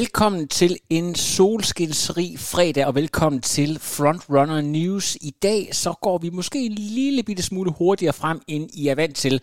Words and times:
Velkommen 0.00 0.48
til 0.48 0.72
en 0.90 1.14
solskinsrig 1.14 2.30
fredag, 2.52 2.84
og 2.86 2.94
velkommen 2.94 3.40
til 3.56 3.70
Frontrunner 3.92 4.60
News. 4.76 5.06
I 5.30 5.32
dag 5.46 5.62
så 5.82 5.90
går 6.06 6.18
vi 6.24 6.28
måske 6.38 6.58
en 6.58 6.76
lille 6.96 7.22
bitte 7.28 7.42
smule 7.42 7.70
hurtigere 7.78 8.16
frem, 8.22 8.38
end 8.54 8.64
I 8.80 8.82
er 8.88 8.96
vant 9.02 9.16
til, 9.24 9.34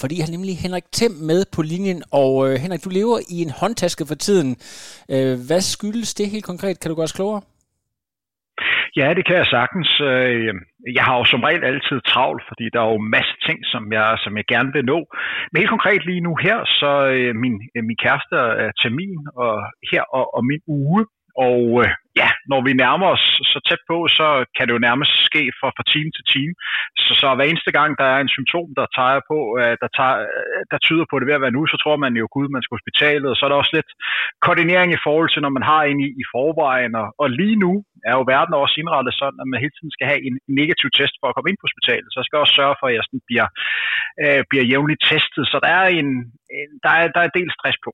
fordi 0.00 0.14
jeg 0.18 0.24
har 0.26 0.34
nemlig 0.36 0.54
Henrik 0.64 0.86
Thiem 0.96 1.14
med 1.30 1.40
på 1.54 1.60
linjen. 1.62 2.02
Og 2.22 2.32
øh, 2.46 2.54
Henrik, 2.62 2.84
du 2.84 2.90
lever 2.98 3.18
i 3.34 3.36
en 3.46 3.52
håndtaske 3.60 4.04
for 4.10 4.14
tiden. 4.26 4.50
Øh, 5.14 5.34
hvad 5.48 5.62
skyldes 5.74 6.14
det 6.14 6.26
helt 6.34 6.46
konkret? 6.50 6.80
Kan 6.80 6.88
du 6.90 6.94
gøre 6.94 7.10
os 7.10 7.18
klogere? 7.18 7.42
Ja, 9.00 9.08
det 9.16 9.24
kan 9.26 9.36
jeg 9.36 9.46
sagtens. 9.56 9.90
Øh, 10.00 10.54
jeg 10.98 11.04
har 11.04 11.16
jo 11.18 11.24
som 11.24 11.42
regel 11.48 11.64
altid 11.64 11.98
travlt, 12.00 12.42
fordi 12.48 12.64
der 12.72 12.80
er 12.82 12.90
jo 12.94 13.08
masse 13.16 13.34
ting, 13.46 13.58
som 13.72 13.92
jeg, 13.92 14.18
som 14.24 14.36
jeg 14.36 14.46
gerne 14.54 14.72
vil 14.72 14.84
nå. 14.84 14.98
Men 15.48 15.60
helt 15.60 15.74
konkret 15.76 16.06
lige 16.06 16.26
nu 16.28 16.32
her, 16.46 16.58
så 16.80 16.90
øh, 17.16 17.34
min, 17.42 17.54
øh, 17.76 17.84
min 17.88 18.02
kæreste 18.04 18.36
er 18.64 18.70
termin 18.82 19.20
og 19.44 19.54
her 19.90 20.02
og, 20.18 20.24
og 20.36 20.42
min 20.50 20.62
uge. 20.66 21.00
Og 21.48 21.62
øh, 21.82 21.90
ja, 22.20 22.28
når 22.52 22.60
vi 22.66 22.72
nærmer 22.84 23.08
os 23.14 23.24
så 23.52 23.58
tæt 23.68 23.82
på, 23.90 23.96
så 24.18 24.28
kan 24.56 24.64
det 24.66 24.74
jo 24.76 24.86
nærmest 24.88 25.12
ske 25.28 25.42
fra, 25.58 25.68
fra 25.76 25.84
time 25.94 26.10
til 26.16 26.24
time. 26.34 26.54
Så, 27.04 27.12
så 27.20 27.26
hver 27.34 27.46
eneste 27.50 27.72
gang, 27.78 27.90
der 28.00 28.08
er 28.14 28.20
en 28.20 28.34
symptom, 28.36 28.68
der, 28.78 28.86
tager 28.98 29.20
på, 29.30 29.38
øh, 29.60 29.74
der, 29.82 29.90
tager, 29.98 30.16
øh, 30.26 30.60
der 30.72 30.78
tyder 30.86 31.06
på, 31.08 31.14
det 31.16 31.26
ved 31.28 31.38
at 31.38 31.44
være 31.44 31.56
nu, 31.58 31.62
så 31.72 31.76
tror 31.82 31.96
man 32.04 32.12
jo, 32.20 32.24
gud, 32.36 32.46
man 32.48 32.62
skal 32.62 32.76
hospitalet. 32.78 33.28
Og 33.32 33.36
så 33.36 33.42
er 33.44 33.50
der 33.50 33.62
også 33.62 33.74
lidt 33.78 33.90
koordinering 34.46 34.90
i 34.92 35.02
forhold 35.06 35.28
til, 35.30 35.42
når 35.44 35.52
man 35.58 35.64
har 35.72 35.82
en 35.90 35.98
i, 36.06 36.08
i 36.22 36.24
forvejen. 36.34 36.92
Og, 37.02 37.08
og 37.22 37.28
lige 37.40 37.58
nu 37.64 37.72
er 38.08 38.14
jo 38.18 38.22
verden 38.34 38.54
også 38.62 38.76
indrettet 38.82 39.14
sådan, 39.20 39.40
at 39.42 39.48
man 39.50 39.62
hele 39.64 39.74
tiden 39.76 39.92
skal 39.96 40.06
have 40.10 40.22
en 40.28 40.34
negativ 40.60 40.88
test 40.98 41.14
for 41.18 41.26
at 41.28 41.34
komme 41.34 41.50
ind 41.50 41.58
på 41.60 41.66
hospitalet. 41.68 42.08
Så 42.10 42.16
jeg 42.20 42.26
skal 42.28 42.42
også 42.42 42.56
sørge 42.60 42.76
for, 42.78 42.86
at 42.88 42.94
jeg 42.96 43.04
sådan 43.06 43.24
bliver, 43.28 43.48
øh, 44.22 44.40
bliver 44.50 44.64
jævnligt 44.72 45.02
testet. 45.10 45.44
Så 45.52 45.56
der 45.64 45.70
er 45.80 45.86
en, 46.00 46.08
en 46.58 46.70
der, 46.84 46.92
er, 47.00 47.06
der 47.14 47.20
er 47.24 47.36
del 47.38 47.50
stress 47.56 47.78
på. 47.86 47.90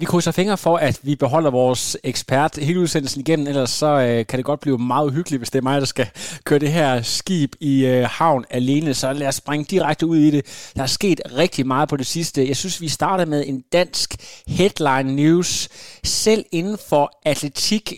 Vi 0.00 0.04
krydser 0.10 0.32
fingre 0.40 0.58
for, 0.66 0.76
at 0.88 0.96
vi 1.08 1.14
beholder 1.24 1.50
vores 1.62 1.82
ekspert 2.12 2.52
hele 2.66 2.80
udsendelsen 2.80 3.20
igennem, 3.24 3.46
ellers 3.50 3.70
så 3.70 3.86
øh, 3.86 4.26
kan 4.26 4.36
det 4.36 4.44
godt 4.44 4.60
blive 4.60 4.78
meget 4.78 5.06
uhyggeligt, 5.06 5.40
hvis 5.40 5.50
det 5.50 5.58
er 5.58 5.62
mig, 5.62 5.80
der 5.80 5.86
skal 5.86 6.10
køre 6.44 6.58
det 6.58 6.72
her 6.72 7.02
skib 7.02 7.54
i 7.60 7.86
øh, 7.86 8.08
havn 8.10 8.44
alene. 8.50 8.94
Så 8.94 9.12
lad 9.12 9.28
os 9.28 9.34
springe 9.34 9.64
direkte 9.64 10.06
ud 10.06 10.16
i 10.16 10.30
det. 10.30 10.72
Der 10.76 10.82
er 10.82 10.86
sket 10.86 11.20
rigtig 11.36 11.66
meget 11.66 11.88
på 11.88 11.96
det 11.96 12.06
sidste. 12.06 12.48
Jeg 12.48 12.56
synes, 12.56 12.80
vi 12.80 12.88
starter 12.88 13.24
med 13.24 13.44
en 13.46 13.64
dansk 13.72 14.16
headline 14.46 15.16
news. 15.16 15.68
Selv 16.04 16.44
inden 16.52 16.78
for 16.88 17.18
atletik 17.24 17.92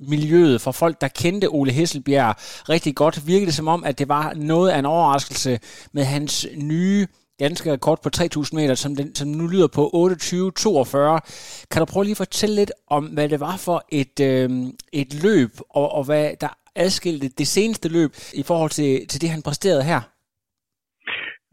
miljøet, 0.00 0.60
for 0.60 0.72
folk, 0.72 1.00
der 1.00 1.08
kendte 1.08 1.48
Ole 1.48 1.72
Hesselbjerg 1.72 2.34
rigtig 2.68 2.94
godt, 2.94 3.26
virkede 3.26 3.46
det 3.46 3.54
som 3.54 3.68
om, 3.68 3.84
at 3.84 3.98
det 3.98 4.08
var 4.08 4.32
noget 4.36 4.70
af 4.70 4.78
en 4.78 4.86
overraskelse 4.86 5.58
med 5.92 6.04
hans 6.04 6.46
nye 6.56 7.06
danske 7.40 7.72
rekord 7.72 7.98
på 8.02 8.10
3000 8.10 8.60
meter, 8.60 8.74
som, 8.74 8.96
den, 8.96 9.14
som 9.14 9.28
nu 9.28 9.46
lyder 9.46 9.68
på 9.78 9.82
28.42. 9.94 11.66
Kan 11.70 11.80
du 11.80 11.86
prøve 11.92 12.04
lige 12.04 12.18
at 12.18 12.24
fortælle 12.26 12.56
lidt 12.56 12.72
om, 12.96 13.04
hvad 13.14 13.28
det 13.28 13.40
var 13.40 13.56
for 13.66 13.78
et, 14.00 14.16
øh, 14.30 14.48
et 15.02 15.10
løb, 15.24 15.52
og, 15.70 15.86
og 15.96 16.04
hvad 16.08 16.24
der 16.40 16.52
adskilte 16.76 17.28
det 17.38 17.46
seneste 17.46 17.88
løb 17.88 18.10
i 18.34 18.42
forhold 18.50 18.70
til, 18.70 19.08
til 19.08 19.20
det, 19.20 19.30
han 19.30 19.42
præsterede 19.42 19.84
her? 19.84 20.00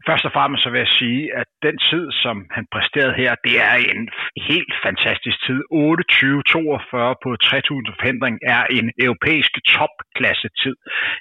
Først 0.08 0.28
og 0.28 0.32
fremmest 0.36 0.62
så 0.62 0.70
vil 0.70 0.84
jeg 0.86 0.94
sige, 1.00 1.22
at 1.40 1.48
den 1.66 1.76
tid, 1.90 2.04
som 2.24 2.36
han 2.56 2.64
præsterede 2.74 3.14
her, 3.22 3.32
det 3.46 3.54
er 3.70 3.76
en 3.94 4.04
helt 4.50 4.74
fantastisk 4.86 5.38
tid. 5.46 5.60
28.42 5.72 7.22
på 7.24 7.28
3000 7.36 7.94
forhindring 8.00 8.36
er 8.54 8.62
en 8.78 8.86
europæisk 9.06 9.52
topklasse 9.74 10.48
tid. 10.62 10.76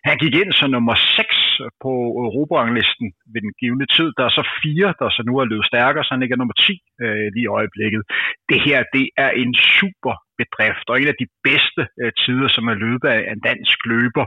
Han 0.08 0.18
gik 0.24 0.34
ind 0.42 0.52
som 0.54 0.70
nummer 0.76 0.96
6 0.96 1.47
Øh, 1.64 1.70
på 1.84 1.92
Europaranglisten 2.28 3.08
ved 3.34 3.42
den 3.46 3.54
givende 3.62 3.88
tid. 3.96 4.10
Der 4.18 4.24
er 4.26 4.34
så 4.40 4.44
fire, 4.64 4.90
der 5.00 5.10
så 5.10 5.22
nu 5.26 5.34
er 5.38 5.46
løbet 5.46 5.70
stærkere, 5.72 6.04
så 6.04 6.12
han 6.14 6.22
ligger 6.24 6.38
nummer 6.38 6.54
10 6.54 6.80
øh, 7.04 7.28
lige 7.34 7.48
i 7.48 7.54
øjeblikket. 7.60 8.02
Det 8.50 8.60
her, 8.68 8.80
det 8.96 9.06
er 9.26 9.32
en 9.42 9.54
super 9.78 10.16
bedrift, 10.42 10.88
og 10.90 10.96
en 11.02 11.12
af 11.14 11.18
de 11.22 11.28
bedste 11.48 11.82
øh, 12.02 12.12
tider, 12.22 12.48
som 12.56 12.66
er 12.72 12.82
løbet 12.86 13.08
af 13.16 13.20
en 13.34 13.42
dansk 13.50 13.78
løber 13.94 14.26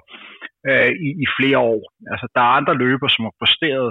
øh, 0.69 0.93
i, 1.06 1.09
i 1.25 1.26
flere 1.37 1.59
år. 1.72 1.82
Altså, 2.12 2.26
der 2.34 2.43
er 2.44 2.56
andre 2.59 2.75
løber, 2.84 3.09
som 3.09 3.22
har 3.26 3.34
præsteret 3.41 3.91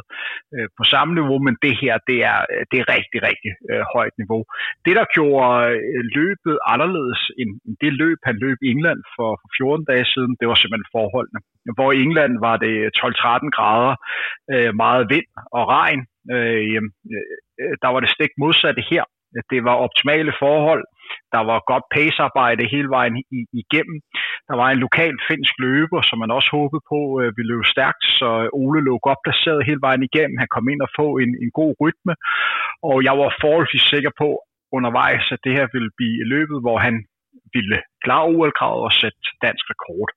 øh, 0.55 0.67
på 0.77 0.83
samme 0.93 1.11
niveau, 1.19 1.37
men 1.47 1.55
det 1.65 1.73
her, 1.81 1.93
det 2.09 2.17
er, 2.31 2.39
øh, 2.53 2.63
det 2.71 2.77
er 2.79 2.87
rigtig, 2.95 3.19
rigtig 3.29 3.51
øh, 3.71 3.83
højt 3.95 4.15
niveau. 4.21 4.41
Det, 4.85 4.93
der 4.99 5.05
gjorde 5.15 5.53
øh, 5.73 6.01
løbet 6.19 6.55
anderledes 6.73 7.21
end, 7.39 7.51
end 7.65 7.75
det 7.83 7.93
løb, 8.03 8.19
han 8.29 8.37
løb 8.45 8.57
i 8.61 8.71
England 8.75 9.01
for, 9.15 9.29
for 9.41 9.49
14 9.57 9.85
dage 9.91 10.05
siden, 10.13 10.33
det 10.39 10.47
var 10.47 10.57
simpelthen 10.59 10.93
forholdene. 10.97 11.39
Hvor 11.77 11.91
i 11.91 12.01
England 12.07 12.33
var 12.47 12.55
det 12.65 12.75
12-13 12.97 13.57
grader, 13.57 13.95
øh, 14.53 14.71
meget 14.83 15.03
vind 15.13 15.29
og 15.57 15.63
regn. 15.77 16.01
Øh, 16.33 16.75
øh, 16.75 17.29
øh, 17.61 17.73
der 17.81 17.89
var 17.93 17.99
det 18.01 18.09
stik 18.15 18.33
modsatte 18.43 18.81
her. 18.91 19.03
Det 19.51 19.63
var 19.63 19.83
optimale 19.85 20.33
forhold. 20.43 20.83
Der 21.33 21.41
var 21.49 21.67
godt 21.71 21.85
pacearbejde 21.95 22.71
hele 22.73 22.89
vejen 22.97 23.15
igennem. 23.63 23.97
Der 24.49 24.55
var 24.61 24.67
en 24.69 24.83
lokal 24.85 25.15
finsk 25.29 25.53
løber, 25.65 26.01
som 26.01 26.17
man 26.23 26.31
også 26.37 26.49
håbede 26.57 26.83
på 26.91 26.99
øh, 27.19 27.27
ville 27.37 27.51
løbe 27.53 27.67
stærkt, 27.75 28.03
så 28.19 28.29
Ole 28.61 28.81
lå 28.87 28.93
godt 29.07 29.21
placeret 29.25 29.67
hele 29.69 29.81
vejen 29.87 30.03
igennem. 30.09 30.37
Han 30.43 30.53
kom 30.55 30.65
ind 30.73 30.81
og 30.85 30.91
få 30.99 31.07
en, 31.23 31.31
en 31.43 31.51
god 31.59 31.73
rytme, 31.83 32.13
og 32.89 32.95
jeg 33.07 33.15
var 33.21 33.37
forholdsvis 33.43 33.85
sikker 33.93 34.11
på 34.21 34.29
undervejs, 34.77 35.25
at 35.35 35.43
det 35.45 35.53
her 35.57 35.67
ville 35.75 35.91
blive 35.99 36.19
løbet, 36.35 36.57
hvor 36.65 36.77
han 36.77 36.95
ville 37.55 37.77
klare 38.03 38.25
OL-kravet 38.33 38.83
og 38.87 38.93
sætte 39.01 39.19
dansk 39.45 39.65
rekord. 39.73 40.09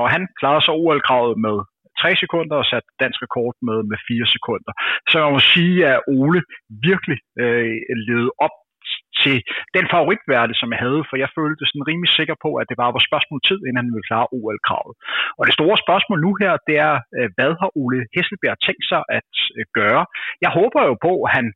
Og 0.00 0.06
han 0.14 0.22
klarede 0.40 0.64
så 0.64 0.72
OL-kravet 0.82 1.34
med 1.46 1.56
3 2.02 2.16
sekunder 2.22 2.56
og 2.56 2.66
sat 2.72 2.86
dansk 3.02 3.18
rekord 3.26 3.54
med, 3.68 3.78
med 3.90 3.98
4 4.08 4.26
sekunder. 4.36 4.72
Så 5.10 5.14
man 5.22 5.32
må 5.36 5.40
sige, 5.54 5.76
at 5.92 6.00
Ole 6.16 6.40
virkelig 6.88 7.18
øh, 7.42 7.76
levede 8.08 8.32
op 8.46 8.56
til 9.22 9.36
den 9.76 9.86
favoritværde, 9.94 10.54
som 10.60 10.68
jeg 10.72 10.80
havde, 10.84 11.02
for 11.08 11.16
jeg 11.22 11.30
følte 11.38 11.64
sådan 11.66 11.88
rimelig 11.90 12.10
sikker 12.18 12.36
på, 12.44 12.50
at 12.60 12.66
det 12.70 12.76
var 12.80 12.94
vores 12.94 13.08
spørgsmål 13.10 13.40
tid, 13.48 13.58
inden 13.62 13.80
han 13.82 13.94
ville 13.94 14.08
klare 14.10 14.30
OL-kravet. 14.36 14.94
Og 15.38 15.42
det 15.46 15.54
store 15.58 15.76
spørgsmål 15.84 16.18
nu 16.26 16.32
her, 16.42 16.52
det 16.68 16.76
er, 16.88 16.94
øh, 17.16 17.28
hvad 17.36 17.52
har 17.60 17.70
Ole 17.82 18.00
Hesselbjerg 18.14 18.58
tænkt 18.66 18.84
sig 18.92 19.02
at 19.18 19.32
øh, 19.58 19.64
gøre? 19.78 20.02
Jeg 20.44 20.50
håber 20.58 20.80
jo 20.88 20.94
på, 21.06 21.12
at 21.26 21.32
han 21.38 21.46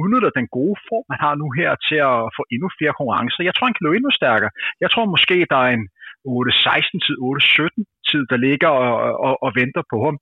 udnytter 0.00 0.30
den 0.38 0.46
gode 0.58 0.76
form, 0.88 1.06
han 1.12 1.20
har 1.26 1.34
nu 1.42 1.46
her 1.60 1.70
til 1.88 1.98
at 2.10 2.20
få 2.36 2.42
endnu 2.54 2.68
flere 2.78 2.94
konkurrencer. 2.98 3.48
Jeg 3.48 3.54
tror, 3.54 3.68
han 3.68 3.76
kan 3.76 3.86
løbe 3.86 3.98
endnu 3.98 4.12
stærkere. 4.20 4.52
Jeg 4.82 4.88
tror 4.90 5.12
måske, 5.14 5.36
der 5.52 5.58
er 5.66 5.70
en 5.78 5.86
8-16 6.26 7.04
tid, 7.06 7.16
8-17 7.18 7.98
tid, 8.10 8.22
der 8.32 8.38
ligger 8.48 8.70
og, 8.84 8.94
og, 9.26 9.34
og 9.44 9.50
venter 9.60 9.82
på 9.92 9.98
ham. 10.06 10.16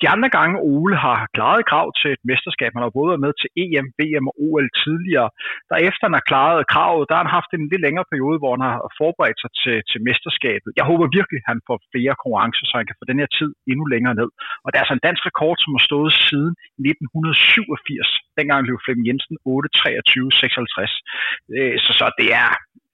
De 0.00 0.06
andre 0.14 0.30
gange 0.36 0.54
Ole 0.72 0.96
har 1.06 1.18
klaret 1.36 1.62
krav 1.70 1.86
til 2.00 2.10
et 2.16 2.22
mesterskab, 2.30 2.70
han 2.74 2.84
har 2.86 2.96
både 2.98 3.10
været 3.12 3.24
med 3.26 3.34
til 3.40 3.48
EM, 3.62 3.86
VM 4.00 4.26
og 4.30 4.34
OL 4.46 4.66
tidligere, 4.84 5.28
der 5.70 5.76
efter 5.88 6.04
han 6.08 6.18
har 6.18 6.28
klaret 6.30 6.68
kravet, 6.72 7.08
der 7.08 7.14
har 7.14 7.24
han 7.24 7.36
haft 7.38 7.50
en 7.52 7.70
lidt 7.72 7.84
længere 7.86 8.10
periode, 8.12 8.38
hvor 8.40 8.52
han 8.56 8.64
har 8.68 8.76
forberedt 9.00 9.40
sig 9.42 9.52
til, 9.62 9.76
til 9.90 9.98
mesterskabet. 10.08 10.70
Jeg 10.78 10.84
håber 10.90 11.14
virkelig, 11.18 11.38
at 11.42 11.50
han 11.52 11.60
får 11.68 11.78
flere 11.94 12.14
konkurrencer, 12.22 12.64
så 12.66 12.74
han 12.80 12.88
kan 12.88 12.98
få 13.00 13.04
den 13.10 13.20
her 13.22 13.30
tid 13.38 13.50
endnu 13.70 13.84
længere 13.94 14.14
ned. 14.20 14.30
Og 14.64 14.68
der 14.68 14.76
er 14.76 14.84
altså 14.84 14.96
en 14.98 15.06
dansk 15.08 15.22
rekord, 15.30 15.56
som 15.62 15.70
har 15.76 15.84
stået 15.90 16.12
siden 16.28 16.52
1987. 16.92 18.08
Dengang 18.38 18.60
blev 18.64 18.76
Flemming 18.84 19.06
Jensen 19.08 19.36
8-23-56. 19.52 20.92
Øh, 21.56 21.76
så, 21.84 21.90
så 22.00 22.06
det 22.20 22.28
er 22.42 22.50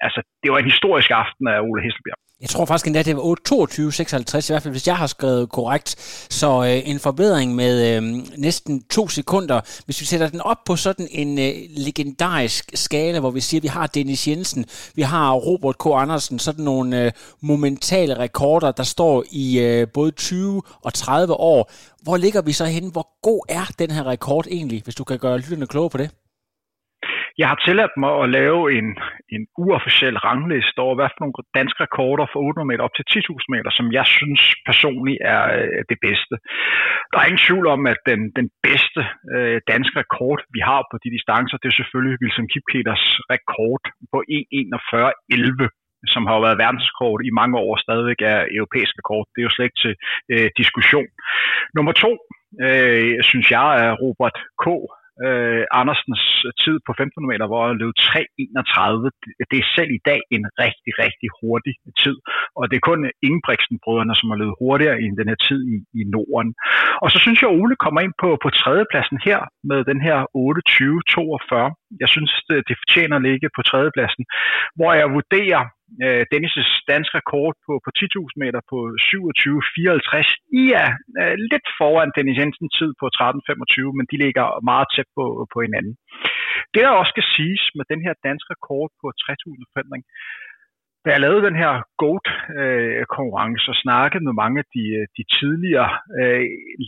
altså, 0.06 0.20
det 0.42 0.48
var 0.52 0.58
en 0.58 0.70
historisk 0.72 1.10
aften 1.22 1.44
af 1.54 1.58
Ole 1.68 1.82
Hesselbjerg. 1.84 2.24
Jeg 2.40 2.48
tror 2.50 2.64
faktisk 2.64 2.86
endda, 2.86 3.02
det 3.02 3.16
var 3.16 3.22
22.56, 3.22 4.50
i 4.50 4.52
hvert 4.52 4.62
fald 4.62 4.74
hvis 4.74 4.86
jeg 4.86 4.96
har 4.96 5.06
skrevet 5.06 5.50
korrekt. 5.50 5.90
Så 6.30 6.64
øh, 6.64 6.90
en 6.90 6.98
forbedring 6.98 7.54
med 7.54 7.96
øh, 7.96 8.02
næsten 8.38 8.82
to 8.82 9.08
sekunder. 9.08 9.82
Hvis 9.84 10.00
vi 10.00 10.06
sætter 10.06 10.28
den 10.28 10.40
op 10.40 10.56
på 10.66 10.76
sådan 10.76 11.08
en 11.10 11.38
øh, 11.38 11.52
legendarisk 11.86 12.64
skala, 12.74 13.20
hvor 13.20 13.30
vi 13.30 13.40
siger, 13.40 13.58
at 13.58 13.62
vi 13.62 13.68
har 13.68 13.86
Dennis 13.86 14.28
Jensen, 14.28 14.64
vi 14.94 15.02
har 15.02 15.32
Robert 15.32 15.78
K. 15.78 15.86
Andersen, 15.86 16.38
sådan 16.38 16.64
nogle 16.64 17.04
øh, 17.04 17.12
momentale 17.42 18.18
rekorder, 18.18 18.72
der 18.72 18.82
står 18.82 19.24
i 19.30 19.60
øh, 19.60 19.88
både 19.94 20.10
20 20.10 20.62
og 20.82 20.94
30 20.94 21.34
år. 21.34 21.70
Hvor 22.02 22.16
ligger 22.16 22.42
vi 22.42 22.52
så 22.52 22.64
henne? 22.64 22.90
Hvor 22.90 23.20
god 23.22 23.40
er 23.48 23.64
den 23.78 23.90
her 23.90 24.06
rekord 24.06 24.46
egentlig, 24.50 24.82
hvis 24.84 24.94
du 24.94 25.04
kan 25.04 25.18
gøre 25.18 25.38
lytterne 25.38 25.66
kloge 25.66 25.90
på 25.90 25.98
det? 25.98 26.10
Jeg 27.40 27.48
har 27.50 27.58
tilladt 27.66 27.94
mig 28.02 28.12
at 28.22 28.28
lave 28.38 28.62
en, 28.78 28.88
en 29.34 29.42
uofficiel 29.64 30.16
rangliste 30.26 30.78
over, 30.84 30.94
hvad 30.96 31.08
for 31.10 31.20
nogle 31.20 31.34
danske 31.60 31.80
rekorder 31.86 32.26
for 32.32 32.38
800 32.40 32.68
meter 32.70 32.84
op 32.86 32.96
til 32.96 33.06
10.000 33.10 33.54
meter, 33.54 33.70
som 33.78 33.86
jeg 33.98 34.06
synes 34.18 34.42
personligt 34.70 35.20
er 35.34 35.42
øh, 35.58 35.80
det 35.90 35.98
bedste. 36.06 36.34
Der 37.10 37.18
er 37.18 37.26
ingen 37.28 37.46
tvivl 37.46 37.66
om, 37.74 37.80
at 37.92 38.00
den, 38.10 38.20
den 38.38 38.48
bedste 38.66 39.02
øh, 39.34 39.58
danske 39.72 39.96
rekord, 40.02 40.40
vi 40.56 40.60
har 40.70 40.80
på 40.90 40.96
de 41.04 41.10
distancer, 41.16 41.56
det 41.58 41.68
er 41.68 41.78
selvfølgelig 41.80 42.16
Wilson 42.22 42.48
Kipketers 42.52 43.04
rekord 43.34 43.84
på 44.12 44.18
1.41.11 44.38 45.68
som 46.14 46.26
har 46.30 46.38
været 46.46 46.62
verdensrekord 46.64 47.20
i 47.28 47.36
mange 47.40 47.56
år, 47.66 47.72
stadigvæk 47.84 48.20
er 48.32 48.40
europæisk 48.58 48.92
rekord. 49.00 49.24
Det 49.32 49.40
er 49.40 49.48
jo 49.48 49.54
slet 49.54 49.68
ikke 49.68 49.82
til 49.84 49.94
øh, 50.32 50.48
diskussion. 50.60 51.08
Nummer 51.76 51.92
to, 52.04 52.10
øh, 52.66 53.14
synes 53.30 53.46
jeg, 53.56 53.68
er 53.84 53.92
Robert 54.02 54.36
K 54.62 54.66
øh, 55.26 55.64
Andersens 55.80 56.24
øh, 56.46 56.52
tid 56.62 56.76
på 56.86 56.90
1500 56.92 57.30
meter, 57.32 57.46
hvor 57.50 57.62
han 57.68 57.80
løb 57.82 57.94
3.31. 58.00 59.50
Det 59.50 59.58
er 59.60 59.72
selv 59.76 59.90
i 59.98 60.02
dag 60.10 60.20
en 60.36 60.44
rigtig, 60.62 60.92
rigtig 61.04 61.28
hurtig 61.40 61.74
tid. 62.02 62.16
Og 62.58 62.62
det 62.68 62.76
er 62.76 62.88
kun 62.90 63.00
Ingebrigtsen-brødrene, 63.28 64.14
som 64.18 64.30
har 64.30 64.38
løbet 64.40 64.60
hurtigere 64.62 65.00
end 65.02 65.20
den 65.20 65.30
her 65.32 65.40
tid 65.48 65.60
i, 65.74 65.76
i 66.00 66.02
Norden. 66.14 66.50
Og 67.02 67.08
så 67.12 67.18
synes 67.24 67.38
jeg, 67.38 67.48
at 67.50 67.58
Ole 67.60 67.76
kommer 67.84 68.00
ind 68.06 68.14
på, 68.22 68.28
på 68.44 68.48
tredjepladsen 68.60 69.18
her 69.28 69.40
med 69.70 69.80
den 69.90 70.00
her 70.06 70.18
28-42. 70.38 72.00
Jeg 72.02 72.08
synes, 72.14 72.32
det, 72.48 72.58
det 72.68 72.76
fortjener 72.82 73.16
at 73.16 73.26
ligge 73.28 73.48
på 73.56 73.62
tredjepladsen, 73.70 74.24
hvor 74.78 74.92
jeg 75.00 75.08
vurderer 75.18 75.62
øh, 76.04 76.22
Dennis' 76.32 76.72
dansk 76.92 77.10
rekord 77.20 77.54
på, 77.66 77.72
på 77.84 77.90
10.000 77.98 78.42
meter 78.42 78.60
på 78.72 78.78
27.54. 79.08 80.60
I 80.62 80.64
er 80.82 80.90
øh, 81.20 81.34
lidt 81.50 81.66
foran 81.78 82.14
Dennis 82.16 82.38
Jensen 82.40 82.68
tid 82.78 82.90
på 83.00 83.06
13.25, 83.18 83.98
men 83.98 84.06
de 84.10 84.16
ligger 84.24 84.46
meget 84.70 84.88
tæt 84.94 85.08
på, 85.18 85.24
på 85.52 85.58
hinanden. 85.66 85.94
Det 86.72 86.82
der 86.84 87.00
også 87.00 87.12
skal 87.14 87.26
siges 87.36 87.64
med 87.78 87.84
den 87.92 88.00
her 88.06 88.14
danske 88.26 88.50
rekord 88.54 88.88
på 89.00 89.06
3.000 89.22 89.72
forhindring, 89.72 90.04
da 91.04 91.08
jeg 91.12 91.20
lavede 91.20 91.46
den 91.48 91.56
her 91.62 91.72
GOAT-konkurrence 92.02 93.66
øh, 93.68 93.72
og 93.72 93.76
snakkede 93.84 94.24
med 94.24 94.34
mange 94.42 94.58
af 94.62 94.66
de, 94.74 94.84
øh, 94.98 95.06
de 95.16 95.24
tidligere 95.38 95.90
øh, 96.20 96.46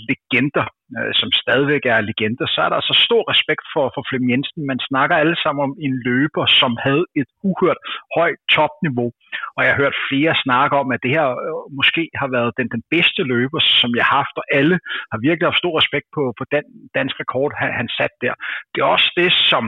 legender, 0.09 0.67
øh, 0.97 1.13
som 1.21 1.29
stadigvæk 1.43 1.85
er 1.93 2.01
legender, 2.11 2.47
så 2.55 2.59
er 2.65 2.69
der 2.69 2.79
altså 2.81 2.95
stor 3.07 3.23
respekt 3.33 3.65
for, 3.75 3.85
for 3.95 4.03
Flem 4.09 4.25
Jensen. 4.31 4.63
Man 4.73 4.81
snakker 4.91 5.15
alle 5.17 5.37
sammen 5.43 5.63
om 5.69 5.75
en 5.87 5.95
løber, 6.09 6.45
som 6.61 6.73
havde 6.87 7.07
et 7.21 7.31
uhørt 7.49 7.81
højt 8.17 8.41
topniveau. 8.57 9.11
Og 9.57 9.61
jeg 9.63 9.71
har 9.73 9.83
hørt 9.83 10.03
flere 10.09 10.35
snakke 10.45 10.75
om, 10.83 10.89
at 10.95 11.01
det 11.05 11.12
her 11.17 11.27
øh, 11.45 11.61
måske 11.79 12.03
har 12.21 12.29
været 12.37 12.57
den, 12.59 12.69
den 12.77 12.83
bedste 12.95 13.23
løber, 13.33 13.61
som 13.81 13.91
jeg 13.99 14.05
har 14.09 14.17
haft, 14.21 14.37
og 14.41 14.47
alle 14.59 14.77
har 15.12 15.19
virkelig 15.27 15.47
haft 15.49 15.62
stor 15.62 15.75
respekt 15.81 16.09
på, 16.17 16.23
på 16.39 16.45
den 16.55 16.65
danske 16.99 17.19
rekord, 17.25 17.51
han, 17.61 17.71
han 17.81 17.89
satte 17.99 18.19
der. 18.25 18.35
Det 18.73 18.79
er 18.81 18.89
også 18.97 19.11
det, 19.21 19.33
som 19.53 19.65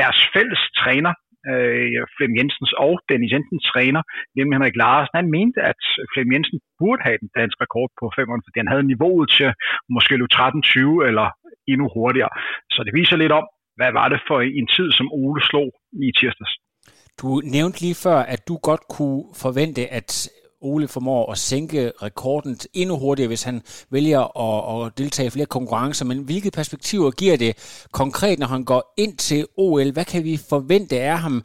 deres 0.00 0.18
fælles 0.34 0.62
træner, 0.80 1.12
øh, 1.52 2.02
Flem 2.16 2.32
Jensens 2.38 2.72
og 2.86 2.94
Dennis 3.08 3.32
Jensens 3.34 3.64
træner, 3.72 4.02
nemlig 4.36 4.54
Henrik 4.56 4.76
Larsen, 4.82 5.18
han 5.20 5.28
mente, 5.36 5.58
at 5.70 5.80
Flem 6.12 6.28
Jensen 6.32 6.58
burde 6.80 7.02
have 7.06 7.18
den 7.24 7.30
danske 7.38 7.60
rekord 7.64 7.90
på 8.00 8.04
500, 8.16 8.46
fordi 8.46 8.58
han 8.62 8.72
havde 8.72 8.90
niveauet 8.92 9.26
til 9.36 9.48
måske 9.96 10.12
løbe 10.20 10.34
13.20 10.34 11.08
eller 11.10 11.26
endnu 11.72 11.86
hurtigere. 11.96 12.32
Så 12.74 12.80
det 12.86 12.92
viser 13.00 13.16
lidt 13.16 13.34
om, 13.40 13.46
hvad 13.78 13.92
var 13.98 14.08
det 14.12 14.20
for 14.28 14.38
en 14.60 14.68
tid, 14.76 14.88
som 14.98 15.06
Ole 15.20 15.42
slog 15.50 15.70
i 16.06 16.06
tirsdags. 16.18 16.54
Du 17.20 17.28
nævnte 17.56 17.80
lige 17.84 17.98
før, 18.06 18.18
at 18.34 18.40
du 18.48 18.54
godt 18.68 18.84
kunne 18.94 19.22
forvente, 19.44 19.82
at 19.98 20.10
Ole 20.64 20.88
formår 20.88 21.32
at 21.32 21.38
sænke 21.38 21.92
rekorden 22.02 22.58
endnu 22.74 22.98
hurtigere, 22.98 23.28
hvis 23.28 23.42
han 23.42 23.62
vælger 23.90 24.22
at, 24.40 24.86
at 24.86 24.98
deltage 24.98 25.26
i 25.26 25.30
flere 25.30 25.46
konkurrencer. 25.46 26.04
Men 26.04 26.18
hvilke 26.18 26.50
perspektiver 26.50 27.10
giver 27.10 27.36
det 27.36 27.84
konkret, 27.92 28.38
når 28.38 28.46
han 28.46 28.64
går 28.64 28.94
ind 28.96 29.16
til 29.16 29.46
OL? 29.56 29.92
Hvad 29.92 30.04
kan 30.04 30.24
vi 30.24 30.36
forvente 30.48 31.00
af 31.00 31.18
ham? 31.18 31.44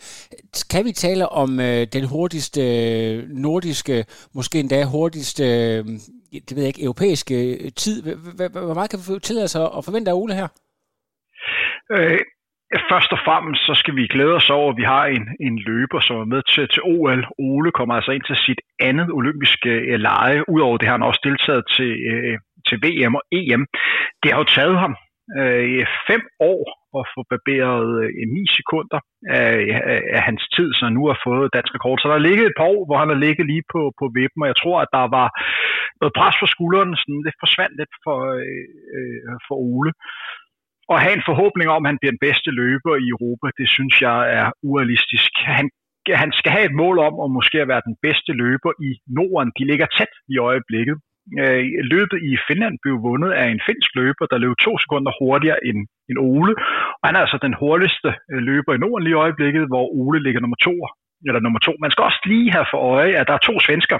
Kan 0.70 0.86
vi 0.86 0.92
tale 0.92 1.30
om 1.30 1.60
øh, 1.60 1.88
den 1.94 2.04
hurtigste 2.04 2.62
øh, 2.62 3.30
nordiske, 3.30 4.06
måske 4.34 4.60
endda 4.60 4.86
hurtigste, 4.86 5.44
øh, 5.44 5.86
det 6.32 6.56
ved 6.56 6.64
jeg 6.64 6.68
ikke, 6.68 6.84
europæiske 6.84 7.54
øh, 7.54 7.72
tid? 7.72 8.02
Hvor 8.52 8.74
meget 8.74 8.90
kan 8.90 9.00
vi 9.00 9.20
tillade 9.20 9.48
sig 9.48 9.70
at 9.78 9.86
forvente 9.86 10.12
af 10.12 10.16
Ole 10.16 10.36
her? 10.36 10.48
Øh, 11.92 12.20
Først 12.92 13.12
og 13.12 13.20
fremmest 13.26 13.62
så 13.66 13.74
skal 13.76 13.96
vi 13.96 14.08
glæde 14.08 14.36
os 14.36 14.50
over, 14.50 14.70
at 14.72 14.78
vi 14.78 14.84
har 14.84 15.06
en, 15.06 15.26
en 15.48 15.60
løber, 15.60 16.00
som 16.00 16.16
er 16.24 16.26
med 16.34 16.42
til, 16.54 16.68
til 16.74 16.82
OL. 16.84 17.22
Ole 17.40 17.72
kommer 17.72 17.96
altså 17.96 18.12
ind 18.12 18.24
til 18.28 18.36
sit 18.36 18.62
andet 18.80 19.10
olympiske 19.20 19.70
øh, 19.70 20.00
lege. 20.00 20.50
Udover 20.50 20.78
det 20.78 20.88
har 20.88 20.98
han 20.98 21.10
også 21.10 21.22
deltaget 21.24 21.64
til, 21.76 21.92
øh, 22.12 22.38
til 22.68 22.78
VM 22.86 23.16
og 23.20 23.24
EM. 23.32 23.64
Det 24.22 24.32
har 24.32 24.40
jo 24.40 24.54
taget 24.58 24.78
ham 24.84 24.94
øh, 25.40 25.86
fem 26.10 26.24
år 26.52 26.62
at 27.00 27.04
få 27.14 27.22
barberet 27.34 27.90
øh, 28.04 28.10
9 28.28 28.46
sekunder 28.58 29.00
af, 29.40 29.54
af, 29.94 30.02
af 30.18 30.22
hans 30.30 30.44
tid, 30.56 30.70
så 30.74 30.82
han 30.86 30.94
nu 30.98 31.04
har 31.12 31.18
fået 31.28 31.54
dansk 31.58 31.72
rekord. 31.76 31.98
Så 31.98 32.08
der 32.08 32.18
har 32.18 32.28
ligget 32.30 32.46
et 32.48 32.60
par 32.60 32.70
år, 32.76 32.82
hvor 32.88 32.98
han 33.02 33.10
har 33.14 33.20
ligget 33.26 33.46
lige 33.52 33.66
på, 33.74 33.82
på 34.00 34.06
vippen, 34.18 34.42
og 34.44 34.50
jeg 34.52 34.60
tror, 34.62 34.78
at 34.82 34.92
der 34.98 35.06
var 35.20 35.28
noget 36.02 36.18
pres 36.20 36.36
på 36.42 36.48
skulderen. 36.54 36.92
Sådan, 37.00 37.24
det 37.26 37.42
forsvandt 37.44 37.76
lidt 37.80 37.94
for, 38.06 38.20
øh, 38.44 38.68
øh 38.98 39.34
for 39.48 39.56
Ole 39.70 39.92
og 40.92 40.98
have 41.04 41.16
en 41.18 41.28
forhåbning 41.30 41.68
om, 41.76 41.86
at 41.86 41.90
han 41.92 42.00
bliver 42.00 42.14
den 42.16 42.26
bedste 42.28 42.50
løber 42.62 42.94
i 43.06 43.08
Europa, 43.16 43.48
det 43.60 43.68
synes 43.76 43.96
jeg 44.08 44.20
er 44.40 44.48
urealistisk. 44.70 45.32
Han, 45.60 45.66
han 46.24 46.32
skal 46.40 46.52
have 46.56 46.66
et 46.70 46.80
mål 46.84 46.98
om 47.08 47.16
at 47.24 47.30
måske 47.38 47.68
være 47.72 47.88
den 47.90 47.96
bedste 48.06 48.32
løber 48.44 48.72
i 48.88 48.90
Norden. 49.18 49.52
De 49.58 49.64
ligger 49.72 49.88
tæt 49.98 50.14
i 50.34 50.36
øjeblikket. 50.50 50.98
Øh, 51.42 51.64
løbet 51.94 52.20
i 52.30 52.32
Finland 52.48 52.76
blev 52.84 52.96
vundet 53.10 53.32
af 53.42 53.46
en 53.48 53.62
finsk 53.68 53.90
løber, 54.00 54.26
der 54.32 54.44
løb 54.44 54.56
to 54.66 54.74
sekunder 54.84 55.12
hurtigere 55.20 55.60
end, 55.70 55.80
end 56.10 56.18
Ole. 56.34 56.54
Og 57.00 57.06
han 57.08 57.16
er 57.16 57.22
altså 57.26 57.40
den 57.48 57.56
hurtigste 57.62 58.10
øh, 58.32 58.42
løber 58.50 58.72
i 58.74 58.82
Norden 58.84 59.04
lige 59.04 59.18
i 59.18 59.24
øjeblikket, 59.26 59.64
hvor 59.72 59.86
Ole 60.02 60.20
ligger 60.26 60.42
nummer 60.42 60.60
to. 60.68 60.76
Eller 61.28 61.42
nummer 61.46 61.60
to. 61.60 61.74
Man 61.84 61.92
skal 61.92 62.04
også 62.10 62.22
lige 62.26 62.52
have 62.56 62.68
for 62.72 62.80
øje, 62.94 63.12
at 63.20 63.28
der 63.28 63.36
er 63.36 63.48
to 63.50 63.56
svensker, 63.68 64.00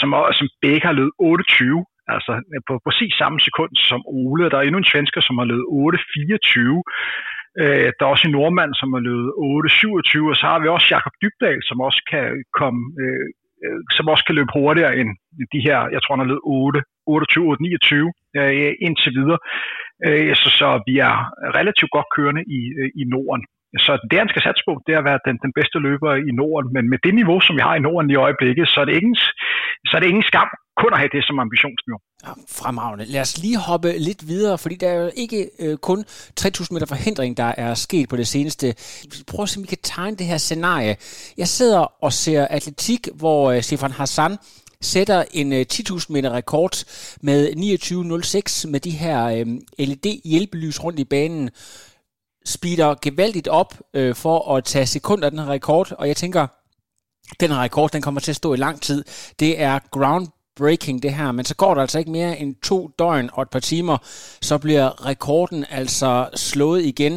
som, 0.00 0.08
som 0.38 0.46
begge 0.64 0.86
har 0.88 0.96
løbet 1.00 1.14
28 1.18 1.84
Altså 2.14 2.32
på 2.68 2.74
præcis 2.86 3.12
samme 3.22 3.38
sekund 3.46 3.72
som 3.90 4.00
Ole. 4.20 4.50
Der 4.50 4.58
er 4.58 4.66
endnu 4.66 4.80
en 4.80 4.92
svensker, 4.92 5.20
som 5.24 5.38
har 5.40 5.46
løbet 5.52 5.66
8.24. 5.66 6.82
Øh, 7.62 7.88
der 7.96 8.02
er 8.04 8.14
også 8.14 8.26
en 8.28 8.36
nordmand, 8.38 8.72
som 8.80 8.88
har 8.94 9.02
løbet 9.08 9.30
8.27, 10.22 10.30
og 10.32 10.36
så 10.40 10.44
har 10.50 10.58
vi 10.62 10.68
også 10.68 10.88
Jakob 10.94 11.14
Dybdal, 11.22 11.60
som 11.68 11.78
også 11.88 12.00
kan 12.12 12.26
komme 12.60 12.80
øh, 13.02 13.26
øh, 13.64 13.80
som 13.96 14.08
også 14.12 14.24
kan 14.26 14.34
løbe 14.38 14.52
hurtigere 14.58 14.96
end 15.00 15.10
de 15.54 15.60
her, 15.66 15.78
jeg 15.94 16.00
tror 16.00 16.14
han 16.14 16.24
har 16.24 16.32
løbet 16.32 16.44
8, 16.44 16.82
28, 17.06 17.46
8, 17.50 17.62
29 17.62 18.12
øh, 18.38 18.72
indtil 18.86 19.12
videre. 19.18 19.40
Øh, 20.06 20.34
så, 20.40 20.48
så 20.60 20.68
vi 20.88 20.94
er 21.08 21.16
relativt 21.58 21.94
godt 21.96 22.08
kørende 22.16 22.42
i, 22.58 22.60
øh, 22.80 22.90
i 23.00 23.04
Norden. 23.14 23.44
Så 23.84 23.92
det, 24.10 24.18
han 24.22 24.32
skal 24.32 24.42
satse 24.42 24.62
på, 24.68 24.72
det 24.86 24.92
er 24.94 25.00
at 25.00 25.08
være 25.10 25.24
den, 25.28 25.36
den 25.44 25.52
bedste 25.58 25.78
løber 25.86 26.12
i 26.30 26.32
Norden. 26.40 26.70
Men 26.76 26.84
med 26.92 26.98
det 27.04 27.14
niveau, 27.20 27.38
som 27.40 27.56
vi 27.56 27.62
har 27.68 27.74
i 27.76 27.86
Norden 27.88 28.10
i 28.10 28.20
øjeblikket, 28.26 28.68
så 28.68 28.80
er 28.80 28.86
det 28.86 28.94
ikke, 28.94 29.14
så 29.84 29.92
er 29.96 30.00
det 30.00 30.08
ingen 30.08 30.22
skam 30.32 30.48
kun 30.82 30.92
at 30.92 30.98
have 30.98 31.10
det 31.12 31.24
som 31.24 31.38
ambitionsniveau. 31.38 32.00
Ja, 32.26 32.32
fremragende. 32.48 33.04
Lad 33.04 33.20
os 33.20 33.38
lige 33.38 33.58
hoppe 33.58 33.98
lidt 33.98 34.28
videre, 34.28 34.58
fordi 34.58 34.76
der 34.76 34.88
er 34.88 34.94
jo 34.94 35.10
ikke 35.16 35.50
øh, 35.58 35.76
kun 35.76 36.04
3.000 36.40 36.66
meter 36.70 36.86
forhindring, 36.86 37.36
der 37.36 37.52
er 37.56 37.74
sket 37.74 38.08
på 38.08 38.16
det 38.16 38.26
seneste. 38.26 38.74
Prøv 39.30 39.42
at 39.42 39.48
se, 39.48 39.58
om 39.58 39.62
vi 39.62 39.68
kan 39.68 39.78
tegne 39.82 40.16
det 40.16 40.26
her 40.26 40.38
scenarie. 40.38 40.96
Jeg 41.38 41.48
sidder 41.48 42.04
og 42.04 42.12
ser 42.12 42.46
atletik, 42.50 43.08
hvor 43.14 43.50
øh, 43.50 43.62
Stefan 43.62 43.90
Hassan 43.90 44.36
sætter 44.80 45.24
en 45.30 45.52
øh, 45.52 45.66
10.000 45.72 46.06
meter 46.08 46.30
rekord 46.30 46.84
med 47.22 47.40
29.06 48.66 48.70
med 48.70 48.80
de 48.80 48.90
her 48.90 49.24
øh, 49.26 49.46
LED-hjælpelys 49.78 50.84
rundt 50.84 50.98
i 50.98 51.04
banen 51.04 51.50
speeder 52.44 52.94
gevaldigt 53.02 53.48
op 53.48 53.74
øh, 53.94 54.14
for 54.14 54.54
at 54.56 54.64
tage 54.64 54.86
sekunder 54.86 55.24
af 55.24 55.30
den 55.30 55.40
her 55.40 55.50
rekord, 55.50 55.92
og 55.92 56.08
jeg 56.08 56.16
tænker, 56.16 56.46
den 57.40 57.50
her 57.50 57.62
rekord, 57.62 57.90
den 57.90 58.02
kommer 58.02 58.20
til 58.20 58.32
at 58.32 58.36
stå 58.36 58.54
i 58.54 58.56
lang 58.56 58.82
tid. 58.82 59.04
Det 59.40 59.62
er 59.62 59.78
ground 59.90 60.26
breaking 60.60 61.02
det 61.02 61.12
her, 61.20 61.32
men 61.32 61.44
så 61.44 61.54
går 61.62 61.74
der 61.74 61.80
altså 61.80 61.98
ikke 61.98 62.10
mere 62.10 62.32
end 62.40 62.50
to 62.70 62.78
døgn 62.98 63.30
og 63.32 63.42
et 63.42 63.50
par 63.54 63.64
timer, 63.72 63.96
så 64.48 64.54
bliver 64.64 64.86
rekorden 65.10 65.64
altså 65.80 66.12
slået 66.34 66.80
igen. 66.92 67.14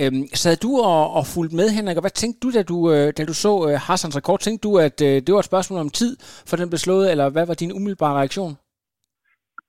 Øhm, 0.00 0.22
sad 0.42 0.56
du 0.66 0.72
og, 0.92 1.02
og 1.18 1.24
fulgte 1.34 1.56
med, 1.60 1.68
Henrik, 1.76 1.96
og 1.96 2.04
hvad 2.06 2.16
tænkte 2.22 2.40
du, 2.44 2.48
da 2.56 2.62
du, 2.72 2.78
øh, 2.94 3.06
da 3.18 3.22
du 3.30 3.34
så 3.44 3.52
øh, 3.68 3.74
Hassans 3.86 4.16
rekord? 4.20 4.40
Tænkte 4.40 4.62
du, 4.68 4.72
at 4.88 4.96
øh, 5.08 5.14
det 5.24 5.30
var 5.34 5.42
et 5.42 5.50
spørgsmål 5.52 5.78
om 5.86 5.90
tid, 6.00 6.12
for 6.48 6.56
den 6.56 6.68
blev 6.70 6.80
slået, 6.86 7.10
eller 7.12 7.26
hvad 7.34 7.46
var 7.46 7.56
din 7.62 7.72
umiddelbare 7.78 8.18
reaktion? 8.20 8.52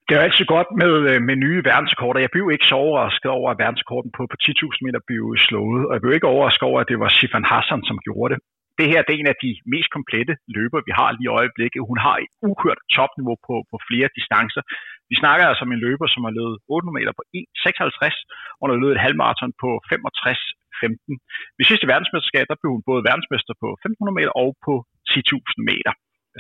Det 0.08 0.14
er 0.18 0.22
altid 0.28 0.46
godt 0.56 0.70
med, 0.82 0.94
øh, 1.12 1.20
med 1.28 1.36
nye 1.46 1.60
verdensrekorder. 1.70 2.20
Jeg 2.26 2.34
blev 2.36 2.46
ikke 2.56 2.68
så 2.72 2.76
overrasket 2.86 3.32
over, 3.38 3.48
at 3.52 3.58
verdensrekorden 3.64 4.12
på, 4.18 4.22
på 4.32 4.38
10.000 4.44 4.86
meter 4.86 5.00
blev 5.10 5.24
slået, 5.48 5.82
og 5.88 5.92
jeg 5.96 6.02
blev 6.04 6.14
ikke 6.18 6.32
overrasket 6.34 6.66
over, 6.70 6.80
at 6.82 6.88
det 6.92 7.00
var 7.04 7.10
Sifan 7.18 7.50
Hassan, 7.52 7.82
som 7.90 7.98
gjorde 8.08 8.30
det 8.34 8.40
det 8.82 8.92
her 8.94 9.02
det 9.06 9.14
er 9.14 9.22
en 9.22 9.34
af 9.34 9.40
de 9.46 9.52
mest 9.74 9.90
komplette 9.98 10.34
løber, 10.58 10.80
vi 10.88 10.94
har 11.00 11.10
lige 11.12 11.30
i 11.30 11.36
øjeblikket. 11.40 11.88
Hun 11.92 12.00
har 12.06 12.16
et 12.26 12.32
uhørt 12.50 12.82
topniveau 12.96 13.38
på, 13.48 13.56
på 13.72 13.78
flere 13.90 14.10
distancer. 14.18 14.64
Vi 15.12 15.16
snakker 15.22 15.46
altså 15.46 15.64
om 15.66 15.72
en 15.74 15.84
løber, 15.88 16.08
som 16.14 16.22
har 16.28 16.34
løbet 16.40 16.58
800 16.70 16.98
meter 17.00 17.14
på 17.20 17.24
1,56, 17.40 18.16
og 18.60 18.64
har 18.66 18.82
løbet 18.82 18.96
et 18.96 19.06
halvmarathon 19.06 19.54
på 19.64 19.70
65,15. 19.92 21.58
Ved 21.58 21.66
sidste 21.72 21.90
verdensmesterskab, 21.92 22.46
der 22.52 22.60
blev 22.62 22.72
hun 22.76 22.88
både 22.90 23.06
verdensmester 23.10 23.54
på 23.64 23.68
1500 23.74 24.18
meter 24.20 24.34
og 24.44 24.50
på 24.68 24.74
10.000 25.12 25.70
meter. 25.70 25.94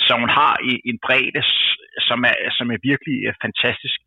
Så 0.05 0.13
hun 0.21 0.31
har 0.39 0.53
en 0.89 0.98
bredde, 1.05 1.43
som 2.10 2.19
er, 2.31 2.38
som 2.57 2.67
er 2.75 2.79
virkelig 2.91 3.17
øh, 3.27 3.33
fantastisk. 3.45 4.00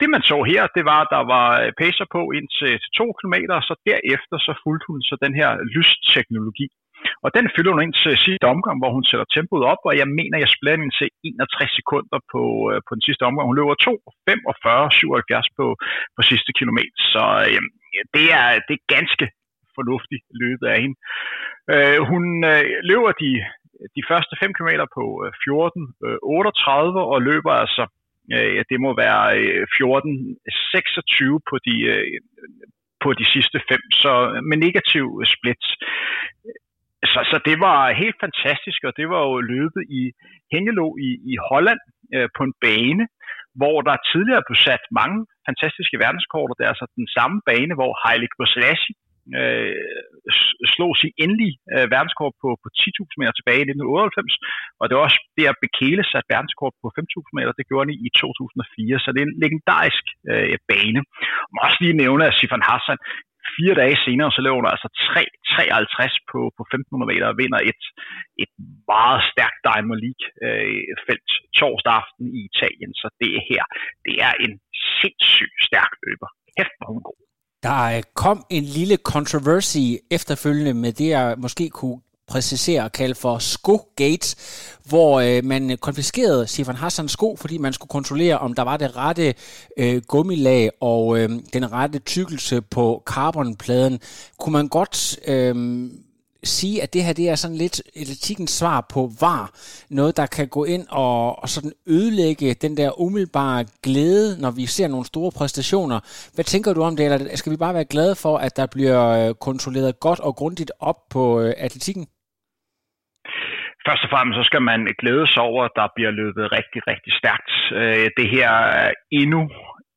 Det 0.00 0.08
man 0.14 0.22
så 0.30 0.38
her, 0.52 0.62
det 0.76 0.84
var, 0.90 1.00
at 1.02 1.12
der 1.16 1.24
var 1.34 1.48
øh, 1.62 1.70
pacer 1.80 2.06
på 2.16 2.22
indtil 2.38 2.72
2 3.00 3.04
km, 3.18 3.36
og 3.58 3.62
så 3.68 3.74
derefter 3.90 4.36
så 4.46 4.52
fulgte 4.64 4.86
hun 4.90 5.00
så 5.08 5.14
den 5.24 5.34
her 5.40 5.50
lysteknologi, 5.74 6.66
og 7.24 7.28
den 7.36 7.46
fylder 7.54 7.72
hun 7.72 7.84
ind 7.86 7.94
til 8.02 8.12
sidste 8.26 8.46
omgang, 8.54 8.76
hvor 8.80 8.90
hun 8.96 9.04
sætter 9.10 9.26
tempoet 9.34 9.64
op, 9.72 9.82
og 9.88 9.94
jeg 10.00 10.08
mener, 10.18 10.36
jeg 10.38 10.54
splitter 10.54 10.84
ind 10.84 10.94
til 11.00 11.08
61 11.24 11.72
sekunder 11.78 12.18
på, 12.32 12.42
øh, 12.70 12.78
på 12.86 12.92
den 12.96 13.02
sidste 13.06 13.22
omgang. 13.28 13.46
Hun 13.48 13.58
løber 13.60 13.74
2, 13.74 13.92
45, 14.28 14.90
77 14.90 15.48
på, 15.58 15.66
på 16.16 16.20
sidste 16.30 16.50
kilometer. 16.58 16.96
Så 17.14 17.24
øh, 17.48 17.62
det, 18.16 18.26
er, 18.40 18.46
det 18.66 18.74
er 18.76 18.92
ganske 18.96 19.26
fornuftigt 19.76 20.24
løbet 20.42 20.66
af 20.72 20.78
hende. 20.82 20.96
Øh, 21.72 21.98
hun 22.10 22.24
øh, 22.52 22.64
løber 22.90 23.12
de, 23.22 23.30
de 23.96 24.02
første 24.10 24.34
5 24.42 24.54
km 24.56 24.70
på 24.96 25.04
14, 25.44 25.94
øh, 26.06 26.18
38 26.22 27.00
øh, 27.00 27.06
og 27.12 27.18
løber 27.28 27.52
altså, 27.64 27.84
øh, 28.34 28.60
det 28.70 28.78
må 28.84 28.90
være 29.04 29.24
øh, 29.40 29.66
14, 29.78 30.36
26 30.72 31.40
på 31.50 31.56
de 31.66 31.76
øh, 31.94 32.20
på 33.04 33.10
de 33.20 33.26
sidste 33.34 33.58
fem, 33.68 33.82
så 34.02 34.12
med 34.48 34.56
negativ 34.66 35.06
split. 35.34 35.64
Så, 37.12 37.20
så 37.30 37.36
det 37.48 37.56
var 37.66 37.98
helt 38.02 38.18
fantastisk, 38.24 38.80
og 38.88 38.92
det 38.98 39.06
var 39.12 39.22
jo 39.28 39.48
løbet 39.54 39.82
i 40.00 40.02
Hengelo 40.52 40.86
i, 41.08 41.10
i 41.32 41.34
Holland 41.48 41.80
øh, 42.14 42.28
på 42.36 42.42
en 42.48 42.54
bane, 42.64 43.04
hvor 43.60 43.76
der 43.88 44.06
tidligere 44.10 44.46
blev 44.48 44.58
sat 44.66 44.84
mange 45.00 45.18
fantastiske 45.48 45.96
verdenskort, 46.04 46.56
det 46.58 46.64
er 46.64 46.72
altså 46.74 46.86
den 47.00 47.08
samme 47.16 47.36
bane, 47.48 47.74
hvor 47.78 47.92
Haile 48.02 48.28
Selassie 48.54 48.94
øh, 49.38 49.74
slog 50.74 50.92
sin 51.02 51.12
endelige 51.24 51.54
øh, 51.74 51.86
verdenskort 51.94 52.34
på, 52.42 52.48
på 52.62 52.68
10.000 52.80 53.18
meter 53.20 53.34
tilbage 53.36 53.62
i 53.62 53.68
1998, 53.68 54.34
og 54.80 54.84
det 54.84 54.94
var 54.96 55.04
også 55.08 55.20
der 55.38 55.60
Bekele 55.64 56.04
sat 56.12 56.26
verdenskort 56.34 56.74
på 56.82 56.86
5.000 56.98 57.36
meter, 57.36 57.52
det 57.58 57.68
gjorde 57.68 57.84
han 57.86 57.94
i 58.06 58.10
2004, 58.18 59.04
så 59.04 59.08
det 59.12 59.20
er 59.20 59.28
en 59.28 59.40
legendarisk 59.44 60.04
øh, 60.30 60.56
bane. 60.70 61.00
Og 61.46 61.50
må 61.52 61.58
også 61.66 61.80
lige 61.84 62.00
nævne, 62.04 62.22
at 62.28 62.36
Sifan 62.38 62.68
Hassan 62.70 62.98
fire 63.56 63.74
dage 63.82 63.96
senere, 64.06 64.30
så 64.36 64.40
løber 64.44 64.60
du 64.64 64.68
altså 64.74 64.88
3.53 65.14 66.30
på, 66.30 66.40
på 66.56 66.62
1.500 66.70 67.10
meter 67.10 67.26
og 67.32 67.36
vinder 67.42 67.60
et, 67.70 67.82
et 68.44 68.52
meget 68.92 69.20
stærkt 69.32 69.58
Diamond 69.68 70.00
League-felt 70.04 71.30
øh, 71.36 71.40
torsdag 71.58 71.92
aften 72.00 72.26
i 72.38 72.40
Italien. 72.50 72.92
Så 73.00 73.06
det 73.22 73.34
her, 73.50 73.64
det 74.06 74.16
er 74.26 74.34
en 74.44 74.54
sindssygt 75.00 75.58
stærk 75.68 75.92
løber. 76.06 76.28
Kæft, 76.56 76.74
hvor 76.78 76.88
hun 76.94 77.02
god. 77.10 77.20
Der 77.68 77.82
kom 78.24 78.38
en 78.56 78.64
lille 78.78 78.96
controversy 79.12 79.86
efterfølgende 80.16 80.74
med 80.84 80.92
det, 81.00 81.08
jeg 81.16 81.26
måske 81.44 81.66
kunne 81.78 82.00
præcisere 82.30 82.82
og 82.82 82.92
kalde 82.92 83.14
for 83.14 83.38
sko-gate, 83.38 84.36
hvor 84.84 85.20
øh, 85.20 85.44
man 85.44 85.78
konfiskerede 85.80 86.46
Sifan 86.46 86.76
Hassans 86.76 87.12
sko, 87.12 87.36
fordi 87.36 87.58
man 87.58 87.72
skulle 87.72 87.90
kontrollere, 87.90 88.38
om 88.38 88.54
der 88.54 88.62
var 88.62 88.76
det 88.76 88.96
rette 88.96 89.34
øh, 89.76 90.02
gummilag 90.08 90.70
og 90.80 91.18
øh, 91.18 91.30
den 91.52 91.72
rette 91.72 91.98
tykkelse 91.98 92.60
på 92.60 93.02
carbonpladen. 93.06 94.00
Kunne 94.38 94.52
man 94.52 94.68
godt 94.68 95.18
øh, 95.26 95.90
sige, 96.44 96.82
at 96.82 96.92
det 96.92 97.04
her 97.04 97.12
det 97.12 97.28
er 97.28 97.34
sådan 97.34 97.56
lidt 97.56 97.82
atletikkens 97.96 98.50
svar 98.50 98.86
på 98.88 99.12
var 99.20 99.54
noget, 99.88 100.16
der 100.16 100.26
kan 100.26 100.48
gå 100.48 100.64
ind 100.64 100.86
og, 100.88 101.42
og 101.42 101.48
sådan 101.48 101.72
ødelægge 101.86 102.54
den 102.54 102.76
der 102.76 103.00
umiddelbare 103.00 103.64
glæde, 103.82 104.40
når 104.40 104.50
vi 104.50 104.66
ser 104.66 104.88
nogle 104.88 105.06
store 105.06 105.32
præstationer. 105.32 106.00
Hvad 106.34 106.44
tænker 106.44 106.72
du 106.72 106.82
om 106.82 106.96
det, 106.96 107.12
eller 107.12 107.36
skal 107.36 107.52
vi 107.52 107.56
bare 107.56 107.74
være 107.74 107.84
glade 107.84 108.14
for, 108.14 108.38
at 108.38 108.56
der 108.56 108.66
bliver 108.66 109.08
øh, 109.08 109.34
kontrolleret 109.34 110.00
godt 110.00 110.20
og 110.20 110.36
grundigt 110.36 110.72
op 110.80 111.08
på 111.10 111.40
øh, 111.40 111.54
atletikken? 111.56 112.06
Først 113.86 114.04
og 114.04 114.10
fremmest 114.12 114.36
så 114.38 114.44
skal 114.50 114.62
man 114.70 114.80
glæde 115.00 115.26
sig 115.26 115.42
over, 115.50 115.62
at 115.64 115.76
der 115.80 115.94
bliver 115.96 116.12
løbet 116.20 116.52
rigtig, 116.58 116.80
rigtig 116.90 117.12
stærkt. 117.20 117.50
Øh, 117.80 118.06
det 118.18 118.26
her 118.36 118.50
er 118.82 118.90
endnu 119.20 119.40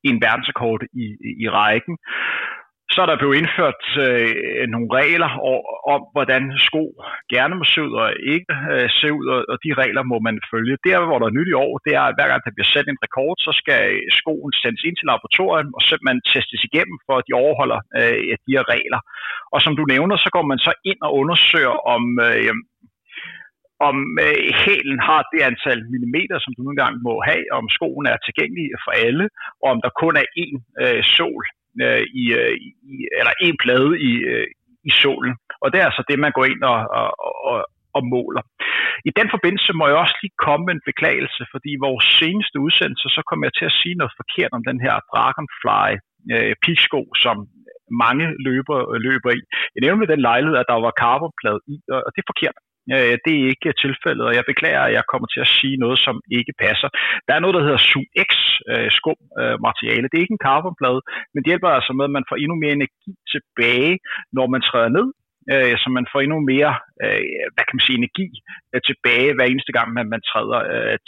en 0.08 0.16
verdensrekord 0.26 0.80
i, 1.04 1.06
i 1.44 1.46
rækken. 1.48 1.94
Så 2.92 2.98
er 3.02 3.08
der 3.08 3.20
blevet 3.20 3.38
indført 3.40 3.84
øh, 4.06 4.64
nogle 4.74 4.88
regler 5.00 5.30
om, 5.94 6.00
hvordan 6.14 6.42
sko 6.68 6.84
gerne 7.34 7.54
må 7.58 7.64
se 7.72 7.78
ud 7.86 7.92
og 8.02 8.08
ikke 8.34 8.52
øh, 8.72 8.88
se 9.00 9.08
ud, 9.18 9.26
og 9.52 9.56
de 9.64 9.70
regler 9.82 10.02
må 10.12 10.16
man 10.26 10.36
følge. 10.52 10.82
Der, 10.86 11.06
hvor 11.08 11.18
der 11.18 11.28
er 11.28 11.38
nyt 11.38 11.50
i 11.52 11.60
år, 11.66 11.74
det 11.84 11.92
er, 12.00 12.04
at 12.06 12.16
hver 12.16 12.28
gang 12.30 12.40
der 12.44 12.54
bliver 12.54 12.70
sat 12.74 12.86
en 12.88 13.04
rekord, 13.06 13.36
så 13.46 13.52
skal 13.60 13.80
skoen 14.20 14.52
sendes 14.62 14.82
ind 14.88 14.96
til 14.96 15.08
laboratoriet, 15.10 15.68
og 15.76 15.82
så 15.86 15.94
man 16.08 16.18
testes 16.32 16.62
igennem, 16.68 16.96
for 17.06 17.14
at 17.16 17.26
de 17.28 17.40
overholder 17.42 17.80
øh, 18.00 18.34
de 18.44 18.54
her 18.56 18.64
regler. 18.74 19.00
Og 19.54 19.58
som 19.64 19.74
du 19.78 19.84
nævner, 19.94 20.16
så 20.24 20.28
går 20.36 20.44
man 20.52 20.60
så 20.66 20.72
ind 20.90 21.00
og 21.06 21.10
undersøger, 21.20 21.76
om 21.94 22.02
øh, 22.28 22.54
om 23.88 23.96
øh, 24.24 24.44
hælen 24.62 24.98
har 25.08 25.20
det 25.32 25.40
antal 25.50 25.80
millimeter, 25.92 26.36
som 26.40 26.52
du 26.54 26.60
nu 26.62 26.70
engang 26.70 26.94
må 27.08 27.14
have, 27.30 27.44
om 27.58 27.66
skoen 27.76 28.06
er 28.12 28.16
tilgængelig 28.26 28.66
for 28.84 28.92
alle, 29.06 29.24
og 29.62 29.68
om 29.74 29.78
der 29.84 29.98
kun 30.02 30.14
er 30.22 30.26
én 30.44 30.56
øh, 30.82 31.02
sol 31.16 31.42
øh, 31.84 32.02
i, 32.22 32.24
øh, 32.40 32.54
i, 32.90 32.94
eller 33.18 33.34
én 33.46 33.56
plade 33.64 33.90
i, 34.10 34.12
øh, 34.32 34.46
i 34.88 34.90
solen. 35.02 35.34
Og 35.62 35.66
det 35.70 35.78
er 35.78 35.86
altså 35.90 36.04
det, 36.10 36.18
man 36.24 36.32
går 36.36 36.44
ind 36.52 36.62
og, 36.72 36.78
og, 36.98 37.08
og, 37.50 37.58
og 37.96 38.02
måler. 38.14 38.42
I 39.08 39.10
den 39.18 39.28
forbindelse 39.34 39.72
må 39.78 39.84
jeg 39.86 39.96
også 40.02 40.16
lige 40.22 40.42
komme 40.46 40.62
med 40.66 40.74
en 40.74 40.88
beklagelse, 40.90 41.42
fordi 41.52 41.68
i 41.74 41.84
vores 41.86 42.06
seneste 42.20 42.56
udsendelse, 42.66 43.06
så 43.16 43.20
kommer 43.28 43.44
jeg 43.46 43.54
til 43.56 43.70
at 43.70 43.78
sige 43.80 43.98
noget 44.00 44.18
forkert 44.20 44.52
om 44.56 44.62
den 44.70 44.78
her 44.86 44.94
Dragonfly 45.10 45.90
øh, 46.34 46.54
pigsko, 46.64 47.02
som 47.24 47.36
mange 48.04 48.26
løber 48.46 48.78
løber 49.06 49.30
i. 49.38 49.40
Jeg 49.74 49.80
nævnte 49.82 50.02
ved 50.02 50.12
den 50.14 50.26
lejlighed, 50.30 50.56
at 50.58 50.70
der 50.70 50.78
var 50.86 50.98
carbonplade 51.02 51.60
i, 51.74 51.76
og 52.06 52.10
det 52.14 52.20
er 52.22 52.32
forkert. 52.32 52.56
Øh, 52.92 53.14
det 53.24 53.32
er 53.34 53.50
ikke 53.52 53.80
tilfældet, 53.84 54.24
og 54.28 54.34
jeg 54.38 54.44
beklager, 54.50 54.82
at 54.84 54.92
jeg 54.98 55.04
kommer 55.12 55.28
til 55.30 55.40
at 55.44 55.52
sige 55.58 55.76
noget, 55.84 55.98
som 56.06 56.16
ikke 56.38 56.54
passer. 56.64 56.88
Der 57.26 57.32
er 57.34 57.40
noget, 57.40 57.56
der 57.56 57.66
hedder 57.66 57.86
SUX 57.90 58.30
øh, 58.72 58.90
skum 58.98 59.20
øh, 59.40 59.56
materiale. 59.68 60.08
Det 60.08 60.16
er 60.16 60.24
ikke 60.24 60.38
en 60.38 60.46
carbonplade, 60.48 61.00
men 61.32 61.40
det 61.40 61.50
hjælper 61.50 61.68
altså 61.68 61.92
med, 61.92 62.04
at 62.08 62.16
man 62.18 62.28
får 62.28 62.36
endnu 62.36 62.56
mere 62.62 62.76
energi 62.80 63.12
tilbage, 63.32 63.92
når 64.36 64.46
man 64.54 64.62
træder 64.68 64.90
ned, 64.96 65.08
øh, 65.52 65.74
så 65.82 65.86
man 65.98 66.06
får 66.12 66.20
endnu 66.20 66.38
mere 66.52 66.72
øh, 67.04 67.22
hvad 67.54 67.64
kan 67.64 67.76
man 67.76 67.86
sige, 67.86 68.00
energi 68.02 68.28
øh, 68.72 68.80
tilbage 68.88 69.34
hver 69.34 69.46
eneste 69.52 69.72
gang, 69.76 69.88
man, 69.96 70.06
man 70.14 70.22
træder, 70.30 70.60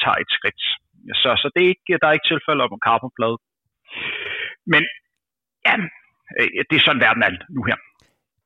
tager 0.02 0.18
et 0.25 0.30
skridt. 0.37 0.62
Så, 1.23 1.30
så 1.42 1.47
det 1.54 1.61
er 1.62 1.73
ikke, 1.75 1.99
der 2.00 2.06
er 2.09 2.16
ikke 2.16 2.30
tilfælde 2.33 2.64
om 2.66 2.73
en 2.75 2.87
carbonplade. 2.88 3.38
Men 4.73 4.83
ja, 5.66 5.75
det 6.68 6.76
er 6.76 6.85
sådan 6.85 7.04
verden 7.06 7.23
er 7.23 7.33
nu 7.56 7.62
her 7.71 7.78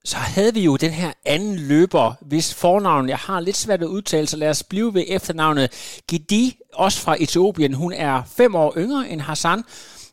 så 0.04 0.16
havde 0.16 0.54
vi 0.54 0.64
jo 0.64 0.76
den 0.76 0.90
her 0.90 1.12
anden 1.26 1.56
løber, 1.68 2.14
hvis 2.20 2.60
fornavn 2.60 3.08
jeg 3.08 3.16
har 3.16 3.40
lidt 3.40 3.56
svært 3.56 3.82
at 3.82 3.86
udtale, 3.86 4.26
så 4.26 4.36
lad 4.36 4.50
os 4.50 4.62
blive 4.62 4.94
ved 4.94 5.04
efternavnet 5.08 6.00
Gidi, 6.08 6.56
også 6.74 7.04
fra 7.04 7.16
Etiopien. 7.20 7.74
Hun 7.74 7.92
er 7.92 8.22
fem 8.36 8.54
år 8.54 8.74
yngre 8.76 9.08
end 9.08 9.20
Hassan, 9.20 9.62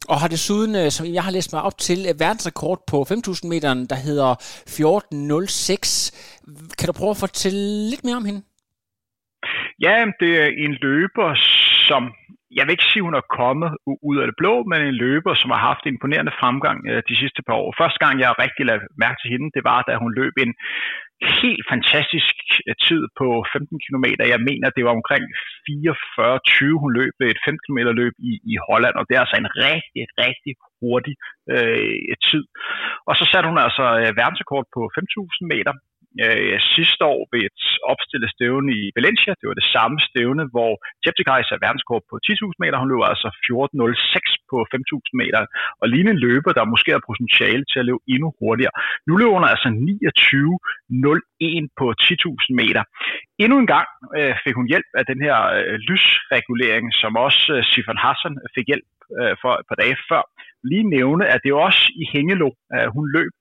og 0.10 0.20
har 0.20 0.27
desuden, 0.27 0.75
øh, 0.75 0.91
som 0.91 1.06
jeg 1.06 1.24
har 1.24 1.32
læst 1.32 1.53
mig 1.53 1.62
op 1.62 1.77
til, 1.77 2.00
verdensrekord 2.20 2.84
på 2.88 3.06
5.000 3.12 3.48
meter, 3.48 3.74
der 3.74 3.96
hedder 3.96 4.36
14.06. 4.36 6.12
Kan 6.77 6.88
du 6.88 6.94
prøve 6.94 7.10
at 7.10 7.17
fortælle 7.17 7.89
lidt 7.89 8.03
mere 8.03 8.15
om 8.15 8.25
hende? 8.25 8.41
Ja, 9.82 10.06
det 10.20 10.32
er 10.44 10.50
en 10.65 10.74
løber, 10.82 11.29
som 11.88 12.03
jeg 12.55 12.63
vil 12.63 12.75
ikke 12.75 12.91
sige, 12.91 13.07
hun 13.07 13.19
er 13.19 13.33
kommet 13.39 13.69
ud 14.09 14.17
af 14.21 14.25
det 14.27 14.39
blå, 14.41 14.53
men 14.69 14.79
en 14.81 14.99
løber, 15.05 15.33
som 15.41 15.49
har 15.53 15.61
haft 15.69 15.83
imponerende 15.85 16.37
fremgang 16.41 16.77
øh, 16.89 17.01
de 17.09 17.15
sidste 17.21 17.41
par 17.47 17.57
år. 17.63 17.69
Første 17.81 17.99
gang, 18.03 18.13
jeg 18.19 18.41
rigtig 18.43 18.63
lagt 18.65 18.83
mærke 19.03 19.19
til 19.19 19.31
hende, 19.33 19.55
det 19.55 19.63
var, 19.69 19.79
da 19.87 19.91
hun 20.03 20.11
løb 20.21 20.33
en 20.45 20.53
helt 21.41 21.63
fantastisk 21.73 22.35
øh, 22.67 22.75
tid 22.87 23.01
på 23.19 23.27
15 23.53 23.83
km. 23.85 24.05
Jeg 24.33 24.41
mener, 24.49 24.67
det 24.77 24.83
var 24.87 24.93
omkring 24.99 25.23
44-20, 25.67 26.83
hun 26.83 26.91
løb 26.99 27.13
et 27.31 27.39
15 27.45 27.65
km 27.65 27.79
løb 28.01 28.15
i, 28.29 28.31
i 28.51 28.55
Holland, 28.67 28.95
og 28.99 29.03
det 29.05 29.13
er 29.15 29.23
altså 29.23 29.37
en 29.39 29.51
rigtig, 29.67 30.03
rigtig 30.25 30.53
hurtig 30.81 31.15
øh, 31.53 32.13
tid. 32.29 32.43
Og 33.09 33.13
så 33.19 33.23
satte 33.31 33.49
hun 33.51 33.59
altså 33.67 33.85
øh, 34.01 34.11
verdensrekord 34.21 34.65
på 34.75 34.81
5.000 34.97 35.53
meter, 35.53 35.73
øh, 36.23 36.55
sidste 36.75 37.01
år 37.13 37.21
ved 37.31 37.41
et 37.49 37.61
opstillet 37.91 38.29
stævne 38.35 38.69
i 38.81 38.83
Valencia. 38.97 39.31
Det 39.39 39.47
var 39.49 39.57
det 39.61 39.67
samme 39.75 39.97
stævne, 40.09 40.43
hvor 40.53 40.71
Cheptegei 41.03 41.41
er 41.53 41.63
verdenskort 41.65 42.03
på 42.11 42.15
10.000 42.27 42.61
meter. 42.63 42.77
Hun 42.81 42.89
løb 42.91 43.01
altså 43.13 43.29
14.06 43.45 44.37
på 44.51 44.57
5.000 44.73 45.21
meter. 45.21 45.39
Og 45.81 45.85
lige 45.91 46.09
en 46.09 46.23
løber, 46.27 46.51
der 46.57 46.71
måske 46.73 46.91
har 46.95 47.07
potentiale 47.09 47.63
til 47.71 47.79
at 47.81 47.87
løbe 47.89 48.03
endnu 48.13 48.29
hurtigere. 48.39 48.75
Nu 49.07 49.13
løber 49.19 49.35
hun 49.39 49.51
altså 49.53 49.69
29.01 49.69 51.79
på 51.79 51.85
10.000 52.03 52.61
meter. 52.61 52.83
Endnu 53.43 53.55
en 53.59 53.71
gang 53.75 53.87
øh, 54.17 54.33
fik 54.43 54.55
hun 54.59 54.67
hjælp 54.71 54.89
af 54.99 55.05
den 55.11 55.19
her 55.25 55.37
øh, 55.57 55.75
lysregulering, 55.89 56.87
som 57.01 57.11
også 57.27 57.43
øh, 57.55 57.61
Sifan 57.71 58.03
Hassan 58.05 58.35
fik 58.55 58.67
hjælp 58.71 58.87
øh, 59.19 59.33
for 59.41 59.51
et 59.59 59.65
par 59.69 59.79
dage 59.83 59.97
før. 60.09 60.23
Lige 60.69 60.91
nævne, 60.97 61.23
at 61.33 61.39
det 61.43 61.49
er 61.49 61.65
også 61.69 61.83
i 62.01 62.03
Hengelo, 62.13 62.49
øh, 62.75 62.87
hun 62.95 63.05
løb. 63.17 63.33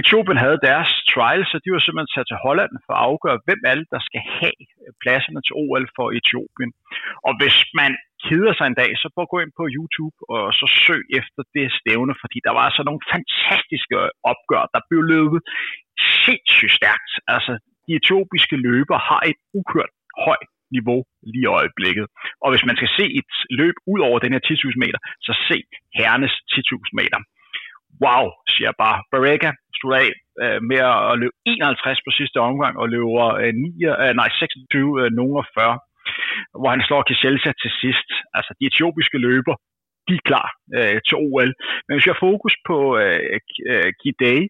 Etiopien 0.00 0.38
havde 0.44 0.64
deres 0.68 0.90
trials, 1.12 1.48
så 1.50 1.56
de 1.64 1.72
var 1.74 1.82
simpelthen 1.82 2.14
sat 2.14 2.28
til 2.30 2.42
Holland 2.46 2.72
for 2.84 2.92
at 2.94 3.04
afgøre, 3.10 3.42
hvem 3.46 3.60
alle 3.70 3.86
der 3.94 4.00
skal 4.08 4.22
have 4.38 4.58
øh, 4.82 4.92
pladserne 5.02 5.42
til 5.46 5.54
OL 5.62 5.84
for 5.96 6.06
Etiopien. 6.18 6.72
Og 7.26 7.32
hvis 7.40 7.56
man 7.80 7.92
keder 8.26 8.52
sig 8.56 8.66
en 8.68 8.80
dag, 8.82 8.90
så 9.00 9.06
prøv 9.14 9.24
at 9.26 9.32
gå 9.34 9.38
ind 9.44 9.52
på 9.60 9.64
YouTube 9.76 10.16
og 10.34 10.42
så 10.60 10.66
søg 10.86 11.02
efter 11.20 11.42
det 11.56 11.66
stævne, 11.78 12.14
fordi 12.22 12.38
der 12.46 12.52
var 12.56 12.64
altså 12.68 12.82
nogle 12.88 13.02
fantastiske 13.12 13.96
opgør, 14.32 14.64
der 14.74 14.80
blev 14.88 15.02
løbet 15.14 15.40
sindssygt 16.24 16.76
stærkt. 16.78 17.12
Altså, 17.34 17.52
de 17.84 17.92
etiopiske 18.00 18.56
løber 18.68 18.98
har 19.08 19.22
et 19.30 19.38
ukørt 19.58 19.92
højt 20.26 20.50
niveau 20.76 21.00
lige 21.32 21.46
i 21.48 21.52
øjeblikket. 21.58 22.06
Og 22.42 22.48
hvis 22.50 22.64
man 22.68 22.76
skal 22.78 22.90
se 22.98 23.04
et 23.20 23.32
løb 23.60 23.76
ud 23.92 24.00
over 24.08 24.18
den 24.24 24.32
her 24.34 24.42
10.000 24.48 24.84
meter, 24.84 25.00
så 25.26 25.32
se 25.48 25.58
herrenes 25.98 26.34
10.000 26.52 27.00
meter 27.00 27.18
wow, 28.02 28.24
siger 28.52 28.68
jeg 28.70 28.78
bare. 28.84 28.98
Barrega 29.12 29.50
slutter 29.76 29.98
af 30.06 30.10
øh, 30.42 30.58
med 30.70 30.80
at 31.10 31.18
løbe 31.20 31.36
51 31.46 32.06
på 32.06 32.10
sidste 32.18 32.38
omgang 32.48 32.74
og 32.82 32.86
løber 32.94 33.26
øh, 33.42 33.52
9, 33.54 33.84
øh, 34.04 34.12
nej, 34.20 34.28
26, 34.38 35.02
øh, 35.02 35.10
nogen 35.18 35.44
40, 35.54 35.78
hvor 36.60 36.70
han 36.74 36.82
slår 36.86 37.02
Kiselsa 37.08 37.50
til 37.62 37.72
sidst. 37.82 38.08
Altså, 38.36 38.50
de 38.58 38.66
etiopiske 38.70 39.18
løber, 39.28 39.54
de 40.08 40.14
er 40.18 40.26
klar 40.30 40.48
øh, 40.76 40.98
til 41.06 41.16
OL. 41.26 41.50
Men 41.84 41.92
hvis 41.94 42.06
jeg 42.06 42.14
har 42.14 42.26
fokus 42.28 42.54
på 42.68 42.78
øh, 43.02 43.20
øh, 43.70 43.90
Gidei, 44.00 44.40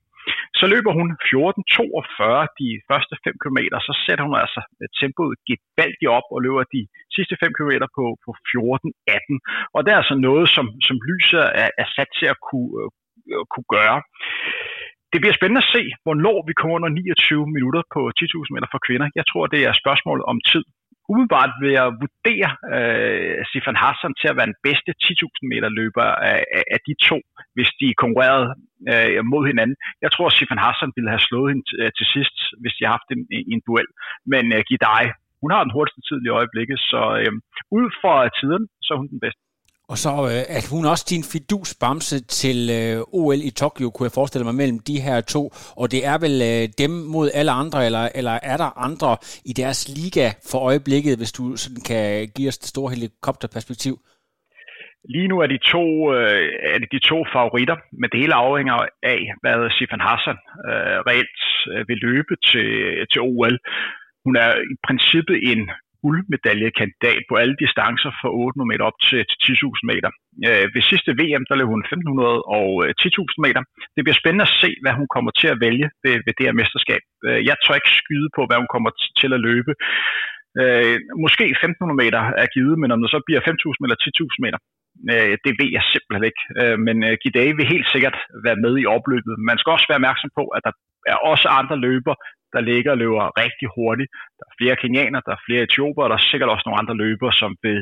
så 0.60 0.64
løber 0.72 0.92
hun 0.98 1.08
14.42 1.30 2.54
de 2.60 2.68
første 2.90 3.14
5 3.24 3.34
km, 3.42 3.58
så 3.88 3.92
sætter 4.04 4.24
hun 4.28 4.36
altså 4.44 4.60
øh, 4.80 4.88
tempoet 5.00 5.34
gevaldigt 5.48 6.10
op 6.18 6.26
og 6.34 6.38
løber 6.44 6.64
de 6.76 6.82
sidste 7.16 7.34
5 7.42 7.52
km 7.58 7.72
på, 7.96 8.04
på 8.24 8.30
14.18. 8.50 9.74
Og 9.74 9.80
det 9.80 9.90
er 9.90 10.00
altså 10.02 10.16
noget, 10.28 10.46
som, 10.56 10.66
som 10.86 10.96
lyser 11.10 11.44
er, 11.62 11.70
er 11.82 11.88
sat 11.96 12.10
til 12.18 12.26
at 12.34 12.38
kunne, 12.48 12.72
øh, 12.80 12.88
Øh, 13.30 13.44
kunne 13.52 13.68
gøre. 13.76 13.98
det 15.12 15.18
bliver 15.20 15.38
spændende 15.38 15.64
at 15.64 15.72
se, 15.76 15.82
hvornår 16.04 16.38
vi 16.48 16.52
kommer 16.58 16.74
under 16.78 16.88
29 16.88 17.46
minutter 17.56 17.82
på 17.94 18.00
10.000 18.20 18.54
meter 18.54 18.68
for 18.72 18.80
kvinder. 18.86 19.06
Jeg 19.20 19.26
tror, 19.30 19.42
det 19.52 19.60
er 19.60 19.70
et 19.70 19.82
spørgsmål 19.84 20.18
om 20.32 20.38
tid. 20.52 20.64
Umiddelbart 21.10 21.52
vil 21.62 21.72
jeg 21.78 21.86
vurdere 22.02 22.50
øh, 22.74 23.38
Sifan 23.50 23.80
Hassan 23.82 24.14
til 24.20 24.28
at 24.30 24.36
være 24.38 24.50
den 24.52 24.60
bedste 24.66 24.90
10.000 25.04 25.52
meter 25.52 25.68
løber 25.80 26.06
af, 26.30 26.40
af, 26.58 26.64
af 26.74 26.80
de 26.86 26.94
to, 27.08 27.18
hvis 27.54 27.70
de 27.80 27.88
konkurrerede 28.02 28.48
øh, 28.92 29.20
mod 29.32 29.42
hinanden. 29.50 29.76
Jeg 30.04 30.10
tror, 30.12 30.26
at 30.28 30.36
Sifan 30.38 30.64
Hassan 30.64 30.94
ville 30.96 31.10
have 31.14 31.26
slået 31.28 31.50
hende 31.50 31.64
til, 31.70 31.78
til 31.98 32.06
sidst, 32.14 32.36
hvis 32.60 32.74
de 32.74 32.82
havde 32.82 32.96
haft 32.96 33.08
en, 33.14 33.22
en 33.52 33.60
duel. 33.66 33.88
Men 34.32 34.44
øh, 34.56 34.60
Gidai, 34.68 35.04
hun 35.42 35.50
har 35.54 35.62
den 35.64 35.76
hurtigste 35.76 36.02
tid 36.08 36.18
i 36.24 36.34
øjeblikket, 36.38 36.78
så 36.92 37.02
øh, 37.20 37.32
ud 37.78 37.86
fra 38.00 38.14
tiden, 38.38 38.62
så 38.84 38.88
er 38.94 38.98
hun 39.00 39.12
den 39.14 39.20
bedste. 39.24 39.43
Og 39.92 39.96
så 40.04 40.12
øh, 40.32 40.42
at 40.58 40.64
hun 40.72 40.84
også 40.92 41.04
din 41.12 41.24
fidusbamse 41.32 42.18
til 42.40 42.58
øh, 42.78 42.96
OL 43.20 43.40
i 43.50 43.52
Tokyo, 43.60 43.90
kunne 43.90 44.08
jeg 44.08 44.18
forestille 44.18 44.44
mig, 44.48 44.54
mellem 44.54 44.78
de 44.90 44.96
her 45.06 45.18
to. 45.34 45.42
Og 45.80 45.86
det 45.92 46.00
er 46.12 46.16
vel 46.24 46.36
øh, 46.50 46.62
dem 46.82 46.92
mod 47.14 47.26
alle 47.38 47.52
andre, 47.62 47.78
eller, 47.86 48.04
eller 48.18 48.36
er 48.52 48.56
der 48.62 48.70
andre 48.86 49.10
i 49.50 49.52
deres 49.62 49.80
liga 49.98 50.26
for 50.50 50.58
øjeblikket, 50.68 51.14
hvis 51.18 51.32
du 51.38 51.44
sådan 51.62 51.82
kan 51.90 52.28
give 52.36 52.48
os 52.50 52.58
det 52.58 52.68
store 52.74 52.90
helikopterperspektiv? 52.94 53.94
Lige 55.14 55.28
nu 55.28 55.36
er 55.44 55.48
de 55.54 55.58
to, 55.74 55.86
øh, 56.14 56.48
er 56.74 56.78
de 56.94 57.00
to 57.10 57.18
favoritter, 57.34 57.76
men 58.00 58.10
det 58.10 58.20
hele 58.22 58.34
afhænger 58.34 58.78
af, 59.14 59.20
hvad 59.42 59.58
Sifan 59.76 60.06
Hassan 60.08 60.38
øh, 60.68 60.98
reelt 61.08 61.42
øh, 61.72 61.88
vil 61.88 61.98
løbe 62.08 62.34
til, 62.48 62.70
til 63.10 63.20
OL. 63.30 63.56
Hun 64.24 64.34
er 64.44 64.50
i 64.74 64.76
princippet 64.86 65.36
en 65.52 65.60
guldmedaljekandidat 66.04 67.20
på 67.28 67.34
alle 67.42 67.56
distancer 67.64 68.10
fra 68.20 68.28
800 68.30 68.70
meter 68.70 68.84
op 68.90 68.98
til, 69.08 69.20
10.000 69.44 69.90
meter. 69.92 70.10
Øh, 70.48 70.66
ved 70.74 70.82
sidste 70.90 71.10
VM, 71.20 71.44
der 71.48 71.58
løb 71.58 71.68
hun 71.74 71.84
1.500 71.92 72.56
og 72.58 72.68
øh, 72.84 72.90
10.000 73.02 73.44
meter. 73.46 73.62
Det 73.94 74.02
bliver 74.04 74.20
spændende 74.20 74.48
at 74.48 74.56
se, 74.62 74.70
hvad 74.82 74.94
hun 75.00 75.08
kommer 75.14 75.30
til 75.40 75.48
at 75.54 75.60
vælge 75.66 75.86
ved, 76.04 76.14
ved 76.26 76.32
det 76.36 76.46
her 76.46 76.58
mesterskab. 76.60 77.02
Øh, 77.26 77.40
jeg 77.48 77.56
tør 77.58 77.80
ikke 77.80 77.98
skyde 78.02 78.28
på, 78.36 78.42
hvad 78.46 78.58
hun 78.62 78.72
kommer 78.74 78.90
til 79.20 79.30
at 79.36 79.44
løbe. 79.48 79.72
Øh, 80.62 80.96
måske 81.24 81.44
1.500 81.56 82.02
meter 82.02 82.22
er 82.42 82.48
givet, 82.56 82.76
men 82.82 82.92
om 82.94 83.00
det 83.02 83.10
så 83.14 83.20
bliver 83.26 83.40
5.000 83.40 83.86
eller 83.86 83.98
10.000 84.04 84.44
meter, 84.44 84.58
øh, 85.12 85.34
det 85.44 85.52
ved 85.60 85.70
jeg 85.76 85.84
simpelthen 85.92 86.24
ikke. 86.30 86.42
Øh, 86.60 86.76
men 86.86 86.96
øh, 87.08 87.14
Gidei 87.22 87.48
vil 87.58 87.72
helt 87.74 87.88
sikkert 87.94 88.16
være 88.46 88.62
med 88.64 88.74
i 88.82 88.90
opløbet. 88.96 89.34
Man 89.50 89.58
skal 89.58 89.74
også 89.74 89.86
være 89.88 90.00
opmærksom 90.00 90.30
på, 90.38 90.44
at 90.56 90.62
der 90.66 90.74
er 91.12 91.18
også 91.30 91.46
andre 91.60 91.76
løber, 91.86 92.14
der 92.54 92.68
ligger 92.70 92.90
og 92.94 93.00
løber 93.02 93.24
rigtig 93.44 93.68
hurtigt. 93.76 94.10
Der 94.38 94.44
er 94.50 94.58
flere 94.60 94.76
kenianer, 94.82 95.20
der 95.26 95.32
er 95.34 95.44
flere 95.46 95.62
etioper, 95.68 96.02
og 96.02 96.10
der 96.10 96.18
er 96.18 96.28
sikkert 96.30 96.50
også 96.54 96.64
nogle 96.66 96.80
andre 96.82 96.96
løbere, 97.04 97.32
som 97.42 97.50
vil 97.64 97.80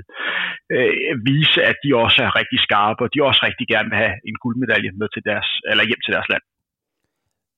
øh, 0.75 0.93
vise, 1.31 1.59
at 1.71 1.76
de 1.85 1.91
også 2.05 2.19
er 2.26 2.37
rigtig 2.41 2.59
skarpe, 2.67 3.00
og 3.05 3.11
de 3.14 3.26
også 3.29 3.41
rigtig 3.49 3.67
gerne 3.73 3.88
vil 3.91 4.02
have 4.05 4.17
en 4.29 4.37
guldmedalje 4.43 4.91
med 5.00 5.09
til 5.14 5.23
deres, 5.31 5.49
eller 5.71 5.85
hjem 5.88 6.02
til 6.05 6.14
deres 6.17 6.31
land. 6.33 6.45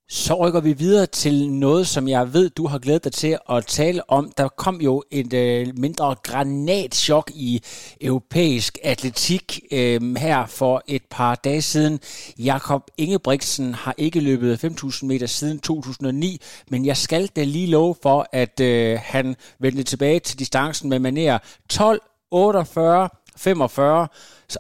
Så 0.09 0.35
rykker 0.35 0.61
vi 0.61 0.73
videre 0.73 1.07
til 1.07 1.51
noget, 1.51 1.87
som 1.87 2.09
jeg 2.09 2.33
ved, 2.33 2.51
du 2.51 2.67
har 2.67 2.79
glædet 2.79 3.05
dig 3.05 3.13
til 3.13 3.39
at 3.51 3.67
tale 3.67 4.11
om. 4.11 4.33
Der 4.39 4.49
kom 4.49 4.81
jo 4.81 5.03
et 5.11 5.33
øh, 5.33 5.67
mindre 5.77 6.15
granatschok 6.23 7.31
i 7.35 7.63
europæisk 8.01 8.79
atletik 8.83 9.61
øh, 9.73 10.17
her 10.17 10.47
for 10.47 10.83
et 10.87 11.03
par 11.11 11.35
dage 11.35 11.63
siden. 11.63 12.01
Jakob 12.39 12.83
Ingebrigtsen 12.99 13.75
har 13.75 13.95
ikke 13.99 14.21
løbet 14.21 14.65
5.000 14.65 15.07
meter 15.07 15.27
siden 15.27 15.59
2009, 15.59 16.41
men 16.71 16.87
jeg 16.87 16.97
skal 16.97 17.27
da 17.27 17.45
lige 17.45 17.67
love 17.67 17.95
for, 18.03 18.27
at 18.33 18.61
øh, 18.61 18.99
han 19.03 19.37
vendte 19.61 19.83
tilbage 19.83 20.21
til 20.21 20.39
distancen 20.39 20.91
med 20.91 20.99
maner 20.99 21.39
12 21.69 22.01
48 22.31 23.09
45, 23.37 24.09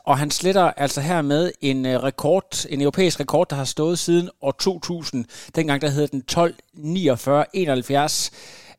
og 0.04 0.18
han 0.18 0.30
sletter 0.30 0.62
altså 0.62 1.00
hermed 1.00 1.52
en 1.60 1.86
øh, 1.86 2.02
rekord, 2.02 2.66
en 2.68 2.80
europæisk 2.80 3.20
rekord, 3.20 3.48
der 3.50 3.56
har 3.56 3.64
stået 3.64 3.98
siden 3.98 4.30
år 4.42 4.50
2000. 4.50 5.24
Dengang 5.54 5.82
der 5.82 5.88
hed 5.88 6.08
den 6.08 6.22
12 6.22 6.54
49 6.74 7.44
71. 7.52 8.30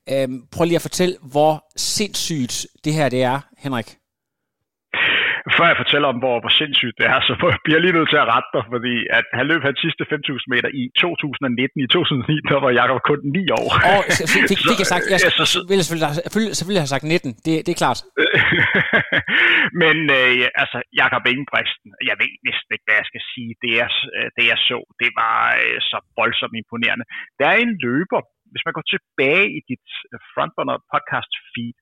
Øhm, 0.09 0.43
prøv 0.51 0.65
lige 0.65 0.75
at 0.75 0.81
fortælle, 0.81 1.17
hvor 1.21 1.65
sindssygt 1.75 2.67
det 2.83 2.93
her 2.93 3.09
det 3.09 3.23
er, 3.23 3.39
Henrik 3.57 3.97
før 5.57 5.65
jeg 5.71 5.77
fortæller 5.83 6.07
om, 6.13 6.17
hvor, 6.23 6.35
hvor 6.43 6.53
sindssygt 6.61 6.95
det 6.99 7.05
er, 7.13 7.19
så 7.27 7.33
bliver 7.63 7.77
jeg 7.77 7.83
lige 7.85 7.97
nødt 7.97 8.09
til 8.13 8.19
at 8.23 8.27
rette 8.33 8.49
dig, 8.55 8.63
fordi 8.73 8.95
at 9.17 9.25
han 9.37 9.45
løb 9.51 9.61
hans 9.67 9.79
sidste 9.85 10.03
5.000 10.13 10.53
meter 10.53 10.69
i 10.81 10.83
2019. 11.03 11.85
I 11.85 11.87
2009, 11.87 12.49
der 12.49 12.57
var 12.65 12.71
Jacob 12.79 12.99
kun 13.09 13.19
9 13.39 13.59
år. 13.59 13.67
Oh, 13.91 14.01
fik, 14.49 14.59
fik 14.69 14.79
jeg 14.83 14.89
sagt, 14.93 15.05
jeg 15.13 15.19
så, 15.39 15.45
så, 15.53 15.59
ville 15.71 15.83
selvfølgelig, 15.87 16.55
selvfølgelig 16.59 16.83
have 16.85 16.93
sagt 16.95 17.03
19, 17.03 17.33
det, 17.45 17.53
det 17.65 17.71
er 17.75 17.81
klart. 17.83 17.99
Men 19.81 19.97
øh, 20.19 20.61
altså, 20.61 20.77
Jacob 20.99 21.23
Ingebrigtsen, 21.31 21.89
jeg 22.09 22.15
ved 22.21 22.31
næsten 22.47 22.69
ikke, 22.73 22.85
hvad 22.87 22.97
jeg 23.01 23.07
skal 23.11 23.23
sige. 23.33 23.51
Det 23.63 23.71
jeg, 23.81 23.89
øh, 24.15 24.27
det 24.35 24.43
jeg 24.51 24.59
så, 24.69 24.79
det 25.01 25.09
var 25.21 25.37
øh, 25.63 25.77
så 25.89 25.97
voldsomt 26.19 26.55
imponerende. 26.61 27.05
Der 27.39 27.47
er 27.53 27.57
en 27.65 27.73
løber, 27.85 28.21
hvis 28.55 28.67
man 28.67 28.75
går 28.77 28.85
tilbage 28.93 29.47
i 29.57 29.59
dit 29.69 29.87
øh, 30.11 30.19
Frontrunner 30.31 30.77
podcast 30.93 31.31
feed, 31.51 31.75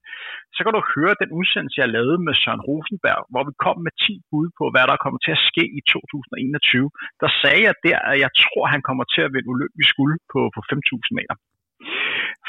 så 0.55 0.59
kan 0.63 0.73
du 0.75 0.81
høre 0.95 1.15
den 1.21 1.31
udsendelse, 1.39 1.81
jeg 1.83 1.93
lavede 1.97 2.19
med 2.27 2.33
Søren 2.41 2.65
Rosenberg, 2.69 3.21
hvor 3.31 3.43
vi 3.47 3.53
kom 3.65 3.77
med 3.87 3.93
10 4.05 4.21
bud 4.29 4.47
på, 4.59 4.63
hvad 4.73 4.85
der 4.91 5.03
kommer 5.03 5.19
til 5.25 5.33
at 5.37 5.45
ske 5.49 5.63
i 5.79 5.81
2021. 5.87 6.89
Der 7.23 7.29
sagde 7.41 7.61
jeg 7.67 7.75
der, 7.87 7.99
at 8.11 8.17
jeg 8.25 8.31
tror, 8.43 8.63
han 8.73 8.81
kommer 8.87 9.05
til 9.13 9.21
at 9.25 9.31
vinde 9.33 9.51
olympisk 9.55 9.91
guld 9.99 10.15
på, 10.33 10.39
på 10.55 10.59
5.000 10.71 11.19
meter. 11.19 11.35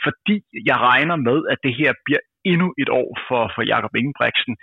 Fordi 0.04 0.36
jeg 0.70 0.78
regner 0.90 1.16
med, 1.28 1.38
at 1.52 1.58
det 1.66 1.74
her 1.80 1.92
bliver 2.06 2.22
endnu 2.52 2.68
et 2.82 2.90
år 3.02 3.10
for, 3.28 3.42
for 3.54 3.62
Jakob 3.72 3.92
Ingebrigtsen. 4.00 4.54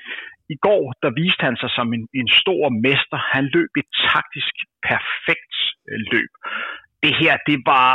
I 0.54 0.58
går, 0.67 0.84
der 1.04 1.17
viste 1.21 1.43
han 1.47 1.58
sig 1.62 1.71
som 1.78 1.88
en, 1.97 2.04
en 2.21 2.30
stor 2.41 2.63
mester. 2.86 3.17
Han 3.36 3.45
løb 3.56 3.71
et 3.82 3.89
taktisk 4.13 4.56
perfekt 4.91 5.56
øh, 5.89 6.00
løb 6.13 6.32
det 7.06 7.14
her, 7.22 7.34
det 7.50 7.58
var 7.72 7.90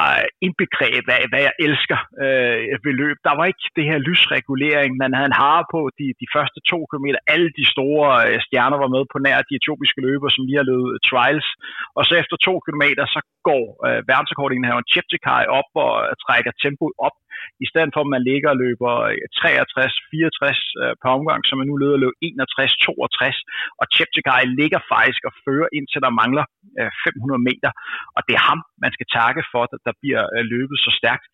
indbegrebet 0.47 1.13
af, 1.19 1.25
hvad 1.31 1.43
jeg 1.47 1.55
elsker 1.67 1.99
øh, 2.25 2.59
ved 2.85 2.95
løb. 3.03 3.17
Der 3.29 3.35
var 3.39 3.45
ikke 3.51 3.67
det 3.79 3.87
her 3.91 3.99
lysregulering, 4.09 4.91
man 5.03 5.15
havde 5.17 5.31
en 5.33 5.41
hare 5.43 5.65
på 5.75 5.81
de, 5.99 6.07
de 6.23 6.29
første 6.35 6.59
to 6.71 6.79
kilometer. 6.91 7.19
Alle 7.35 7.51
de 7.59 7.65
store 7.75 8.09
øh, 8.27 8.37
stjerner 8.47 8.79
var 8.85 8.91
med 8.97 9.05
på 9.13 9.19
nær 9.25 9.39
de 9.49 9.57
etiopiske 9.61 10.01
løber, 10.07 10.29
som 10.31 10.47
lige 10.47 10.61
har 10.61 10.71
løbet 10.73 10.93
øh, 10.95 11.01
trials. 11.09 11.49
Og 11.97 12.03
så 12.09 12.13
efter 12.23 12.37
to 12.49 12.55
kilometer, 12.67 13.05
så 13.15 13.21
går 13.49 13.65
øh, 13.87 14.01
verdensrekordindehaveren 14.11 14.91
Cheptegei 14.93 15.45
op 15.59 15.71
og 15.85 15.93
trækker 16.25 16.53
tempoet 16.63 16.95
op 17.07 17.17
i 17.65 17.67
stedet 17.71 17.91
for 17.95 18.03
at 18.05 18.13
man 18.15 18.23
ligger 18.31 18.49
og 18.55 18.59
løber 18.65 18.93
63, 19.41 19.95
64 20.11 20.59
øh, 20.83 20.89
øh 20.89 20.93
på 21.03 21.09
omgang, 21.17 21.41
så 21.45 21.53
man 21.61 21.69
nu 21.71 21.75
løber 21.83 21.99
løb 22.05 22.15
61, 22.23 22.77
62, 22.85 23.39
og 23.81 23.85
Cheptegei 23.95 24.43
ligger 24.61 24.81
faktisk 24.95 25.21
og 25.29 25.33
fører 25.45 25.69
indtil 25.79 26.01
der 26.07 26.19
mangler 26.23 26.45
øh, 26.81 26.91
500 27.05 27.47
meter, 27.49 27.71
og 28.17 28.21
det 28.27 28.35
er 28.39 28.45
ham, 28.51 28.61
man 28.85 28.93
skal 28.97 29.09
takke 29.19 29.43
for, 29.53 29.61
at 29.67 29.73
der 29.89 29.95
bliver 30.03 30.23
øh, 30.35 30.43
løbet 30.55 30.79
så 30.87 30.91
stærkt. 31.01 31.25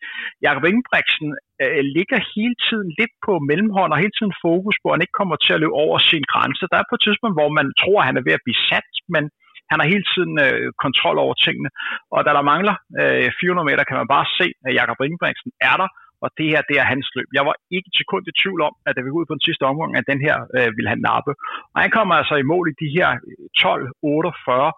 Jakob 0.45 0.63
Ingebrigtsen 0.69 1.29
øh, 1.63 1.81
ligger 1.97 2.19
hele 2.35 2.55
tiden 2.67 2.89
lidt 2.99 3.13
på 3.25 3.33
mellemhånd 3.49 3.91
og 3.93 4.01
hele 4.03 4.15
tiden 4.17 4.33
fokus 4.45 4.75
på, 4.79 4.85
at 4.87 4.95
han 4.95 5.05
ikke 5.05 5.19
kommer 5.21 5.37
til 5.45 5.53
at 5.55 5.61
løbe 5.63 5.79
over 5.85 5.97
sin 6.11 6.23
grænse. 6.33 6.63
Der 6.71 6.77
er 6.79 6.89
på 6.89 6.95
et 6.97 7.05
tidspunkt, 7.07 7.35
hvor 7.39 7.49
man 7.59 7.67
tror, 7.81 7.97
at 7.99 8.07
han 8.09 8.17
er 8.17 8.25
ved 8.27 8.37
at 8.37 8.45
blive 8.45 8.63
sat, 8.69 8.91
men 9.15 9.23
han 9.71 9.79
har 9.79 9.87
hele 9.93 10.05
tiden 10.13 10.35
øh, 10.45 10.67
kontrol 10.85 11.17
over 11.25 11.35
tingene. 11.45 11.69
Og 12.15 12.19
da 12.25 12.29
der 12.37 12.49
mangler 12.53 12.75
øh, 13.01 13.29
400 13.41 13.67
meter, 13.69 13.83
kan 13.87 13.99
man 14.01 14.13
bare 14.15 14.27
se, 14.39 14.47
at 14.67 14.75
Jakob 14.79 14.97
Ingebrigtsen 15.07 15.51
er 15.69 15.75
der, 15.81 15.89
og 16.23 16.29
det 16.37 16.47
her, 16.51 16.61
det 16.69 16.75
er 16.81 16.91
hans 16.93 17.07
løb. 17.15 17.29
Jeg 17.37 17.45
var 17.49 17.55
ikke 17.75 17.89
til 17.95 18.05
kun 18.11 18.23
i 18.29 18.33
tvivl 18.41 18.61
om, 18.69 18.73
at 18.85 18.95
det 18.95 19.05
vi 19.05 19.17
ud 19.19 19.25
på 19.27 19.35
den 19.37 19.47
sidste 19.47 19.63
omgang, 19.71 19.91
at 19.99 20.09
den 20.11 20.19
her 20.27 20.35
øh, 20.57 20.69
ville 20.77 20.91
han 20.93 21.01
nappe. 21.09 21.31
Og 21.73 21.77
han 21.83 21.91
kommer 21.97 22.13
altså 22.15 22.35
i 22.35 22.49
mål 22.53 22.65
i 22.69 22.79
de 22.83 22.89
her 22.97 23.09
øh, 23.29 23.45
12.48 23.61 24.69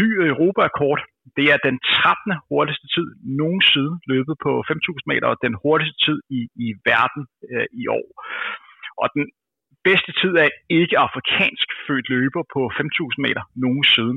ny 0.00 0.08
Europa-kort. 0.32 1.00
Det 1.36 1.46
er 1.54 1.58
den 1.68 1.76
13. 1.78 2.32
hurtigste 2.50 2.86
tid 2.94 3.08
nogensinde 3.40 3.94
løbet 4.12 4.34
på 4.44 4.52
5.000 4.70 5.10
meter, 5.10 5.26
og 5.32 5.36
den 5.46 5.54
hurtigste 5.62 5.98
tid 6.06 6.18
i, 6.38 6.40
i 6.66 6.68
verden 6.90 7.22
øh, 7.52 7.66
i 7.82 7.84
år. 7.98 8.08
Og 9.02 9.06
den 9.16 9.26
bedste 9.88 10.12
tid 10.20 10.32
af 10.44 10.50
ikke 10.80 10.96
afrikansk 11.06 11.68
født 11.86 12.08
løber 12.14 12.42
på 12.54 12.60
5.000 12.80 13.24
meter 13.26 13.42
nogensinde. 13.64 14.16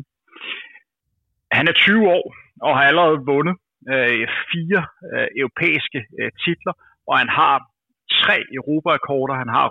Han 1.58 1.68
er 1.68 1.74
20 1.74 2.10
år 2.18 2.26
og 2.66 2.72
har 2.78 2.84
allerede 2.92 3.20
vundet 3.32 3.56
øh, 3.94 4.24
fire 4.52 4.82
øh, 5.12 5.28
europæiske 5.42 6.00
øh, 6.20 6.32
titler, 6.44 6.74
og 7.10 7.16
han 7.22 7.30
har 7.40 7.56
tre 8.24 8.38
europarekorder. 8.60 9.36
Han 9.44 9.52
har 9.56 9.64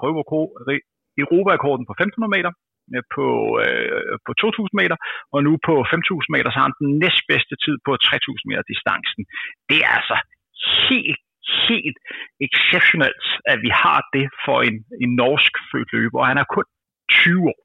europarekorden 1.25 1.85
på 1.87 1.93
1500 1.93 2.35
meter, 2.37 2.53
øh, 2.95 3.03
på, 3.15 3.27
øh, 3.65 4.15
på 4.27 4.33
2000 4.33 4.77
meter, 4.83 4.97
og 5.35 5.39
nu 5.47 5.53
på 5.69 5.75
5000 5.95 6.33
meter, 6.37 6.49
så 6.51 6.57
har 6.61 6.67
han 6.69 6.79
den 6.83 6.91
næstbedste 7.03 7.55
tid 7.65 7.77
på 7.87 7.93
3000 7.97 8.47
meter 8.51 8.65
distancen. 8.73 9.23
Det 9.71 9.79
er 9.87 9.93
altså 9.99 10.17
helt, 10.89 11.23
helt 11.69 11.99
exceptionelt, 12.47 13.27
at 13.53 13.59
vi 13.67 13.71
har 13.85 14.01
det 14.17 14.27
for 14.45 14.59
en, 14.69 14.77
en 15.05 15.11
norsk 15.23 15.53
født 15.71 15.91
løber, 15.97 16.19
og 16.23 16.27
han 16.31 16.39
er 16.43 16.47
kun 16.57 16.67
20 17.11 17.49
år. 17.55 17.61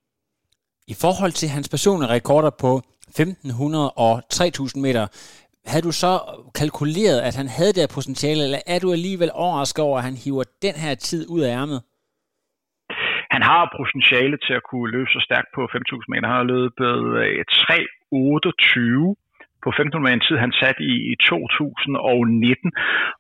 I 0.94 0.96
forhold 1.04 1.34
til 1.42 1.50
hans 1.56 1.68
personlige 1.76 2.12
rekorder 2.18 2.52
på 2.66 2.72
1500 3.08 3.92
og 4.06 4.14
3000 4.30 4.82
meter, 4.82 5.06
havde 5.72 5.88
du 5.90 5.94
så 6.04 6.14
kalkuleret, 6.60 7.20
at 7.28 7.36
han 7.42 7.48
havde 7.58 7.74
det 7.74 7.84
her 7.84 7.96
potentiale, 7.98 8.42
eller 8.48 8.62
er 8.74 8.80
du 8.80 8.90
alligevel 8.98 9.30
overrasket 9.44 9.84
over, 9.88 9.98
at 9.98 10.08
han 10.10 10.18
hiver 10.24 10.44
den 10.66 10.76
her 10.84 10.96
tid 10.96 11.22
ud 11.36 11.42
af 11.42 11.52
ærmet? 11.62 11.80
Han 13.36 13.42
har 13.50 13.74
potentiale 13.80 14.38
til 14.46 14.54
at 14.60 14.68
kunne 14.70 14.92
løbe 14.96 15.10
så 15.16 15.22
stærkt 15.28 15.50
på 15.56 15.62
5.000 15.64 16.12
meter. 16.12 16.28
Han 16.28 16.38
har 16.42 16.54
løbet 16.56 16.94
øh, 17.24 17.46
3.28 19.10 19.16
på 19.64 19.70
1500 19.70 20.14
en 20.14 20.26
tid, 20.28 20.38
han 20.46 20.54
satte 20.62 20.82
i, 20.94 20.96
i 21.12 21.14
2019. 21.30 22.72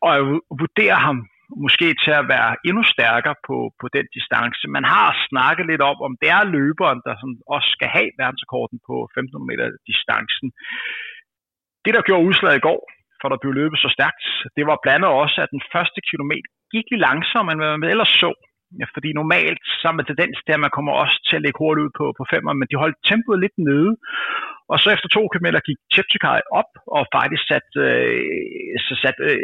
Og 0.06 0.10
jeg 0.18 0.24
vurderer 0.62 1.00
ham 1.08 1.18
måske 1.64 1.88
til 2.04 2.14
at 2.22 2.28
være 2.34 2.52
endnu 2.68 2.84
stærkere 2.96 3.38
på, 3.48 3.58
på 3.82 3.86
den 3.96 4.06
distance. 4.18 4.64
Man 4.78 4.86
har 4.94 5.08
snakket 5.30 5.66
lidt 5.72 5.84
om, 5.90 5.98
om 6.08 6.14
det 6.22 6.30
er 6.38 6.52
løberen, 6.58 7.00
der 7.06 7.14
sådan 7.22 7.40
også 7.56 7.70
skal 7.76 7.90
have 7.98 8.10
verdensrekorden 8.22 8.78
på 8.88 8.96
1500 9.04 9.50
meter 9.50 9.68
distancen. 9.90 10.48
Det, 11.86 11.94
der 11.96 12.08
gjorde 12.08 12.28
udslaget 12.28 12.60
i 12.60 12.66
går, 12.68 12.82
for 13.20 13.28
der 13.30 13.42
blev 13.42 13.54
løbet 13.62 13.78
så 13.80 13.90
stærkt, 13.98 14.26
det 14.58 14.64
var 14.70 14.78
blandt 14.84 14.98
andet 14.98 15.22
også, 15.24 15.38
at 15.44 15.54
den 15.56 15.64
første 15.74 16.00
kilometer 16.10 16.50
gik 16.74 16.86
lidt 16.92 17.06
langsommere, 17.08 17.54
end 17.54 17.62
hvad 17.62 17.78
man 17.82 17.94
ellers 17.94 18.14
så. 18.24 18.32
Ja, 18.80 18.86
fordi 18.96 19.10
normalt 19.22 19.64
så 19.80 19.86
er 19.92 19.96
man 19.98 20.08
tendens 20.12 20.38
til, 20.42 20.54
at 20.56 20.64
man 20.66 20.76
kommer 20.76 20.94
også 21.04 21.18
til 21.28 21.36
at 21.38 21.44
lægge 21.44 21.62
hurtigt 21.62 21.86
ud 21.86 21.92
på, 22.00 22.06
på 22.20 22.24
femmer, 22.34 22.52
men 22.54 22.68
de 22.70 22.82
holdt 22.84 22.98
tempoet 23.10 23.40
lidt 23.44 23.58
nede. 23.70 23.92
Og 24.72 24.78
så 24.80 24.88
efter 24.96 25.10
to 25.10 25.22
kilometer 25.34 25.68
gik 25.68 25.80
Cheptegei 25.94 26.40
op 26.60 26.72
og 26.96 27.04
faktisk 27.18 27.44
sat, 27.52 27.70
øh, 27.88 28.76
så 28.88 28.94
sat, 29.04 29.18
øh, 29.30 29.40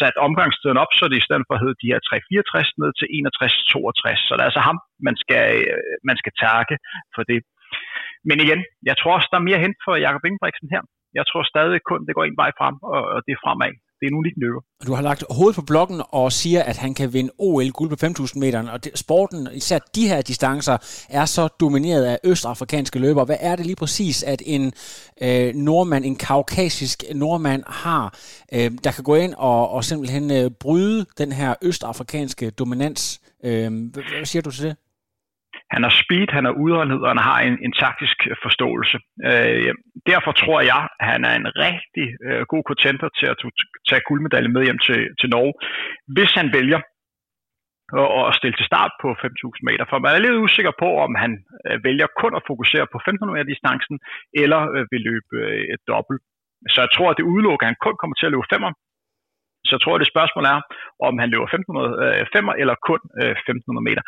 sat 0.00 0.16
omgangstiden 0.26 0.78
op, 0.82 0.92
så 0.94 1.04
det 1.08 1.18
i 1.18 1.26
stedet 1.26 1.44
for 1.46 1.54
at 1.56 1.80
de 1.82 1.92
her 1.92 2.00
364 2.08 2.80
ned 2.80 2.90
til 2.98 3.06
61,62. 3.18 4.20
Så 4.26 4.32
det 4.34 4.42
er 4.42 4.50
altså 4.50 4.62
ham, 4.68 4.78
man 5.08 5.16
skal, 5.22 5.44
øh, 5.72 5.94
man 6.08 6.16
skal 6.20 6.34
takke 6.44 6.76
for 7.14 7.22
det. 7.30 7.40
Men 8.28 8.36
igen, 8.44 8.60
jeg 8.88 8.96
tror 8.96 9.12
også, 9.16 9.28
der 9.30 9.38
er 9.38 9.48
mere 9.48 9.64
hen 9.64 9.74
for 9.84 9.92
Jakob 10.06 10.22
Ingebrigtsen 10.28 10.68
her. 10.74 10.82
Jeg 11.18 11.24
tror 11.30 11.42
stadig 11.52 11.80
kun, 11.90 12.00
det 12.06 12.14
går 12.16 12.24
en 12.24 12.40
vej 12.42 12.50
frem, 12.60 12.76
og 12.92 13.18
det 13.26 13.32
er 13.36 13.40
fremad 13.46 13.74
det 14.00 14.06
er 14.06 14.10
en 14.10 14.18
unik 14.18 14.32
løber. 14.36 14.60
Du 14.86 14.92
har 14.94 15.02
lagt 15.02 15.24
hovedet 15.38 15.56
på 15.56 15.62
blokken 15.70 16.02
og 16.12 16.32
siger, 16.32 16.62
at 16.62 16.76
han 16.76 16.94
kan 16.94 17.12
vinde 17.12 17.30
OL-guld 17.38 17.90
på 17.90 17.96
5.000 18.06 18.38
meter, 18.38 18.70
og 18.72 18.84
det, 18.84 18.98
sporten, 18.98 19.48
især 19.54 19.78
de 19.94 20.08
her 20.08 20.22
distancer, 20.22 21.06
er 21.10 21.24
så 21.24 21.48
domineret 21.60 22.04
af 22.04 22.18
østafrikanske 22.24 22.98
løbere. 22.98 23.24
Hvad 23.24 23.36
er 23.40 23.56
det 23.56 23.66
lige 23.66 23.76
præcis, 23.76 24.22
at 24.22 24.42
en 24.46 24.72
øh, 25.22 25.54
nordmand, 25.54 26.04
en 26.04 26.16
kaukasisk 26.16 27.02
nordmand 27.14 27.62
har, 27.66 28.18
øh, 28.54 28.70
der 28.84 28.90
kan 28.92 29.04
gå 29.04 29.14
ind 29.14 29.34
og, 29.38 29.70
og 29.70 29.84
simpelthen 29.84 30.30
øh, 30.30 30.50
bryde 30.60 31.06
den 31.18 31.32
her 31.32 31.54
østafrikanske 31.62 32.50
dominans? 32.50 33.20
Øh, 33.44 33.50
hvad, 33.92 34.02
hvad 34.16 34.24
siger 34.24 34.42
du 34.42 34.50
til 34.50 34.64
det? 34.68 34.76
Han 35.74 35.82
har 35.86 35.92
speed, 36.02 36.28
han 36.38 36.44
har 36.48 36.54
udholdenhed, 36.64 37.00
og 37.04 37.10
han 37.14 37.24
har 37.28 37.38
en, 37.48 37.56
en 37.66 37.72
taktisk 37.82 38.18
øh, 38.30 38.36
forståelse. 38.44 38.98
Øh, 39.28 39.72
derfor 40.10 40.32
tror 40.32 40.60
jeg, 40.72 40.82
at 41.00 41.06
han 41.12 41.22
er 41.30 41.34
en 41.40 41.48
rigtig 41.66 42.06
øh, 42.26 42.42
god 42.52 42.62
contender 42.70 43.08
til 43.18 43.26
at 43.32 43.36
tage 43.88 44.06
guldmedalje 44.08 44.50
med 44.54 44.64
hjem 44.64 44.80
til, 44.88 45.00
til 45.20 45.28
Norge, 45.34 45.54
hvis 46.14 46.32
han 46.40 46.48
vælger 46.58 46.80
at 48.30 48.36
stille 48.38 48.56
til 48.56 48.70
start 48.70 48.92
på 49.02 49.08
5.000 49.10 49.68
meter. 49.68 49.84
For 49.90 49.98
man 49.98 50.14
er 50.14 50.24
lidt 50.24 50.42
usikker 50.46 50.74
på, 50.82 50.88
om 51.06 51.12
han 51.22 51.32
øh, 51.66 51.76
vælger 51.86 52.08
kun 52.22 52.32
at 52.38 52.46
fokusere 52.50 52.86
på 52.92 52.96
1.500 52.98 53.32
meter 53.34 53.52
distancen, 53.52 53.96
eller 54.42 54.60
øh, 54.74 54.82
vil 54.92 55.02
løbe 55.10 55.34
øh, 55.44 55.62
et 55.74 55.82
dobbelt. 55.92 56.20
Så 56.72 56.78
jeg 56.84 56.90
tror, 56.96 57.08
at 57.10 57.18
det 57.18 57.30
udelukker, 57.32 57.64
at 57.64 57.70
han 57.72 57.84
kun 57.86 57.96
kommer 58.00 58.16
til 58.16 58.26
at 58.28 58.32
løbe 58.32 58.50
5'eren, 58.54 58.76
så 59.70 59.74
jeg 59.76 59.82
tror, 59.84 59.94
at 59.96 60.02
det 60.04 60.14
spørgsmål 60.14 60.44
er, 60.54 60.58
om 61.08 61.14
han 61.22 61.28
løber 61.32 61.48
1505 61.48 62.48
øh, 62.48 62.60
eller 62.62 62.76
kun 62.88 63.00
øh, 63.20 63.34
1500 63.34 63.88
meter. 63.88 64.02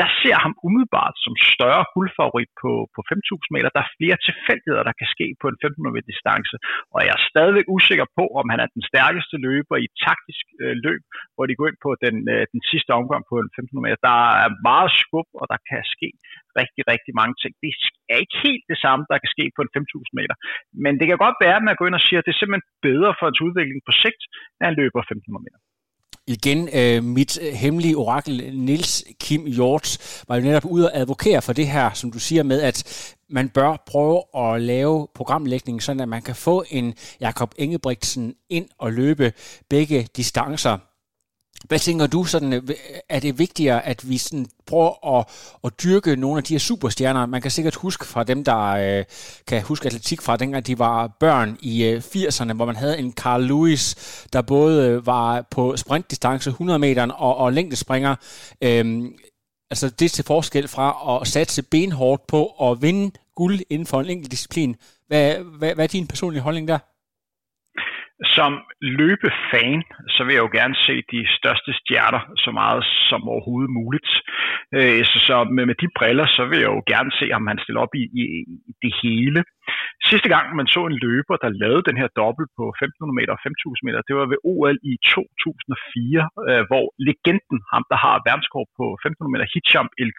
Jeg 0.00 0.08
ser 0.20 0.36
ham 0.44 0.54
umiddelbart 0.66 1.14
som 1.24 1.34
større 1.54 1.84
guldfavorit 1.94 2.50
på, 2.62 2.72
på 2.94 3.00
5000 3.08 3.54
meter. 3.56 3.68
Der 3.76 3.82
er 3.84 3.94
flere 3.98 4.18
tilfældigheder, 4.28 4.84
der 4.88 4.94
kan 5.00 5.08
ske 5.14 5.26
på 5.40 5.46
en 5.50 5.56
1500 5.58 5.94
meter 5.94 6.08
distance, 6.14 6.54
og 6.94 7.00
jeg 7.06 7.12
er 7.18 7.22
stadigvæk 7.32 7.66
usikker 7.76 8.06
på, 8.18 8.24
om 8.40 8.46
han 8.52 8.60
er 8.64 8.68
den 8.76 8.84
stærkeste 8.90 9.36
løber 9.46 9.76
i 9.78 9.86
et 9.90 9.96
taktisk 10.06 10.44
øh, 10.62 10.74
løb, 10.86 11.02
hvor 11.34 11.44
de 11.46 11.56
går 11.58 11.66
ind 11.70 11.80
på 11.86 11.90
den, 12.04 12.16
øh, 12.34 12.42
den 12.54 12.62
sidste 12.70 12.90
omgang 13.00 13.22
på 13.30 13.36
en 13.42 13.50
1500 13.50 13.84
meter. 13.86 13.98
Der 14.10 14.18
er 14.44 14.50
meget 14.70 14.90
skub, 15.02 15.28
og 15.40 15.46
der 15.52 15.58
kan 15.70 15.82
ske 15.96 16.10
rigtig, 16.60 16.82
rigtig 16.92 17.12
mange 17.20 17.34
ting. 17.42 17.52
Det 17.62 17.68
er 18.12 18.18
ikke 18.24 18.38
helt 18.46 18.64
det 18.72 18.78
samme, 18.84 19.02
der 19.10 19.16
kan 19.22 19.30
ske 19.34 19.44
på 19.56 19.60
en 19.64 19.70
5.000 19.76 20.18
meter. 20.18 20.36
Men 20.84 20.92
det 20.98 21.06
kan 21.08 21.18
godt 21.24 21.38
være, 21.44 21.58
at 21.60 21.66
man 21.68 21.76
går 21.76 21.86
ind 21.88 22.00
og 22.00 22.06
siger, 22.06 22.18
at 22.20 22.26
det 22.26 22.32
er 22.34 22.40
simpelthen 22.40 22.68
bedre 22.88 23.10
for 23.16 23.24
hans 23.28 23.44
udvikling 23.46 23.80
på 23.88 23.92
sigt, 24.02 24.22
at 24.58 24.64
han 24.68 24.78
løber 24.80 25.03
1.500 25.12 25.42
meter. 25.44 25.58
Igen, 26.26 26.68
øh, 26.74 27.04
mit 27.04 27.38
øh, 27.42 27.52
hemmelige 27.52 27.96
orakel 27.96 28.58
Nils 28.58 29.04
Kim 29.20 29.46
Hjort 29.46 29.98
var 30.28 30.36
jo 30.36 30.42
netop 30.42 30.64
ude 30.64 30.90
at 30.90 31.00
advokere 31.00 31.42
for 31.42 31.52
det 31.52 31.66
her, 31.66 31.92
som 31.92 32.12
du 32.12 32.18
siger 32.18 32.42
med, 32.42 32.62
at 32.62 33.14
man 33.28 33.48
bør 33.48 33.82
prøve 33.86 34.22
at 34.36 34.60
lave 34.60 35.08
programlægningen, 35.14 35.80
sådan 35.80 36.00
at 36.00 36.08
man 36.08 36.22
kan 36.22 36.34
få 36.34 36.64
en 36.70 36.94
Jakob 37.20 37.54
Ingebrigtsen 37.58 38.34
ind 38.48 38.68
og 38.78 38.92
løbe 38.92 39.32
begge 39.68 40.08
distancer 40.16 40.78
hvad 41.64 41.78
tænker 41.78 42.06
du 42.06 42.24
sådan, 42.24 42.52
øh, 42.52 42.62
er 43.08 43.20
det 43.20 43.38
vigtigere, 43.38 43.86
at 43.86 44.08
vi 44.08 44.18
sådan 44.18 44.46
prøver 44.66 45.18
at, 45.18 45.26
at 45.64 45.72
dyrke 45.82 46.16
nogle 46.16 46.38
af 46.38 46.44
de 46.44 46.54
her 46.54 46.58
superstjerner? 46.58 47.26
Man 47.26 47.42
kan 47.42 47.50
sikkert 47.50 47.74
huske 47.74 48.06
fra 48.06 48.24
dem, 48.24 48.44
der 48.44 48.66
øh, 48.66 49.04
kan 49.46 49.62
huske 49.62 49.86
atletik 49.86 50.22
fra 50.22 50.36
dengang 50.36 50.66
de 50.66 50.78
var 50.78 51.06
børn 51.20 51.56
i 51.60 51.84
øh, 51.84 52.02
80'erne, 52.16 52.52
hvor 52.52 52.64
man 52.64 52.76
havde 52.76 52.98
en 52.98 53.12
Carl 53.12 53.42
Lewis, 53.42 53.94
der 54.32 54.42
både 54.42 54.88
øh, 54.88 55.06
var 55.06 55.46
på 55.50 55.76
sprintdistance 55.76 56.50
100 56.50 56.78
meter 56.78 57.12
og, 57.12 57.36
og 57.36 57.52
længdespringer. 57.52 58.16
Øhm, 58.60 59.12
altså 59.70 59.90
det 59.90 60.10
til 60.12 60.24
forskel 60.24 60.68
fra 60.68 61.20
at 61.20 61.28
satse 61.28 61.62
benhårdt 61.62 62.26
på 62.26 62.46
at 62.46 62.82
vinde 62.82 63.10
guld 63.34 63.60
inden 63.70 63.86
for 63.86 64.00
en 64.00 64.10
enkelt 64.10 64.30
disciplin. 64.30 64.76
Hvad, 65.06 65.34
hvad, 65.34 65.74
hvad 65.74 65.84
er 65.84 65.88
din 65.88 66.06
personlige 66.06 66.42
holdning 66.42 66.68
der? 66.68 66.78
Som 68.24 68.52
løbefan, 68.80 69.82
så 70.14 70.20
vil 70.24 70.34
jeg 70.34 70.44
jo 70.46 70.52
gerne 70.58 70.76
se 70.86 70.94
de 71.12 71.20
største 71.38 71.70
stjerner 71.80 72.22
så 72.44 72.50
meget 72.60 72.84
som 73.10 73.28
overhovedet 73.32 73.70
muligt. 73.80 74.10
Øh, 74.76 75.04
så 75.28 75.36
med, 75.54 75.64
med 75.70 75.76
de 75.82 75.88
briller, 75.98 76.26
så 76.36 76.42
vil 76.50 76.58
jeg 76.64 76.70
jo 76.76 76.82
gerne 76.92 77.12
se, 77.20 77.26
om 77.38 77.46
han 77.50 77.58
stiller 77.62 77.80
op 77.84 77.94
i, 78.02 78.04
i, 78.20 78.24
i 78.70 78.72
det 78.84 78.92
hele. 79.02 79.40
Sidste 80.10 80.28
gang 80.34 80.44
man 80.60 80.68
så 80.74 80.80
en 80.86 80.98
løber, 81.06 81.36
der 81.44 81.58
lavede 81.62 81.88
den 81.90 81.96
her 82.00 82.10
dobbelt 82.20 82.50
på 82.58 82.64
1500 82.68 83.18
meter 83.18 83.32
og 83.36 83.42
5000 83.42 83.86
meter, 83.86 84.00
det 84.08 84.14
var 84.18 84.26
ved 84.32 84.40
OL 84.52 84.76
i 84.92 84.94
2004, 85.14 86.28
øh, 86.48 86.62
hvor 86.70 86.86
legenden, 87.08 87.58
ham 87.72 87.84
der 87.92 87.98
har 88.04 88.16
verdenskort 88.28 88.68
på 88.78 88.86
1500 88.94 89.32
meter, 89.34 89.46
Hicham 89.54 89.88
El 90.02 90.10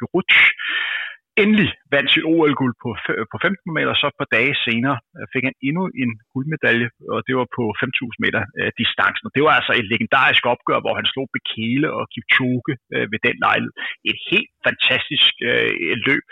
endelig 1.43 1.69
vandt 1.93 2.09
sit 2.11 2.25
OL-guld 2.33 2.75
på, 2.83 2.89
på 3.31 3.37
15 3.41 3.73
meter, 3.77 3.93
så 3.95 4.05
et 4.09 4.19
par 4.21 4.29
dage 4.37 4.55
senere 4.67 4.97
øh, 5.17 5.25
fik 5.33 5.43
han 5.47 5.57
endnu 5.67 5.83
en 6.03 6.11
guldmedalje, 6.33 6.89
og 7.13 7.19
det 7.27 7.33
var 7.39 7.47
på 7.57 7.63
5.000 7.83 8.23
meter 8.25 8.41
øh, 8.59 8.71
distancen. 8.81 9.27
Og 9.27 9.31
det 9.35 9.43
var 9.45 9.53
altså 9.59 9.73
et 9.79 9.87
legendarisk 9.93 10.43
opgør, 10.53 10.79
hvor 10.83 10.95
han 10.99 11.07
slog 11.11 11.27
Bekele 11.35 11.87
og 11.97 12.03
Kipchoge 12.13 12.73
øh, 12.93 13.05
ved 13.11 13.19
den 13.27 13.37
lejlighed. 13.45 13.73
Et 14.11 14.19
helt 14.31 14.51
fantastisk 14.67 15.33
øh, 15.49 15.71
løb. 16.07 16.23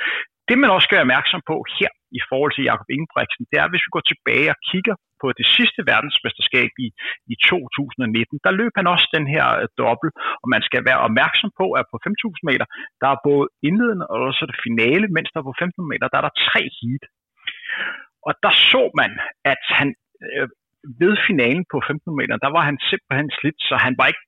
Det 0.47 0.55
man 0.57 0.73
også 0.75 0.85
skal 0.85 0.97
være 0.97 1.07
opmærksom 1.07 1.41
på 1.51 1.57
her 1.77 1.91
i 2.19 2.21
forhold 2.29 2.51
til 2.53 2.67
Jakob 2.69 2.87
Ingebrigtsen, 2.95 3.43
det 3.51 3.57
er, 3.61 3.67
hvis 3.69 3.85
vi 3.85 3.91
går 3.95 4.05
tilbage 4.11 4.49
og 4.53 4.59
kigger 4.71 4.95
på 5.21 5.27
det 5.39 5.47
sidste 5.55 5.81
verdensmesterskab 5.91 6.71
i, 6.85 6.87
i 7.33 7.35
2019, 7.49 8.39
der 8.45 8.57
løb 8.59 8.73
han 8.79 8.87
også 8.93 9.07
den 9.17 9.25
her 9.33 9.45
øh, 9.61 9.67
dobbelt, 9.81 10.13
og 10.41 10.47
man 10.53 10.61
skal 10.67 10.81
være 10.89 11.03
opmærksom 11.07 11.49
på, 11.59 11.65
at 11.79 11.85
på 11.91 11.97
5.000 12.07 12.49
meter, 12.49 12.65
der 13.01 13.09
er 13.13 13.23
både 13.29 13.45
indledende 13.67 14.05
og 14.11 14.17
også 14.29 14.43
det 14.51 14.57
finale, 14.67 15.05
mens 15.15 15.29
der 15.33 15.41
på 15.49 15.53
15 15.59 15.89
meter, 15.91 16.05
der 16.11 16.17
er 16.19 16.25
der 16.27 16.39
tre 16.49 16.61
heat. 16.79 17.03
Og 18.27 18.31
der 18.43 18.53
så 18.71 18.83
man, 19.01 19.11
at 19.53 19.63
han 19.79 19.89
øh, 20.25 20.47
ved 21.01 21.13
finalen 21.29 21.65
på 21.73 21.77
15 21.87 22.17
meter, 22.19 22.35
der 22.45 22.51
var 22.55 22.63
han 22.69 22.77
simpelthen 22.91 23.29
slidt, 23.39 23.59
så 23.69 23.75
han 23.85 23.93
var 23.99 24.07
ikke 24.11 24.25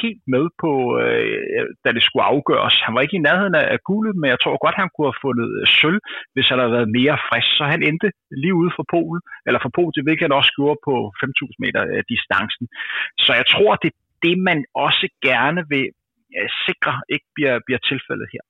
helt 0.00 0.24
med 0.34 0.44
på, 0.62 0.72
øh, 1.02 1.66
da 1.84 1.88
det 1.96 2.02
skulle 2.02 2.28
afgøres. 2.34 2.76
Han 2.86 2.94
var 2.94 3.00
ikke 3.02 3.18
i 3.18 3.26
nærheden 3.28 3.54
af 3.54 3.80
guldet, 3.90 4.14
men 4.20 4.28
jeg 4.32 4.40
tror 4.40 4.64
godt, 4.64 4.80
han 4.82 4.90
kunne 4.90 5.08
have 5.10 5.24
fundet 5.26 5.48
øh, 5.60 5.66
sølv, 5.78 6.00
hvis 6.34 6.48
han 6.50 6.58
havde 6.58 6.76
været 6.76 6.94
mere 6.98 7.16
frisk. 7.28 7.50
Så 7.58 7.64
han 7.72 7.82
endte 7.88 8.08
lige 8.42 8.58
ude 8.60 8.72
for 8.76 8.84
Polen, 8.94 9.22
eller 9.46 9.60
for 9.62 9.72
Polen, 9.76 10.04
hvilket 10.06 10.26
han 10.26 10.38
også 10.40 10.52
gjorde 10.58 10.78
på 10.88 10.94
5.000 11.22 11.64
meter 11.64 11.82
øh, 11.92 12.02
distancen. 12.12 12.64
Så 13.24 13.30
jeg 13.40 13.46
tror, 13.54 13.72
det 13.82 13.88
er 13.92 13.98
det, 14.26 14.36
man 14.50 14.58
også 14.86 15.06
gerne 15.30 15.62
vil 15.72 15.86
øh, 16.38 16.48
sikre 16.66 16.94
ikke 17.14 17.28
bliver, 17.36 17.54
bliver 17.66 17.82
tilfældet 17.90 18.28
her. 18.34 18.44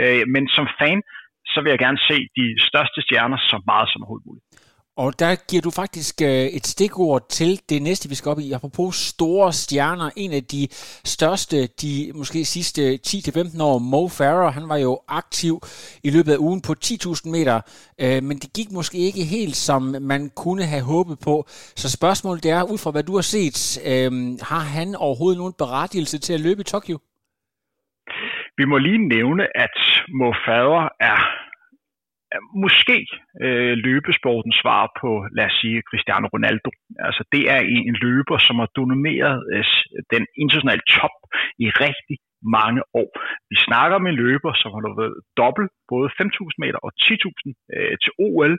Øh, 0.00 0.24
men 0.34 0.44
som 0.56 0.66
fan, 0.80 1.00
så 1.52 1.58
vil 1.62 1.70
jeg 1.70 1.80
gerne 1.86 2.00
se 2.10 2.16
de 2.38 2.46
største 2.68 2.98
stjerner 3.06 3.38
så 3.50 3.56
meget 3.70 3.88
som 3.90 4.02
overhovedet 4.02 4.26
muligt. 4.26 4.46
Og 4.96 5.18
der 5.18 5.34
giver 5.50 5.62
du 5.62 5.70
faktisk 5.70 6.22
øh, 6.22 6.46
et 6.58 6.66
stikord 6.66 7.28
til 7.28 7.60
det 7.68 7.82
næste, 7.82 8.08
vi 8.08 8.14
skal 8.14 8.30
op 8.30 8.38
i. 8.38 8.52
Apropos 8.52 8.94
store 8.96 9.52
stjerner, 9.52 10.10
en 10.16 10.32
af 10.32 10.44
de 10.44 10.68
største, 11.04 11.66
de 11.82 12.12
måske 12.14 12.44
sidste 12.44 12.98
10-15 13.06 13.62
år, 13.62 13.78
Mo 13.78 14.08
Farah, 14.08 14.54
han 14.54 14.68
var 14.68 14.76
jo 14.76 14.98
aktiv 15.08 15.54
i 16.04 16.10
løbet 16.10 16.32
af 16.32 16.36
ugen 16.38 16.60
på 16.62 16.74
10.000 16.84 17.30
meter, 17.30 17.60
øh, 18.00 18.22
men 18.28 18.36
det 18.42 18.50
gik 18.58 18.70
måske 18.72 18.98
ikke 18.98 19.24
helt, 19.24 19.56
som 19.56 19.82
man 20.00 20.30
kunne 20.36 20.64
have 20.64 20.82
håbet 20.82 21.18
på. 21.24 21.44
Så 21.82 21.90
spørgsmålet 21.90 22.46
er, 22.46 22.62
ud 22.72 22.78
fra 22.78 22.90
hvad 22.90 23.02
du 23.02 23.14
har 23.14 23.26
set, 23.34 23.58
øh, 23.90 24.12
har 24.50 24.64
han 24.76 24.94
overhovedet 24.94 25.38
nogen 25.38 25.54
berettigelse 25.58 26.18
til 26.18 26.32
at 26.32 26.40
løbe 26.40 26.60
i 26.60 26.64
Tokyo? 26.64 26.98
Vi 28.58 28.64
må 28.64 28.78
lige 28.78 29.08
nævne, 29.08 29.42
at 29.64 29.76
Mo 30.18 30.32
Farah 30.46 30.88
er 31.00 31.45
måske 32.64 32.98
øh, 33.44 33.74
løbesportens 33.86 34.56
svar 34.62 34.82
på, 35.00 35.10
lad 35.36 35.46
os 35.50 35.56
sige, 35.60 35.82
Cristiano 35.90 36.26
Ronaldo. 36.34 36.70
Altså 37.08 37.22
det 37.32 37.42
er 37.54 37.60
en 37.88 37.96
løber, 38.04 38.38
som 38.38 38.56
har 38.62 38.70
domineret 38.80 39.38
øh, 39.54 39.64
den 40.14 40.26
internationale 40.42 40.84
top 40.96 41.16
i 41.64 41.66
rigtig 41.84 42.16
mange 42.58 42.82
år. 43.02 43.10
Vi 43.50 43.56
snakker 43.68 43.94
om 43.96 44.06
en 44.06 44.20
løber, 44.24 44.52
som 44.60 44.70
har 44.74 44.82
løbet 44.86 45.10
dobbelt, 45.40 45.70
både 45.92 46.08
5.000 46.20 46.62
meter 46.64 46.78
og 46.86 46.92
10.000 47.02 47.52
øh, 47.76 47.94
til 48.02 48.12
OL, 48.26 48.54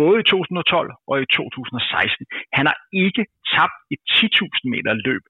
både 0.00 0.16
i 0.20 0.24
2012 0.24 0.90
og 1.10 1.16
i 1.22 1.26
2016. 1.26 2.26
Han 2.58 2.64
har 2.70 2.78
ikke 3.04 3.24
tabt 3.54 3.78
et 3.94 4.00
10.000 4.10 4.72
meter 4.74 4.92
løb, 5.08 5.24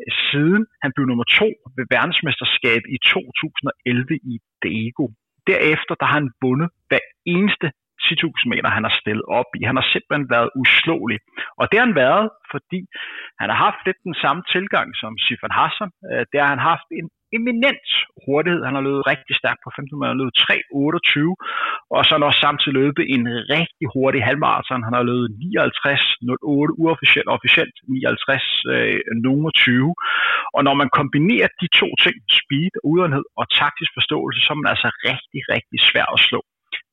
øh, 0.00 0.12
siden 0.28 0.62
han 0.82 0.90
blev 0.94 1.06
nummer 1.06 1.26
to 1.38 1.48
ved 1.76 1.84
verdensmesterskabet 1.96 2.88
i 2.96 2.98
2011 3.14 4.14
i 4.32 4.34
Daegu. 4.64 5.06
Derefter 5.46 5.94
der 5.94 6.06
har 6.06 6.12
han 6.12 6.30
vundet 6.42 6.70
hver 6.88 7.04
eneste 7.24 7.72
10.000 8.06 8.48
meter, 8.52 8.68
han 8.78 8.86
har 8.88 8.94
stillet 9.00 9.26
op 9.38 9.50
i. 9.58 9.60
Han 9.70 9.78
har 9.80 9.86
simpelthen 9.92 10.26
været 10.36 10.50
uslåelig. 10.62 11.18
Og 11.58 11.64
det 11.68 11.76
har 11.78 11.86
han 11.88 12.00
været, 12.04 12.26
fordi 12.52 12.80
han 13.40 13.48
har 13.50 13.58
haft 13.66 13.80
lidt 13.86 14.00
den 14.08 14.16
samme 14.22 14.42
tilgang 14.54 14.88
som 15.00 15.12
Sifan 15.24 15.56
Hassan. 15.58 15.90
Øh, 16.10 16.22
det 16.30 16.38
har 16.42 16.50
han 16.54 16.62
haft 16.72 16.88
en 16.98 17.08
eminent 17.38 17.88
hurtighed. 18.24 18.60
Han 18.68 18.76
har 18.76 18.84
løbet 18.88 19.08
rigtig 19.12 19.34
stærkt 19.40 19.60
på 19.62 19.70
1500, 19.70 20.08
Han 20.08 20.16
har 20.16 20.22
løbet 20.22 20.36
3.28, 20.36 21.94
og 21.94 22.00
så 22.02 22.10
har 22.10 22.18
han 22.18 22.28
også 22.28 22.44
samtidig 22.46 22.76
løbet 22.82 23.04
en 23.14 23.24
rigtig 23.56 23.86
hurtig 23.94 24.20
halvmarathon. 24.28 24.86
Han 24.88 24.96
har 24.98 25.04
løbet 25.12 25.28
59.08 25.54 26.82
uofficielt, 26.82 27.28
officielt 27.36 27.74
59 27.88 28.46
øh, 28.74 29.00
nummer 29.26 29.50
20. 29.50 29.94
Og 30.56 30.60
når 30.66 30.74
man 30.80 30.90
kombinerer 30.98 31.48
de 31.60 31.68
to 31.80 31.88
ting, 32.04 32.16
speed, 32.40 32.72
udenhed 32.92 33.24
og 33.40 33.44
taktisk 33.62 33.90
forståelse, 33.98 34.38
så 34.40 34.48
er 34.52 34.58
man 34.60 34.72
altså 34.74 34.88
rigtig, 35.08 35.40
rigtig 35.54 35.78
svær 35.88 36.06
at 36.16 36.20
slå. 36.28 36.40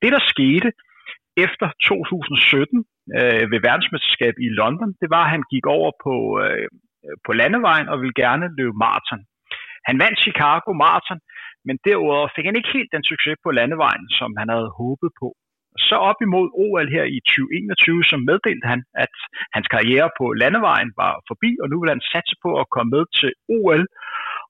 Det, 0.02 0.10
der 0.16 0.22
skete 0.32 0.68
efter 1.46 1.66
2017 1.88 2.84
øh, 3.18 3.44
ved 3.52 3.60
verdensmesterskab 3.68 4.34
i 4.46 4.48
London, 4.60 4.90
det 5.02 5.08
var, 5.14 5.22
at 5.24 5.34
han 5.36 5.44
gik 5.52 5.66
over 5.76 5.90
på, 6.04 6.14
øh, 6.44 6.68
på 7.26 7.30
landevejen 7.40 7.88
og 7.92 7.96
ville 8.00 8.20
gerne 8.24 8.46
løbe 8.58 8.76
maraton. 8.84 9.22
Han 9.88 9.96
vandt 10.02 10.22
Chicago 10.26 10.70
Marathon, 10.82 11.20
men 11.66 11.76
derudover 11.86 12.28
fik 12.36 12.46
han 12.48 12.58
ikke 12.58 12.74
helt 12.76 12.92
den 12.94 13.04
succes 13.10 13.36
på 13.44 13.50
landevejen, 13.58 14.06
som 14.18 14.30
han 14.40 14.48
havde 14.54 14.70
håbet 14.80 15.10
på. 15.20 15.28
Så 15.88 15.96
op 16.10 16.20
imod 16.26 16.46
OL 16.64 16.88
her 16.96 17.04
i 17.16 17.18
2021, 17.26 18.04
så 18.10 18.16
meddelte 18.30 18.66
han, 18.72 18.80
at 19.04 19.14
hans 19.54 19.68
karriere 19.74 20.10
på 20.18 20.24
landevejen 20.42 20.90
var 21.02 21.12
forbi, 21.30 21.50
og 21.62 21.66
nu 21.68 21.76
vil 21.80 21.94
han 21.94 22.08
satse 22.12 22.34
på 22.44 22.50
at 22.62 22.70
komme 22.74 22.90
med 22.96 23.04
til 23.18 23.30
OL 23.56 23.84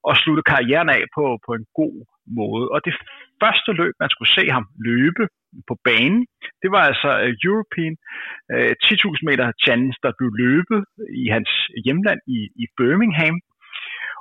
og 0.08 0.14
slutte 0.22 0.44
karrieren 0.52 0.90
af 0.96 1.02
på, 1.16 1.24
på 1.46 1.50
en 1.58 1.66
god 1.80 1.94
måde. 2.40 2.64
Og 2.74 2.78
det 2.86 2.94
første 3.42 3.70
løb, 3.80 3.94
man 4.00 4.10
skulle 4.10 4.32
se 4.38 4.44
ham 4.56 4.66
løbe 4.88 5.24
på 5.68 5.74
banen, 5.88 6.22
det 6.62 6.70
var 6.74 6.82
altså 6.90 7.10
øh, 7.24 7.32
European 7.48 7.94
øh, 8.54 8.70
uh, 8.70 8.74
10.000 8.84 9.28
meter 9.28 9.46
challenge, 9.64 9.96
der 10.04 10.12
blev 10.18 10.30
løbet 10.44 10.80
i 11.22 11.24
hans 11.34 11.50
hjemland 11.84 12.20
i, 12.36 12.38
i 12.62 12.64
Birmingham. 12.78 13.36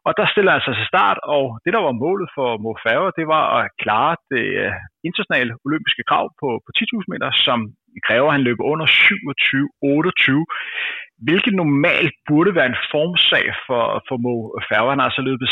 Og 0.07 0.13
der 0.19 0.27
stiller 0.33 0.51
han 0.55 0.65
sig 0.65 0.75
til 0.75 0.91
start, 0.93 1.19
og 1.35 1.45
det 1.63 1.71
der 1.75 1.81
var 1.87 2.01
målet 2.03 2.29
for 2.37 2.49
Mo 2.63 2.71
Farah, 2.83 3.11
det 3.19 3.25
var 3.35 3.45
at 3.59 3.65
klare 3.83 4.15
det 4.33 4.45
øh, 4.63 4.71
internationale 5.07 5.51
olympiske 5.65 6.03
krav 6.09 6.25
på, 6.41 6.49
på 6.65 6.69
10.000 6.77 7.11
meter, 7.13 7.29
som 7.47 7.59
kræver, 8.07 8.27
at 8.29 8.35
han 8.37 8.47
løber 8.47 8.63
under 8.73 8.85
27-28, 8.85 11.25
hvilket 11.25 11.53
normalt 11.61 12.15
burde 12.29 12.51
være 12.57 12.69
en 12.73 12.81
formsag 12.93 13.45
for, 13.67 13.83
for 14.07 14.17
Mo 14.25 14.35
Farah. 14.69 14.91
Han 14.93 14.99
har 14.99 15.07
altså 15.09 15.23
løbet 15.29 15.47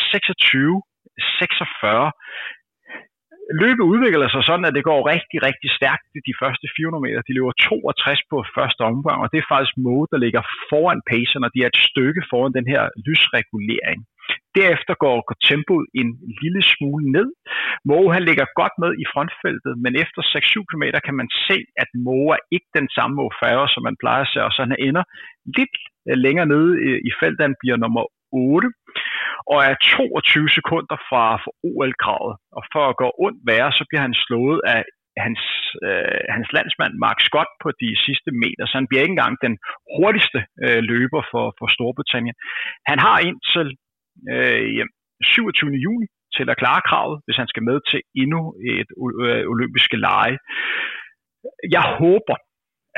46. 1.39 2.11
Løbet 3.61 3.85
udvikler 3.93 4.29
sig 4.29 4.43
sådan, 4.49 4.67
at 4.69 4.75
det 4.77 4.87
går 4.89 5.09
rigtig, 5.13 5.39
rigtig 5.47 5.69
stærkt 5.79 6.09
i 6.19 6.21
de 6.29 6.37
første 6.41 6.65
400 6.77 7.03
meter. 7.05 7.21
De 7.27 7.35
løber 7.37 7.53
62 7.69 8.21
på 8.31 8.37
første 8.57 8.81
omgang, 8.91 9.17
og 9.23 9.27
det 9.31 9.39
er 9.39 9.51
faktisk 9.53 9.73
Moe, 9.85 10.07
der 10.11 10.19
ligger 10.25 10.41
foran 10.69 11.01
paceren, 11.11 11.45
og 11.47 11.51
de 11.53 11.59
er 11.63 11.69
et 11.73 11.83
stykke 11.89 12.21
foran 12.31 12.57
den 12.57 12.67
her 12.73 12.81
lysregulering. 13.07 13.99
Derefter 14.59 14.93
går, 15.05 15.17
tempoet 15.49 15.85
en 16.01 16.09
lille 16.41 16.61
smule 16.73 17.05
ned. 17.17 17.29
Moe 17.89 18.13
han 18.15 18.23
ligger 18.29 18.55
godt 18.61 18.75
med 18.83 18.91
i 19.03 19.05
frontfeltet, 19.13 19.73
men 19.83 19.93
efter 20.03 20.21
6-7 20.21 20.69
km 20.69 20.85
kan 21.05 21.15
man 21.21 21.29
se, 21.47 21.57
at 21.83 21.89
Moe 22.05 22.29
er 22.35 22.41
ikke 22.55 22.69
den 22.79 22.87
samme 22.95 23.15
Moe 23.15 23.67
som 23.73 23.83
man 23.87 23.99
plejer 24.03 24.23
at 24.25 24.31
se, 24.33 24.39
og 24.47 24.51
så 24.51 24.59
han 24.65 24.75
ender 24.87 25.03
lidt 25.57 25.75
øh, 26.09 26.17
længere 26.25 26.47
nede 26.53 26.71
øh, 26.85 26.99
i 27.09 27.11
feltet. 27.19 27.47
Han 27.47 27.59
bliver 27.61 27.77
nummer 27.83 28.03
8 28.35 28.69
og 29.51 29.57
er 29.69 29.75
22 29.81 30.49
sekunder 30.57 30.97
fra, 31.09 31.23
fra 31.43 31.51
OL-kravet. 31.69 32.35
Og 32.57 32.63
for 32.73 32.83
at 32.89 32.97
gå 33.01 33.07
ondt 33.25 33.41
værre, 33.49 33.71
så 33.79 33.83
bliver 33.89 34.03
han 34.07 34.15
slået 34.25 34.59
af 34.75 34.81
hans, 35.25 35.43
øh, 35.87 36.19
hans 36.35 36.49
landsmand 36.57 36.93
Mark 37.05 37.19
Scott 37.27 37.51
på 37.63 37.69
de 37.81 37.89
sidste 38.05 38.31
meter, 38.43 38.63
så 38.65 38.73
han 38.79 38.87
bliver 38.87 39.03
ikke 39.03 39.15
engang 39.17 39.35
den 39.47 39.55
hurtigste 39.95 40.39
øh, 40.63 40.81
løber 40.91 41.21
for, 41.31 41.45
for 41.59 41.67
Storbritannien. 41.75 42.35
Han 42.91 42.99
har 43.05 43.17
indtil 43.29 43.67
øh, 44.33 44.85
27. 45.23 45.71
juni 45.85 46.07
til 46.35 46.45
at 46.51 46.59
klare 46.61 46.81
kravet, 46.89 47.17
hvis 47.25 47.37
han 47.41 47.47
skal 47.51 47.63
med 47.69 47.77
til 47.89 48.01
endnu 48.21 48.41
et 48.73 48.89
øh, 49.25 49.43
olympiske 49.53 49.97
lege. 50.07 50.37
Jeg 51.75 51.85
håber, 52.01 52.35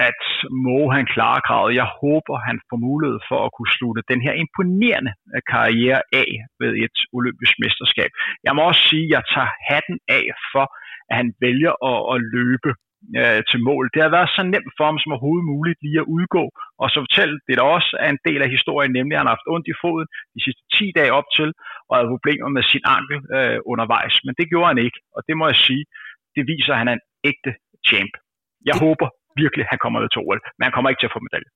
at 0.10 0.22
Mo 0.64 0.90
han 0.98 1.06
klarer 1.16 1.42
kravet. 1.48 1.80
Jeg 1.82 1.88
håber, 2.02 2.36
han 2.50 2.58
får 2.70 2.80
mulighed 2.88 3.20
for 3.30 3.40
at 3.46 3.54
kunne 3.56 3.72
slutte 3.78 4.02
den 4.12 4.20
her 4.26 4.34
imponerende 4.44 5.14
karriere 5.54 6.02
af 6.22 6.30
ved 6.60 6.72
et 6.86 6.98
olympisk 7.18 7.54
mesterskab. 7.64 8.12
Jeg 8.46 8.54
må 8.56 8.62
også 8.70 8.84
sige, 8.90 9.06
at 9.08 9.14
jeg 9.16 9.24
tager 9.34 9.52
hatten 9.70 9.98
af 10.20 10.26
for, 10.54 10.66
at 11.10 11.16
han 11.20 11.30
vælger 11.46 11.74
at, 11.92 12.00
at 12.14 12.18
løbe 12.38 12.72
øh, 13.20 13.42
til 13.50 13.60
mål. 13.70 13.86
Det 13.94 14.02
har 14.06 14.12
været 14.18 14.36
så 14.38 14.44
nemt 14.54 14.74
for 14.78 14.86
ham 14.90 15.00
som 15.00 15.14
overhovedet 15.14 15.52
muligt 15.54 15.80
lige 15.86 16.02
at 16.04 16.12
udgå, 16.16 16.44
og 16.82 16.88
så 16.90 16.98
fortælle, 17.06 17.36
det 17.48 17.58
der 17.58 17.66
også 17.78 17.92
er 18.04 18.10
en 18.12 18.24
del 18.28 18.42
af 18.46 18.50
historien, 18.56 18.92
nemlig 18.98 19.14
at 19.16 19.20
han 19.22 19.30
har 19.30 19.36
haft 19.38 19.52
ondt 19.56 19.68
i 19.74 19.80
foden 19.84 20.08
de 20.36 20.44
sidste 20.46 20.64
10 20.78 20.92
dage 21.00 21.12
op 21.20 21.30
til, 21.38 21.50
og 21.88 21.94
havde 21.96 22.14
problemer 22.16 22.50
med 22.58 22.64
sin 22.72 22.86
ankel 22.98 23.18
øh, 23.38 23.60
undervejs. 23.72 24.16
Men 24.26 24.34
det 24.40 24.50
gjorde 24.52 24.72
han 24.72 24.82
ikke, 24.88 25.00
og 25.16 25.22
det 25.28 25.36
må 25.38 25.44
jeg 25.52 25.60
sige, 25.68 25.84
det 26.36 26.44
viser, 26.54 26.72
at 26.74 26.82
han 26.82 26.92
er 26.92 26.96
en 27.00 27.08
ægte 27.32 27.52
champ. 27.90 28.14
Jeg 28.70 28.76
håber 28.86 29.08
virkelig, 29.44 29.64
han 29.72 29.80
kommer 29.84 29.98
med 30.00 30.10
til 30.12 30.22
OL, 30.26 30.40
men 30.58 30.64
han 30.68 30.74
kommer 30.76 30.90
ikke 30.90 31.02
til 31.02 31.12
at 31.12 31.16
få 31.18 31.24
medalje 31.28 31.50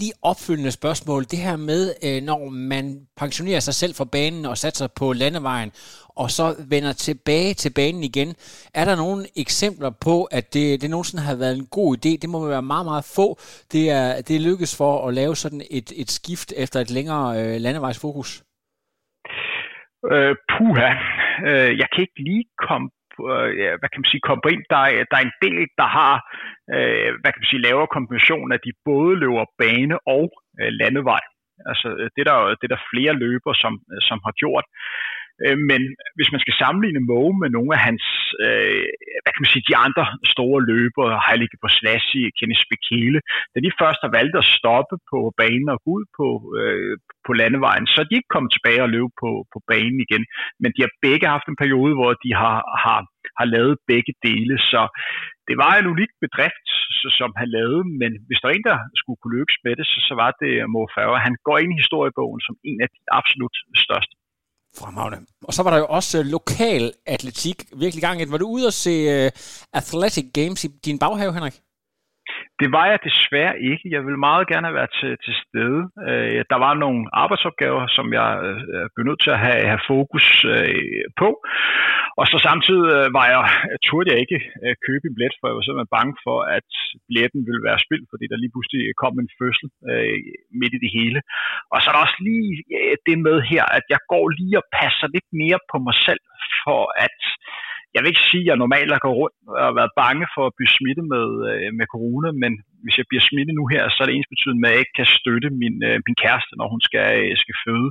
lige 0.00 0.12
opfølgende 0.22 0.72
spørgsmål. 0.72 1.22
Det 1.22 1.38
her 1.38 1.56
med, 1.56 1.82
øh, 2.06 2.22
når 2.22 2.40
man 2.50 2.84
pensionerer 3.16 3.60
sig 3.60 3.74
selv 3.74 3.94
fra 3.94 4.10
banen 4.12 4.44
og 4.46 4.56
satser 4.56 4.88
på 5.00 5.12
landevejen, 5.12 5.70
og 6.20 6.30
så 6.30 6.44
vender 6.70 6.92
tilbage 6.92 7.54
til 7.54 7.72
banen 7.74 8.02
igen. 8.10 8.28
Er 8.74 8.84
der 8.84 8.96
nogle 8.96 9.22
eksempler 9.36 9.90
på, 10.06 10.24
at 10.24 10.54
det, 10.54 10.82
det 10.82 10.90
nogensinde 10.90 11.22
har 11.22 11.36
været 11.36 11.58
en 11.58 11.66
god 11.78 11.96
idé? 11.96 12.10
Det 12.22 12.28
må 12.30 12.48
være 12.48 12.62
meget, 12.62 12.86
meget 12.86 13.04
få. 13.16 13.26
Det 13.72 13.84
er, 13.90 14.08
det 14.26 14.36
er 14.36 14.46
lykkes 14.48 14.72
for 14.80 15.08
at 15.08 15.14
lave 15.14 15.34
sådan 15.36 15.62
et, 15.70 15.88
et 16.02 16.10
skift 16.18 16.52
efter 16.56 16.80
et 16.80 16.90
længere 16.90 17.26
øh, 17.40 17.56
landevejsfokus. 17.64 18.30
Øh, 20.12 20.34
puha. 20.52 20.90
Øh, 21.48 21.70
jeg 21.80 21.88
kan 21.92 22.00
ikke 22.06 22.20
lige 22.28 22.44
komme 22.68 22.88
øh, 23.34 23.74
hvad 23.78 23.88
kan 23.90 24.00
man 24.00 24.12
sige, 24.12 24.28
komme 24.28 24.42
ind. 24.54 24.62
Der 24.74 24.82
er, 24.88 25.04
der 25.10 25.16
er 25.18 25.26
en 25.26 25.38
del, 25.44 25.62
der 25.80 25.88
har 25.98 26.14
øh, 26.74 27.10
hvad 27.20 27.30
kan 27.30 27.42
man 27.42 27.50
sige, 27.50 27.66
lavere 27.66 27.94
kombination, 27.96 28.52
at 28.56 28.64
de 28.66 28.72
både 28.90 29.12
løber 29.22 29.46
bane 29.60 29.96
og 30.16 30.26
øh, 30.60 30.70
landevej. 30.80 31.24
Altså, 31.70 31.88
øh, 32.00 32.06
det 32.14 32.20
er 32.22 32.28
der, 32.32 32.38
det 32.58 32.64
er 32.66 32.74
der 32.74 32.88
flere 32.92 33.14
løber, 33.24 33.52
som, 33.62 33.72
øh, 33.92 34.00
som 34.08 34.18
har 34.26 34.34
gjort. 34.42 34.66
Øh, 35.44 35.58
men 35.70 35.80
hvis 36.16 36.32
man 36.32 36.42
skal 36.42 36.58
sammenligne 36.62 37.06
Moe 37.08 37.34
med 37.42 37.50
nogle 37.56 37.72
af 37.76 37.80
hans, 37.88 38.04
øh, 38.46 38.84
hvad 39.22 39.32
kan 39.32 39.42
man 39.44 39.52
sige, 39.52 39.68
de 39.70 39.76
andre 39.86 40.04
store 40.34 40.60
løbere, 40.72 41.22
Heilige 41.26 41.62
på 41.64 41.68
Slassi, 41.78 42.22
Kenneth 42.38 42.64
Bekele, 42.70 43.20
da 43.52 43.56
de 43.64 43.78
først 43.82 44.00
har 44.04 44.12
valgt 44.18 44.36
at 44.40 44.50
stoppe 44.58 44.96
på 45.10 45.18
banen 45.40 45.68
og 45.74 45.78
gå 45.84 45.90
ud 45.98 46.06
på, 46.18 46.28
øh, 46.60 46.94
på 47.26 47.32
landevejen, 47.40 47.86
så 47.86 47.96
er 48.00 48.06
de 48.08 48.18
ikke 48.18 48.34
kommet 48.34 48.52
tilbage 48.52 48.82
og 48.86 48.92
løbe 48.96 49.12
på, 49.22 49.30
på 49.52 49.58
banen 49.72 49.98
igen. 50.06 50.24
Men 50.62 50.70
de 50.74 50.80
har 50.84 50.92
begge 51.06 51.26
haft 51.34 51.46
en 51.48 51.60
periode, 51.62 51.94
hvor 51.98 52.12
de 52.24 52.30
har, 52.42 52.58
har, 52.84 53.00
har 53.38 53.46
lavet 53.54 53.74
begge 53.90 54.12
dele, 54.26 54.54
så 54.70 54.80
det 55.48 55.56
var 55.62 55.72
en 55.74 55.90
unik 55.94 56.12
bedrift, 56.24 56.66
som 57.20 57.30
han 57.40 57.48
lavede, 57.56 57.82
men 58.00 58.10
hvis 58.26 58.40
der 58.40 58.48
er 58.48 58.54
en, 58.56 58.68
der 58.70 58.78
skulle 59.00 59.18
kunne 59.20 59.36
lykkes 59.38 59.58
med 59.64 59.72
det, 59.78 59.86
så, 59.92 59.98
så 60.08 60.14
var 60.22 60.30
det 60.42 60.52
øh, 60.60 60.68
Mo 60.74 60.82
Farah. 60.94 61.20
Han 61.26 61.36
går 61.46 61.56
ind 61.62 61.72
i 61.72 61.80
historiebogen 61.82 62.40
som 62.46 62.54
en 62.70 62.78
af 62.84 62.88
de 62.94 63.00
absolut 63.18 63.56
største. 63.86 64.14
Fremragende. 64.80 65.18
Og 65.48 65.52
så 65.54 65.60
var 65.62 65.70
der 65.72 65.80
jo 65.84 65.88
også 65.98 66.12
øh, 66.18 66.24
lokal 66.36 66.84
atletik 67.14 67.58
virkelig 67.82 68.02
gang. 68.06 68.16
Var 68.34 68.40
du 68.42 68.48
ude 68.56 68.66
at 68.72 68.76
se 68.84 68.94
uh, 69.16 69.28
Athletic 69.80 70.26
Games 70.38 70.60
i 70.66 70.68
din 70.86 70.98
baghave, 71.04 71.32
Henrik? 71.36 71.56
Det 72.60 72.68
var 72.76 72.86
jeg 72.86 72.98
desværre 73.08 73.60
ikke. 73.70 73.84
Jeg 73.94 74.02
ville 74.06 74.24
meget 74.28 74.46
gerne 74.52 74.66
have 74.66 74.78
været 74.80 74.94
til, 75.00 75.12
til 75.24 75.34
stede. 75.44 75.80
Øh, 76.08 76.40
der 76.52 76.58
var 76.66 76.74
nogle 76.84 77.00
arbejdsopgaver, 77.22 77.82
som 77.96 78.06
jeg 78.18 78.30
øh, 78.46 78.86
blev 78.94 79.04
nødt 79.08 79.22
til 79.22 79.32
at 79.36 79.42
have, 79.46 79.62
have 79.72 79.86
fokus 79.92 80.26
øh, 80.54 81.04
på. 81.20 81.28
Og 82.20 82.24
så 82.30 82.36
samtidig 82.48 82.86
øh, 82.96 83.06
var 83.18 83.26
jeg, 83.34 83.42
turde 83.88 84.10
jeg 84.12 84.18
ikke 84.24 84.38
øh, 84.64 84.74
købe 84.86 85.04
en 85.06 85.14
billet, 85.16 85.36
for 85.38 85.46
jeg 85.46 85.56
var 85.56 85.64
simpelthen 85.64 85.96
bange 85.98 86.14
for, 86.26 86.38
at 86.58 86.68
billetten 87.06 87.40
ville 87.48 87.66
være 87.68 87.84
spild, 87.84 88.04
fordi 88.12 88.24
der 88.30 88.38
lige 88.42 88.54
pludselig 88.54 88.82
kom 89.02 89.14
en 89.16 89.30
fødsel 89.40 89.68
øh, 89.90 90.18
midt 90.60 90.74
i 90.76 90.82
det 90.84 90.92
hele. 90.98 91.20
Og 91.72 91.76
så 91.78 91.86
er 91.86 91.94
der 91.94 92.06
også 92.06 92.20
lige 92.30 92.50
øh, 92.78 92.96
det 93.06 93.16
med 93.28 93.36
her, 93.52 93.64
at 93.78 93.84
jeg 93.94 94.00
går 94.12 94.24
lige 94.40 94.56
og 94.62 94.66
passer 94.80 95.08
lidt 95.14 95.28
mere 95.42 95.60
på 95.70 95.76
mig 95.86 95.96
selv, 96.06 96.22
for 96.64 96.82
at 97.06 97.20
jeg 97.94 98.00
vil 98.00 98.12
ikke 98.12 98.28
sige, 98.30 98.44
at 98.44 98.48
jeg 98.50 98.62
normalt 98.64 98.92
har 98.94 99.02
gået 99.06 99.18
rundt 99.20 99.36
og 99.64 99.70
været 99.80 99.92
bange 100.02 100.26
for 100.34 100.44
at 100.46 100.56
blive 100.56 100.74
smittet 100.78 101.04
med, 101.14 101.26
øh, 101.50 101.68
med 101.78 101.86
corona, 101.94 102.28
men 102.42 102.52
hvis 102.84 102.96
jeg 102.98 103.06
bliver 103.10 103.24
smittet 103.28 103.54
nu 103.60 103.64
her, 103.74 103.82
så 103.94 103.98
er 104.00 104.06
det 104.06 104.14
ens 104.14 104.32
betydende 104.34 104.60
med, 104.62 104.68
at 104.68 104.74
jeg 104.74 104.82
ikke 104.84 104.96
kan 105.00 105.08
støtte 105.18 105.48
min, 105.62 105.76
øh, 105.88 105.96
min 106.06 106.16
kæreste, 106.22 106.52
når 106.60 106.66
hun 106.74 106.80
skal, 106.88 107.06
øh, 107.20 107.32
skal 107.42 107.56
føde. 107.64 107.88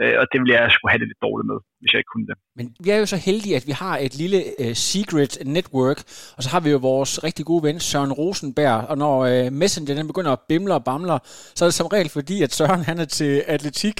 Øh, 0.00 0.14
og 0.20 0.24
det 0.30 0.38
vil 0.42 0.50
jeg 0.56 0.64
skulle 0.74 0.90
have 0.92 1.02
det 1.02 1.08
lidt 1.10 1.24
dårligt 1.26 1.48
med, 1.52 1.58
hvis 1.80 1.90
jeg 1.92 2.00
ikke 2.00 2.12
kunne 2.14 2.28
det. 2.30 2.36
Men 2.58 2.66
vi 2.84 2.88
er 2.94 2.98
jo 3.02 3.06
så 3.14 3.18
heldige, 3.28 3.56
at 3.60 3.66
vi 3.70 3.74
har 3.82 3.94
et 4.06 4.14
lille 4.22 4.40
øh, 4.62 4.74
secret 4.90 5.32
network, 5.56 5.98
og 6.36 6.40
så 6.44 6.48
har 6.54 6.60
vi 6.64 6.70
jo 6.74 6.78
vores 6.90 7.12
rigtig 7.26 7.44
gode 7.50 7.62
ven 7.66 7.78
Søren 7.90 8.12
Rosenberg, 8.20 8.78
og 8.90 8.96
når 9.04 9.16
øh, 9.30 9.46
Messenger 9.60 9.94
den 9.94 10.06
begynder 10.12 10.32
at 10.32 10.42
bimle 10.50 10.74
og 10.78 10.84
bamler, 10.88 11.18
så 11.56 11.60
er 11.64 11.66
det 11.66 11.78
som 11.80 11.92
regel 11.96 12.10
fordi, 12.18 12.36
at 12.46 12.52
Søren 12.58 12.82
han 12.90 12.98
er 13.04 13.08
til 13.18 13.32
atletik, 13.54 13.96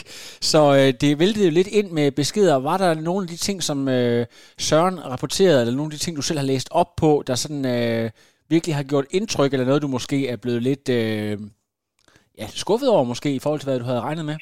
så 0.51 0.61
øh, 0.79 0.88
det 1.03 1.18
væltede 1.22 1.46
jo 1.49 1.53
lidt 1.59 1.70
ind 1.79 1.88
med 1.99 2.07
beskeder. 2.20 2.57
Var 2.70 2.77
der 2.77 2.94
nogle 2.94 3.22
af 3.25 3.29
de 3.29 3.37
ting, 3.37 3.62
som 3.62 3.88
øh, 3.88 4.27
Søren 4.59 4.96
rapporterede, 5.12 5.61
eller 5.61 5.77
nogle 5.77 5.90
af 5.92 5.99
de 5.99 6.05
ting, 6.05 6.16
du 6.16 6.22
selv 6.22 6.38
har 6.38 6.46
læst 6.46 6.68
op 6.70 6.90
på, 6.96 7.22
der 7.27 7.35
sådan 7.35 7.64
Øh, 7.64 8.11
virkelig 8.54 8.74
har 8.76 8.87
gjort 8.92 9.06
indtryk, 9.18 9.52
eller 9.52 9.66
noget, 9.66 9.82
du 9.82 9.88
måske 9.88 10.18
er 10.28 10.38
blevet 10.42 10.62
lidt 10.62 10.87
øh, 10.98 11.35
ja, 12.40 12.46
skuffet 12.64 12.88
over 12.94 13.04
måske, 13.12 13.28
i 13.35 13.42
forhold 13.42 13.61
til, 13.61 13.68
hvad 13.68 13.80
du 13.80 13.88
havde 13.90 14.06
regnet 14.09 14.24
med? 14.30 14.37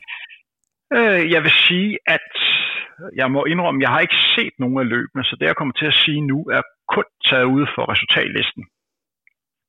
Øh, 0.96 1.22
jeg 1.34 1.40
vil 1.44 1.54
sige, 1.68 1.90
at 2.16 2.30
jeg 3.20 3.28
må 3.34 3.40
indrømme, 3.44 3.82
jeg 3.82 3.90
har 3.94 4.00
ikke 4.00 4.20
set 4.36 4.54
nogen 4.58 4.78
af 4.82 4.88
løbene, 4.94 5.24
så 5.24 5.36
det 5.40 5.46
jeg 5.46 5.56
kommer 5.56 5.74
til 5.74 5.86
at 5.92 6.00
sige 6.04 6.20
nu, 6.20 6.38
er 6.56 6.62
kun 6.94 7.08
taget 7.28 7.48
ud 7.56 7.64
for 7.74 7.82
resultatlisten. 7.92 8.64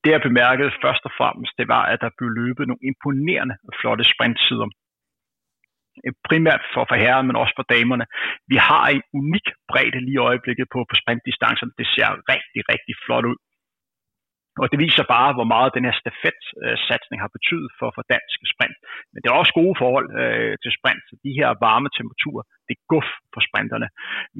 Det 0.03 0.11
jeg 0.11 0.21
bemærkede 0.29 0.71
først 0.83 1.03
og 1.09 1.13
fremmest, 1.19 1.53
det 1.59 1.67
var, 1.67 1.83
at 1.93 1.99
der 2.03 2.17
blev 2.17 2.29
løbet 2.41 2.67
nogle 2.67 2.85
imponerende 2.89 3.55
flotte 3.79 4.05
sprintsider. 4.13 4.67
Øh, 6.05 6.13
primært 6.29 6.63
for, 6.73 6.83
for 6.89 6.97
herrer, 7.03 7.23
men 7.27 7.35
også 7.41 7.53
for 7.59 7.65
damerne. 7.75 8.05
Vi 8.51 8.57
har 8.69 8.85
en 8.95 9.03
unik 9.19 9.47
bredde 9.69 9.99
lige 10.05 10.19
i 10.19 10.25
øjeblikket 10.29 10.67
på, 10.73 10.79
på 10.89 10.95
sprintdistancerne. 11.01 11.71
Det 11.79 11.87
ser 11.93 12.09
rigtig, 12.33 12.61
rigtig 12.71 12.95
flot 13.05 13.25
ud. 13.31 13.39
Og 14.61 14.67
det 14.71 14.79
viser 14.85 15.05
bare, 15.15 15.31
hvor 15.37 15.47
meget 15.53 15.75
den 15.77 15.87
her 15.87 15.95
stafetsatsning 16.01 17.19
har 17.25 17.31
betydet 17.37 17.71
for, 17.79 17.87
for 17.95 18.03
dansk 18.15 18.37
sprint. 18.53 18.77
Men 19.11 19.19
det 19.19 19.27
er 19.27 19.41
også 19.41 19.55
gode 19.61 19.75
forhold 19.83 20.07
øh, 20.21 20.53
til 20.63 20.71
sprint. 20.77 21.03
Så 21.09 21.13
de 21.25 21.31
her 21.39 21.49
varme 21.67 21.89
temperaturer, 21.97 22.43
det 22.67 22.73
er 22.75 22.85
guf 22.93 23.09
for 23.33 23.41
sprinterne. 23.47 23.87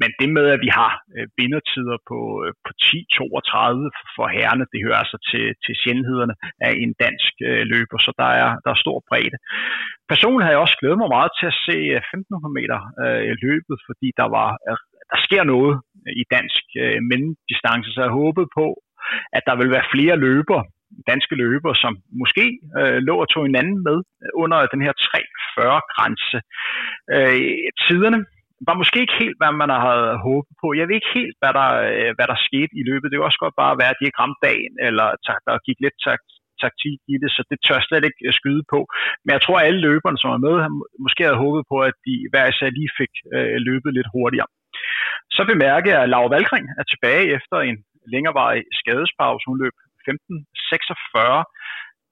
Men 0.00 0.10
det 0.20 0.28
med, 0.36 0.46
at 0.54 0.60
vi 0.66 0.70
har 0.80 0.92
øh, 1.16 1.26
vindertider 1.40 1.98
på, 2.10 2.18
øh, 2.44 2.50
på 2.64 2.70
10-32 2.84 4.16
for 4.16 4.26
herrene, 4.36 4.64
det 4.72 4.84
hører 4.84 5.00
altså 5.02 5.18
til, 5.30 5.44
til 5.64 5.74
sjældenhederne 5.82 6.34
af 6.66 6.72
en 6.82 6.92
dansk 7.04 7.32
øh, 7.48 7.62
løber, 7.72 7.98
så 8.06 8.10
der 8.22 8.30
er, 8.42 8.50
der 8.64 8.70
er 8.72 8.82
stor 8.84 8.98
bredde. 9.08 9.38
Personligt 10.12 10.44
har 10.44 10.52
jeg 10.52 10.64
også 10.64 10.78
glædet 10.80 10.98
mig 11.02 11.10
meget 11.16 11.32
til 11.38 11.46
at 11.52 11.58
se 11.66 11.76
øh, 11.96 12.02
1500 12.14 12.58
meter 12.58 12.78
øh, 13.04 13.32
løbet, 13.46 13.76
fordi 13.88 14.08
der 14.20 14.28
var 14.38 14.50
øh, 14.68 14.78
der 15.12 15.18
sker 15.26 15.42
noget 15.54 15.72
i 16.22 16.24
dansk 16.36 16.64
øh, 16.82 16.98
mellemdistance, 17.10 17.88
så 17.92 18.00
jeg 18.06 18.18
håbede 18.22 18.48
på, 18.58 18.66
at 19.36 19.42
der 19.48 19.54
vil 19.60 19.70
være 19.70 19.90
flere 19.94 20.16
løber, 20.26 20.60
danske 21.10 21.34
løber, 21.42 21.72
som 21.82 21.92
måske 22.22 22.46
øh, 22.78 22.98
lå 23.08 23.14
og 23.22 23.28
tog 23.28 23.42
hinanden 23.46 23.78
med 23.88 23.98
under 24.42 24.58
den 24.72 24.80
her 24.86 24.94
340-grænse. 25.04 26.38
Øh, 27.14 27.56
tiderne 27.84 28.20
var 28.68 28.74
måske 28.80 28.98
ikke 29.00 29.20
helt, 29.22 29.38
hvad 29.40 29.52
man 29.62 29.70
havde 29.86 30.10
håbet 30.26 30.54
på. 30.62 30.66
Jeg 30.78 30.86
ved 30.88 30.96
ikke 30.98 31.16
helt, 31.20 31.36
hvad 31.40 31.52
der, 31.58 31.70
øh, 31.90 32.10
hvad 32.16 32.26
der 32.32 32.44
skete 32.48 32.72
i 32.80 32.82
løbet. 32.90 33.10
Det 33.10 33.18
var 33.18 33.28
også 33.28 33.42
godt 33.44 33.60
bare 33.62 33.78
være, 33.80 33.92
at 33.92 33.98
de 34.00 34.06
ikke 34.06 34.20
ramte 34.22 34.44
dagen, 34.48 34.74
eller 34.88 35.06
der 35.46 35.64
gik 35.66 35.78
lidt 35.84 35.98
takt, 36.06 36.28
taktik 36.64 36.98
i 37.14 37.16
det, 37.22 37.30
så 37.36 37.40
det 37.50 37.58
tør 37.66 37.80
slet 37.88 38.04
ikke 38.08 38.22
øh, 38.26 38.32
skyde 38.38 38.64
på. 38.72 38.80
Men 39.24 39.30
jeg 39.36 39.42
tror, 39.42 39.58
at 39.58 39.66
alle 39.66 39.80
løberne, 39.88 40.18
som 40.22 40.30
er 40.36 40.40
med, 40.46 40.56
måske 41.04 41.22
havde 41.26 41.44
håbet 41.44 41.64
på, 41.72 41.76
at 41.88 41.96
de 42.06 42.14
hver 42.32 42.46
især 42.48 42.68
lige 42.78 42.96
fik 43.00 43.12
øh, 43.36 43.56
løbet 43.68 43.90
lidt 43.94 44.12
hurtigere. 44.14 44.50
Så 45.36 45.42
bemærker 45.52 45.90
jeg, 45.92 46.02
at 46.02 46.12
Laura 46.12 46.32
Valkring 46.34 46.66
er 46.80 46.86
tilbage 46.92 47.24
efter 47.38 47.56
en 47.68 47.78
længerevarig 48.12 48.62
skadespause. 48.80 49.44
Hun 49.50 49.58
løb 49.62 49.74
15.46. 50.08 51.42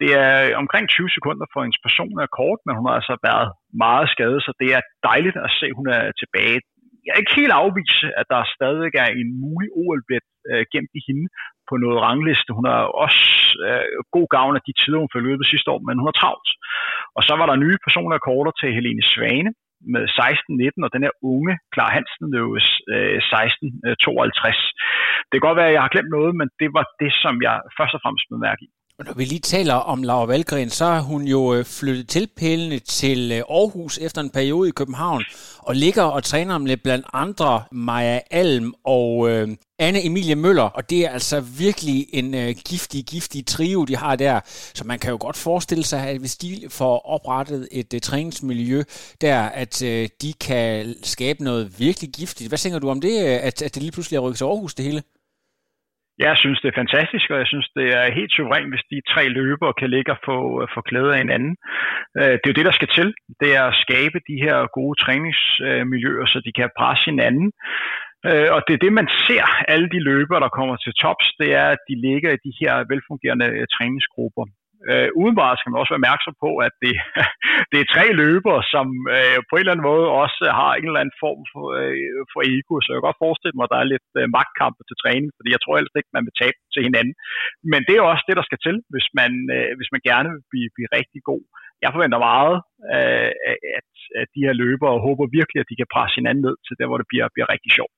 Det 0.01 0.11
er 0.27 0.57
omkring 0.63 0.85
20 0.89 1.11
sekunder 1.17 1.47
for 1.53 1.61
hendes 1.65 1.85
person 1.87 2.15
er 2.25 2.37
kort, 2.41 2.61
men 2.67 2.77
hun 2.79 2.87
har 2.89 2.97
altså 3.01 3.15
været 3.29 3.49
meget 3.85 4.07
skadet, 4.15 4.41
så 4.47 4.53
det 4.61 4.69
er 4.77 4.83
dejligt 5.11 5.39
at 5.47 5.51
se, 5.59 5.67
at 5.71 5.79
hun 5.81 5.89
er 5.99 6.05
tilbage. 6.23 6.59
Jeg 7.05 7.13
er 7.13 7.23
ikke 7.23 7.41
helt 7.41 7.55
afvise, 7.63 8.07
at 8.21 8.27
der 8.33 8.51
stadig 8.57 8.91
er 9.05 9.11
en 9.21 9.31
mulig 9.45 9.69
OL-billet 9.83 10.35
øh, 10.51 10.63
gemt 10.73 10.93
i 10.99 11.03
hende 11.09 11.27
på 11.69 11.75
noget 11.83 11.99
rangliste. 12.07 12.51
Hun 12.59 12.67
har 12.73 12.83
også 13.05 13.23
øh, 13.67 13.87
god 14.17 14.27
gavn 14.37 14.55
af 14.59 14.63
de 14.67 14.75
tider, 14.81 15.03
hun 15.03 15.13
fik 15.13 15.25
løbet 15.29 15.47
sidste 15.53 15.69
år, 15.75 15.81
men 15.87 15.99
hun 16.01 16.09
har 16.11 16.19
travlt. 16.23 16.51
Og 17.17 17.23
så 17.27 17.33
var 17.41 17.47
der 17.49 17.63
nye 17.65 17.79
personer 17.87 18.19
korter 18.29 18.53
til 18.61 18.75
Helene 18.77 19.05
Svane, 19.13 19.51
med 19.94 20.05
16-19, 20.09 20.85
og 20.87 20.90
den 20.94 21.03
her 21.07 21.14
unge 21.33 21.55
Klar 21.75 21.90
Hansen 21.97 22.27
løb 22.35 22.49
øh, 22.94 23.18
16-52. 23.18 23.35
Øh, 24.47 24.55
det 25.29 25.35
kan 25.37 25.47
godt 25.49 25.61
være, 25.61 25.70
at 25.70 25.77
jeg 25.77 25.85
har 25.85 25.94
glemt 25.94 26.14
noget, 26.16 26.33
men 26.40 26.49
det 26.61 26.68
var 26.77 26.85
det, 27.03 27.12
som 27.23 27.35
jeg 27.47 27.57
først 27.79 27.94
og 27.97 28.01
fremmest 28.03 28.27
bemærke 28.35 28.62
i. 28.68 28.70
Og 28.99 29.05
når 29.05 29.15
vi 29.15 29.25
lige 29.25 29.41
taler 29.41 29.75
om 29.75 30.03
Laura 30.03 30.27
Valgren, 30.27 30.71
så 30.71 30.85
er 30.85 31.01
hun 31.01 31.23
jo 31.23 31.55
øh, 31.55 31.65
flyttet 31.65 32.09
tilpælende 32.09 32.79
til 32.79 33.33
øh, 33.33 33.39
Aarhus 33.39 33.99
efter 33.99 34.21
en 34.21 34.31
periode 34.31 34.69
i 34.69 34.73
København, 34.73 35.25
og 35.59 35.75
ligger 35.75 36.03
og 36.03 36.25
træner 36.25 36.59
med 36.59 36.77
blandt 36.77 37.07
andre 37.13 37.63
Maja 37.73 38.21
Alm 38.31 38.75
og 38.85 39.31
øh, 39.31 39.49
Anne 39.79 40.05
Emilie 40.05 40.35
Møller, 40.35 40.63
og 40.63 40.91
det 40.91 41.01
er 41.01 41.11
altså 41.11 41.41
virkelig 41.41 42.07
en 42.13 42.35
øh, 42.35 42.55
giftig, 42.65 43.05
giftig 43.05 43.47
trio, 43.47 43.85
de 43.85 43.97
har 43.97 44.17
der. 44.17 44.41
Så 44.75 44.85
man 44.85 44.99
kan 44.99 45.11
jo 45.11 45.17
godt 45.21 45.37
forestille 45.37 45.85
sig, 45.85 46.09
at 46.09 46.19
hvis 46.19 46.37
de 46.37 46.63
får 46.69 46.99
oprettet 47.07 47.69
et 47.73 47.95
øh, 47.95 48.01
træningsmiljø 48.01 48.83
der, 49.21 49.41
at 49.41 49.83
øh, 49.83 50.09
de 50.23 50.33
kan 50.33 50.95
skabe 51.03 51.45
noget 51.45 51.79
virkelig 51.79 52.11
giftigt. 52.11 52.49
Hvad 52.49 52.59
tænker 52.59 52.79
du 52.79 52.91
om 52.91 53.01
det, 53.01 53.25
øh, 53.25 53.39
at, 53.43 53.63
at 53.63 53.75
det 53.75 53.83
lige 53.83 53.93
pludselig 53.93 54.17
er 54.17 54.21
rykket 54.21 54.39
til 54.39 54.45
Aarhus 54.45 54.75
det 54.75 54.85
hele? 54.85 55.03
Jeg 56.18 56.35
synes, 56.37 56.61
det 56.61 56.68
er 56.68 56.81
fantastisk, 56.83 57.31
og 57.31 57.38
jeg 57.38 57.46
synes, 57.46 57.68
det 57.79 57.87
er 57.98 58.14
helt 58.18 58.33
suverænt, 58.33 58.70
hvis 58.72 58.88
de 58.90 58.98
tre 59.12 59.29
løbere 59.29 59.72
kan 59.81 59.90
ligge 59.90 60.12
og 60.12 60.18
få, 60.29 60.38
øh, 60.62 60.68
få 60.74 60.81
glæde 60.90 61.12
af 61.12 61.18
hinanden. 61.18 61.57
Øh, 62.18 62.35
det 62.38 62.46
er 62.46 62.53
jo 62.53 62.59
det, 62.61 62.68
der 62.70 62.79
skal 62.79 62.90
til. 62.98 63.09
Det 63.40 63.50
er 63.59 63.64
at 63.68 63.81
skabe 63.85 64.18
de 64.31 64.37
her 64.44 64.57
gode 64.79 64.96
træningsmiljøer, 65.05 66.27
så 66.27 66.38
de 66.46 66.53
kan 66.59 66.77
presse 66.79 67.05
hinanden. 67.11 67.48
Øh, 68.29 68.48
og 68.55 68.61
det 68.66 68.74
er 68.74 68.85
det, 68.85 68.92
man 69.00 69.09
ser, 69.27 69.44
alle 69.72 69.88
de 69.94 70.00
løbere, 70.11 70.40
der 70.44 70.57
kommer 70.59 70.77
til 70.77 70.92
tops, 71.03 71.27
det 71.40 71.50
er, 71.62 71.66
at 71.74 71.83
de 71.88 71.94
ligger 72.07 72.31
i 72.33 72.42
de 72.46 72.53
her 72.61 72.74
velfungerende 72.92 73.48
træningsgrupper. 73.74 74.44
Øh, 74.90 75.09
udenbart 75.23 75.59
skal 75.59 75.70
man 75.70 75.81
også 75.81 75.92
være 75.92 76.03
opmærksom 76.03 76.35
på, 76.44 76.51
at 76.66 76.75
det, 76.85 76.94
det 77.70 77.79
er 77.81 77.92
tre 77.94 78.07
løbere, 78.23 78.61
som 78.75 78.87
øh, 79.16 79.38
på 79.49 79.53
en 79.55 79.62
eller 79.62 79.75
anden 79.75 79.90
måde 79.92 80.07
også 80.23 80.42
har 80.61 80.73
en 80.75 80.87
eller 80.88 81.03
anden 81.03 81.20
form 81.25 81.40
for, 81.53 81.64
øh, 81.81 82.20
for 82.33 82.40
ego, 82.55 82.75
så 82.79 82.88
jeg 82.88 82.97
kan 82.97 83.09
godt 83.09 83.25
forestille 83.27 83.57
mig, 83.57 83.66
at 83.66 83.73
der 83.75 83.81
er 83.81 83.92
lidt 83.94 84.09
øh, 84.20 84.27
magtkampe 84.37 84.83
til 84.87 85.01
træning, 85.03 85.31
fordi 85.38 85.49
jeg 85.55 85.62
tror 85.62 85.75
ellers 85.77 85.99
ikke, 85.99 86.16
man 86.16 86.27
vil 86.27 86.38
tabe 86.42 86.59
til 86.75 86.83
hinanden. 86.88 87.14
Men 87.73 87.81
det 87.88 87.94
er 87.97 88.11
også 88.12 88.25
det, 88.29 88.38
der 88.38 88.47
skal 88.49 88.61
til, 88.66 88.77
hvis 88.92 89.09
man, 89.18 89.33
øh, 89.57 89.70
hvis 89.79 89.90
man 89.94 90.03
gerne 90.11 90.29
vil 90.35 90.44
blive, 90.53 90.68
blive 90.77 90.90
rigtig 90.99 91.20
god. 91.31 91.44
Jeg 91.83 91.90
forventer 91.94 92.18
meget 92.31 92.57
øh, 92.94 93.31
at, 93.79 93.88
at 94.20 94.29
de 94.35 94.44
her 94.47 94.55
løbere, 94.64 94.92
og 94.97 95.05
håber 95.09 95.35
virkelig, 95.38 95.61
at 95.61 95.70
de 95.70 95.79
kan 95.81 95.92
presse 95.94 96.14
hinanden 96.20 96.42
ned 96.47 96.57
til 96.66 96.75
der, 96.79 96.87
hvor 96.88 96.99
det 97.01 97.09
bliver, 97.11 97.27
bliver 97.35 97.49
rigtig 97.55 97.73
sjovt. 97.79 97.94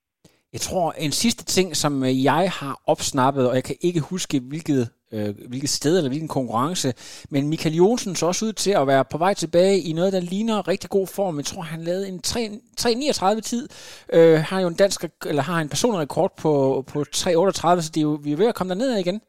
Jeg 0.56 0.62
tror, 0.68 0.86
en 1.06 1.14
sidste 1.22 1.44
ting, 1.56 1.68
som 1.82 1.92
øh, 2.08 2.14
jeg 2.30 2.44
har 2.60 2.74
opsnappet, 2.92 3.44
og 3.50 3.54
jeg 3.58 3.64
kan 3.70 3.78
ikke 3.88 4.02
huske, 4.12 4.36
hvilket 4.50 4.82
øh, 5.12 5.48
hvilket 5.48 5.70
sted 5.70 5.96
eller 5.96 6.08
hvilken 6.08 6.28
konkurrence. 6.28 6.94
Men 7.30 7.48
Michael 7.48 7.74
Jonsen 7.74 8.16
så 8.16 8.26
også 8.26 8.44
ud 8.44 8.52
til 8.52 8.70
at 8.70 8.86
være 8.86 9.04
på 9.04 9.18
vej 9.18 9.34
tilbage 9.34 9.80
i 9.80 9.92
noget, 9.92 10.12
der 10.12 10.20
ligner 10.20 10.68
rigtig 10.68 10.90
god 10.90 11.06
form. 11.06 11.36
Jeg 11.36 11.44
tror, 11.44 11.62
han 11.62 11.82
lavede 11.82 12.08
en 12.08 12.20
3.39 12.26 13.40
tid. 13.40 13.68
Øh, 14.12 14.38
har 14.40 14.60
jo 14.60 14.68
en 14.68 14.74
dansk, 14.74 15.04
eller 15.26 15.42
har 15.42 15.60
en 15.60 15.68
personrekord 15.68 16.36
på, 16.36 16.84
på 16.86 17.04
3.38, 17.16 17.22
så 17.22 17.90
det 17.94 17.96
er 17.96 18.02
jo, 18.02 18.18
vi 18.22 18.32
er 18.32 18.36
ved 18.36 18.46
at 18.46 18.54
komme 18.54 18.74
derned 18.74 18.96
igen. 18.98 19.20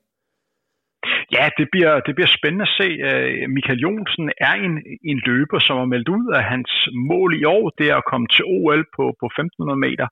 Ja, 1.36 1.46
det 1.58 1.68
bliver, 1.72 1.94
det 2.06 2.14
bliver 2.16 2.32
spændende 2.38 2.68
at 2.70 2.76
se. 2.80 2.90
Øh, 3.08 3.50
Michael 3.56 3.80
Jonsen 3.86 4.26
er 4.48 4.54
en, 4.66 4.74
en 5.12 5.20
løber, 5.26 5.60
som 5.60 5.78
har 5.78 5.86
meldt 5.94 6.10
ud, 6.18 6.26
at 6.38 6.44
hans 6.44 6.72
mål 7.12 7.32
i 7.42 7.44
år 7.44 7.66
det 7.78 7.86
er 7.90 7.98
at 7.98 8.10
komme 8.12 8.28
til 8.36 8.44
OL 8.56 8.84
på, 8.96 9.04
på 9.20 9.26
1500 9.26 9.80
meter. 9.88 10.08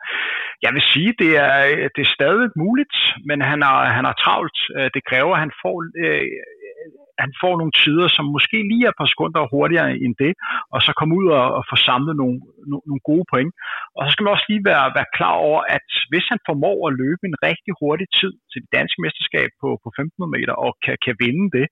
Jeg 0.65 0.71
vil 0.76 0.84
sige, 0.93 1.12
det 1.21 1.32
er, 1.45 1.54
det 1.95 2.02
er 2.04 2.15
stadig 2.17 2.50
muligt, 2.63 2.95
men 3.30 3.39
han 3.52 3.60
har, 3.67 3.80
han 3.98 4.06
har 4.10 4.15
travlt. 4.24 4.58
Øh, 4.78 4.89
det 4.95 5.02
kræver, 5.10 5.34
at 5.34 5.43
han 5.45 5.54
får 5.63 5.78
øh, 6.06 6.28
han 7.23 7.32
får 7.41 7.54
nogle 7.58 7.75
tider, 7.82 8.08
som 8.15 8.25
måske 8.36 8.58
lige 8.71 8.86
er 8.86 8.91
et 8.93 8.99
par 9.01 9.10
sekunder 9.13 9.51
hurtigere 9.54 9.89
end 10.06 10.15
det, 10.23 10.34
og 10.73 10.80
så 10.86 10.91
komme 10.99 11.13
ud 11.19 11.28
og, 11.39 11.45
og 11.58 11.63
få 11.71 11.75
samlet 11.89 12.13
nogle, 12.21 12.38
no, 12.71 12.78
nogle 12.89 13.04
gode 13.10 13.25
point. 13.34 13.51
Og 13.95 14.01
så 14.04 14.10
skal 14.12 14.23
man 14.23 14.36
også 14.36 14.47
lige 14.51 14.67
være, 14.71 14.86
være 14.97 15.13
klar 15.17 15.36
over, 15.47 15.62
at 15.78 15.88
hvis 16.12 16.25
han 16.32 16.39
formår 16.49 16.78
at 16.88 16.97
løbe 17.03 17.24
en 17.30 17.38
rigtig 17.47 17.74
hurtig 17.82 18.07
tid 18.20 18.34
til 18.51 18.59
det 18.63 18.70
danske 18.78 18.99
mesterskab 19.03 19.49
på, 19.61 19.70
på 19.84 19.88
1500 19.89 20.36
meter 20.38 20.55
og 20.66 20.72
kan, 20.86 20.95
kan 21.05 21.16
vinde 21.26 21.47
det, 21.57 21.68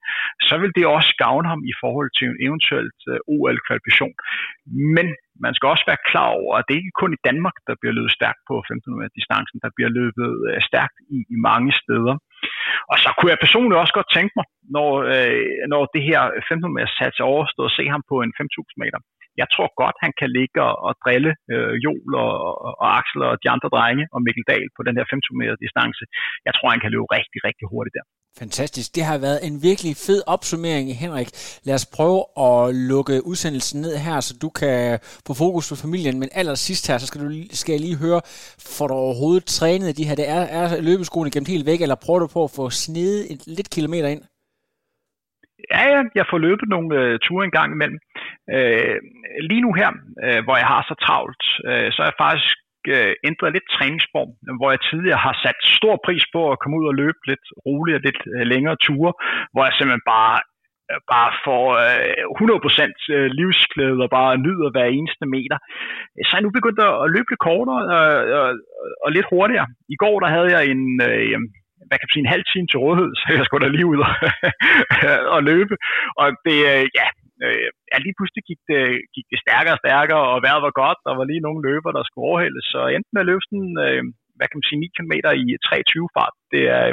så 0.47 0.53
vil 0.61 0.71
det 0.77 0.85
også 0.97 1.11
gavne 1.23 1.47
ham 1.51 1.61
i 1.71 1.73
forhold 1.83 2.09
til 2.17 2.25
en 2.31 2.37
eventuelt 2.47 2.99
øh, 3.11 3.19
uh, 3.31 3.33
OL-kvalifikation. 3.33 4.15
Men 4.95 5.07
man 5.45 5.53
skal 5.55 5.67
også 5.73 5.85
være 5.91 6.05
klar 6.11 6.29
over, 6.41 6.53
at 6.59 6.65
det 6.67 6.75
ikke 6.79 6.99
kun 7.01 7.15
i 7.17 7.23
Danmark, 7.29 7.55
der 7.67 7.75
bliver 7.81 7.95
løbet 7.97 8.17
stærkt 8.19 8.41
på 8.49 8.55
1500 8.57 8.99
meter 8.99 9.17
distancen, 9.19 9.57
der 9.65 9.71
bliver 9.75 9.91
løbet 9.99 10.29
uh, 10.47 10.59
stærkt 10.69 10.97
i, 11.15 11.17
i 11.35 11.37
mange 11.49 11.71
steder. 11.81 12.15
Og 12.91 12.97
så 13.03 13.09
kunne 13.17 13.31
jeg 13.33 13.43
personligt 13.45 13.81
også 13.83 13.95
godt 13.99 14.13
tænke 14.17 14.33
mig, 14.39 14.45
når, 14.75 14.89
øh, 15.13 15.53
når 15.71 15.81
det 15.93 16.03
her 16.09 16.21
1500 16.23 16.75
meter 16.77 16.91
sats 16.99 17.17
er 17.19 17.31
overstået, 17.33 17.69
at 17.69 17.77
se 17.77 17.83
ham 17.93 18.03
på 18.11 18.15
en 18.23 18.33
5000 18.37 18.81
meter. 18.83 18.99
Jeg 19.41 19.47
tror 19.53 19.69
godt, 19.81 19.97
han 20.05 20.13
kan 20.19 20.29
ligge 20.37 20.57
og, 20.87 20.93
drille 21.03 21.31
øh, 21.53 21.73
Jol 21.85 22.11
og, 22.25 22.31
og, 22.81 22.87
Axel 22.99 23.21
og 23.29 23.33
de 23.43 23.49
andre 23.55 23.69
drenge 23.75 24.05
og 24.13 24.19
Mikkel 24.25 24.45
Dahl 24.51 24.67
på 24.77 24.81
den 24.87 24.95
her 24.97 25.05
5.000 25.13 25.39
meter 25.41 25.55
distance. 25.65 26.03
Jeg 26.47 26.53
tror, 26.53 26.67
han 26.73 26.83
kan 26.83 26.91
løbe 26.93 27.07
rigtig, 27.17 27.39
rigtig 27.47 27.65
hurtigt 27.73 27.95
der. 27.97 28.05
Fantastisk. 28.41 28.95
Det 28.95 29.03
har 29.09 29.17
været 29.27 29.39
en 29.47 29.55
virkelig 29.69 29.93
fed 30.07 30.21
opsummering, 30.35 30.87
Henrik. 31.03 31.29
Lad 31.67 31.75
os 31.79 31.87
prøve 31.97 32.19
at 32.47 32.61
lukke 32.91 33.15
udsendelsen 33.29 33.81
ned 33.85 33.95
her, 34.05 34.17
så 34.27 34.33
du 34.43 34.49
kan 34.61 34.99
få 35.27 35.33
fokus 35.43 35.65
på 35.69 35.75
familien. 35.83 36.19
Men 36.21 36.29
allersidst 36.39 36.83
her, 36.89 36.97
så 36.97 37.07
skal, 37.07 37.21
du, 37.21 37.29
skal 37.61 37.73
jeg 37.73 37.81
lige 37.81 38.03
høre, 38.05 38.21
får 38.77 38.87
du 38.87 38.93
overhovedet 38.93 39.45
trænet 39.57 39.97
de 39.99 40.07
her? 40.07 40.15
Det 40.21 40.27
er, 40.37 40.43
er 40.59 40.81
løbeskoene 40.89 41.31
gemt 41.31 41.53
helt 41.53 41.69
væk, 41.71 41.81
eller 41.81 42.03
prøver 42.05 42.21
du 42.21 42.27
på 42.35 42.41
at 42.47 42.55
få 42.59 42.65
snedet 42.85 43.23
et 43.33 43.41
lidt 43.57 43.69
kilometer 43.75 44.09
ind? 44.13 44.23
Ja, 45.73 45.83
ja, 45.93 46.01
jeg 46.19 46.25
får 46.31 46.39
løbet 46.47 46.67
nogle 46.69 46.89
øh, 46.99 47.19
ture 47.25 47.45
en 47.45 47.57
gang 47.57 47.69
imellem. 47.75 47.99
Øh, 48.55 48.97
lige 49.49 49.61
nu 49.65 49.71
her, 49.79 49.89
øh, 50.25 50.39
hvor 50.45 50.57
jeg 50.61 50.67
har 50.73 50.81
så 50.89 50.95
travlt, 51.05 51.43
øh, 51.69 51.87
så 51.93 51.99
er 52.03 52.07
jeg 52.11 52.21
faktisk 52.25 52.55
øh, 52.97 53.13
ændret 53.27 53.53
lidt 53.53 53.67
træningsform, 53.75 54.31
hvor 54.59 54.69
jeg 54.73 54.81
tidligere 54.89 55.25
har 55.27 55.35
sat 55.43 55.59
stor 55.77 55.95
pris 56.05 56.25
på 56.35 56.41
at 56.51 56.59
komme 56.59 56.77
ud 56.79 56.85
og 56.91 56.95
løbe 57.01 57.21
lidt 57.31 57.45
roligere, 57.67 58.05
lidt 58.07 58.21
øh, 58.35 58.45
længere 58.53 58.77
ture, 58.85 59.11
hvor 59.51 59.63
jeg 59.65 59.73
simpelthen 59.73 60.09
bare 60.15 60.37
øh, 60.91 60.99
bare 61.13 61.31
får 61.45 61.65
øh, 61.85 62.23
100% 63.09 63.15
øh, 63.15 63.27
livsglæde 63.39 64.03
og 64.05 64.11
bare 64.19 64.41
nyder 64.45 64.69
hver 64.73 64.87
eneste 64.97 65.25
meter. 65.35 65.57
Så 66.25 66.31
er 66.33 66.37
jeg 66.39 66.45
nu 66.45 66.57
begyndt 66.57 66.79
at 67.05 67.11
løbe 67.15 67.29
lidt 67.29 67.45
kortere 67.49 67.81
og, 67.97 68.11
og, 68.39 68.49
og 69.05 69.09
lidt 69.15 69.27
hurtigere. 69.33 69.67
I 69.93 69.95
går 70.03 70.15
der 70.23 70.29
havde 70.35 70.49
jeg 70.55 70.63
en, 70.73 70.83
øh, 71.09 71.37
hvad 71.87 71.97
kan 71.97 72.07
man 72.07 72.13
sige, 72.13 72.25
en 72.25 72.35
halv 72.35 72.45
time 72.47 72.67
til 72.67 72.81
rådighed, 72.85 73.11
så 73.19 73.25
jeg 73.37 73.45
skulle 73.45 73.63
da 73.65 73.71
lige 73.71 73.89
ud 73.91 73.99
og, 74.07 74.13
og 75.35 75.39
løbe. 75.51 75.75
Og 76.21 76.27
det, 76.45 76.57
ja, 76.99 77.07
øh, 77.45 77.69
ja, 77.93 77.97
lige 78.05 78.17
pludselig 78.17 78.43
gik 78.49 78.61
det, 78.71 78.83
gik 79.15 79.27
det 79.31 79.39
stærkere 79.45 79.75
og 79.77 79.83
stærkere, 79.83 80.23
og 80.31 80.37
vejret 80.45 80.65
var 80.67 80.79
godt, 80.83 80.99
der 81.07 81.13
var 81.19 81.25
lige 81.27 81.45
nogle 81.45 81.61
løber, 81.67 81.91
der 81.97 82.03
skulle 82.05 82.27
overhældes, 82.29 82.65
så 82.73 82.79
med 83.13 83.23
at 83.23 83.29
løbe 83.29 83.43
sådan, 83.47 83.75
øh, 83.85 84.03
hvad 84.37 84.47
kan 84.47 84.57
man 84.57 84.67
sige, 84.69 84.83
9 84.85 84.95
km 84.97 85.13
i 85.41 85.45
23 85.67 86.13
fart. 86.15 86.35
Det 86.53 86.63
er, 86.77 86.85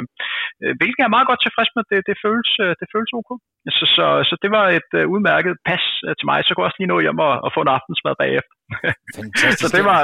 øh, 0.63 0.73
hvilket 0.79 0.99
jeg 0.99 1.07
er 1.07 1.15
meget 1.17 1.29
godt 1.29 1.41
tilfreds 1.43 1.71
med. 1.75 1.83
Det, 1.91 1.99
det, 2.09 2.15
føles, 2.25 2.51
øh, 2.65 2.73
det 2.79 2.87
føles 2.93 3.11
ok. 3.19 3.29
Så, 3.77 3.85
så, 3.95 4.05
så 4.29 4.35
det 4.43 4.51
var 4.57 4.65
et 4.79 4.91
uh, 4.99 5.05
udmærket 5.13 5.53
pas 5.69 5.85
uh, 6.07 6.13
til 6.17 6.25
mig. 6.29 6.37
Så 6.41 6.49
kunne 6.49 6.63
jeg 6.63 6.69
også 6.69 6.79
lige 6.81 6.93
nå 6.93 6.97
hjem 7.05 7.19
og, 7.27 7.33
og 7.45 7.49
få 7.55 7.59
en 7.63 7.75
aftensmad 7.75 8.15
bagefter. 8.23 8.55
så 9.61 9.67
det 9.75 9.83
var, 9.89 9.99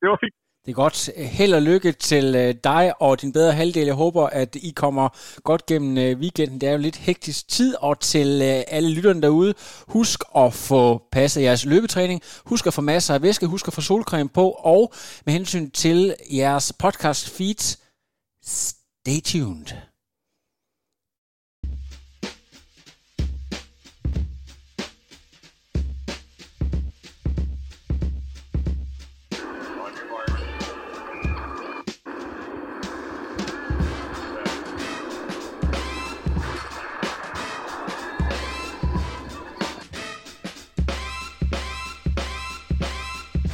det 0.00 0.06
var 0.10 0.18
fint. 0.24 0.36
Det 0.66 0.70
er 0.70 0.74
godt. 0.74 1.10
Held 1.16 1.54
og 1.54 1.62
lykke 1.62 1.92
til 1.92 2.34
øh, 2.34 2.54
dig 2.64 3.02
og 3.02 3.20
din 3.20 3.32
bedre 3.32 3.52
halvdel. 3.52 3.86
Jeg 3.86 3.94
håber, 3.94 4.26
at 4.26 4.56
I 4.56 4.70
kommer 4.76 5.08
godt 5.42 5.66
gennem 5.66 5.98
øh, 5.98 6.18
weekenden. 6.18 6.60
Det 6.60 6.68
er 6.68 6.72
jo 6.72 6.78
lidt 6.78 6.96
hektisk 6.96 7.48
tid. 7.48 7.74
Og 7.80 8.00
til 8.00 8.42
øh, 8.42 8.62
alle 8.66 8.90
lytterne 8.90 9.22
derude, 9.22 9.54
husk 9.88 10.20
at 10.36 10.54
få 10.54 11.02
passet 11.12 11.42
jeres 11.42 11.64
løbetræning. 11.64 12.22
Husk 12.46 12.66
at 12.66 12.74
få 12.74 12.80
masser 12.80 13.14
af 13.14 13.22
væske. 13.22 13.46
Husk 13.46 13.68
at 13.68 13.74
få 13.74 13.80
solcreme 13.80 14.28
på. 14.28 14.50
Og 14.50 14.92
med 15.26 15.32
hensyn 15.32 15.70
til 15.70 16.14
jeres 16.32 16.72
podcast 16.72 17.28
feeds, 17.30 17.78
stay 18.44 19.20
tuned. 19.24 19.91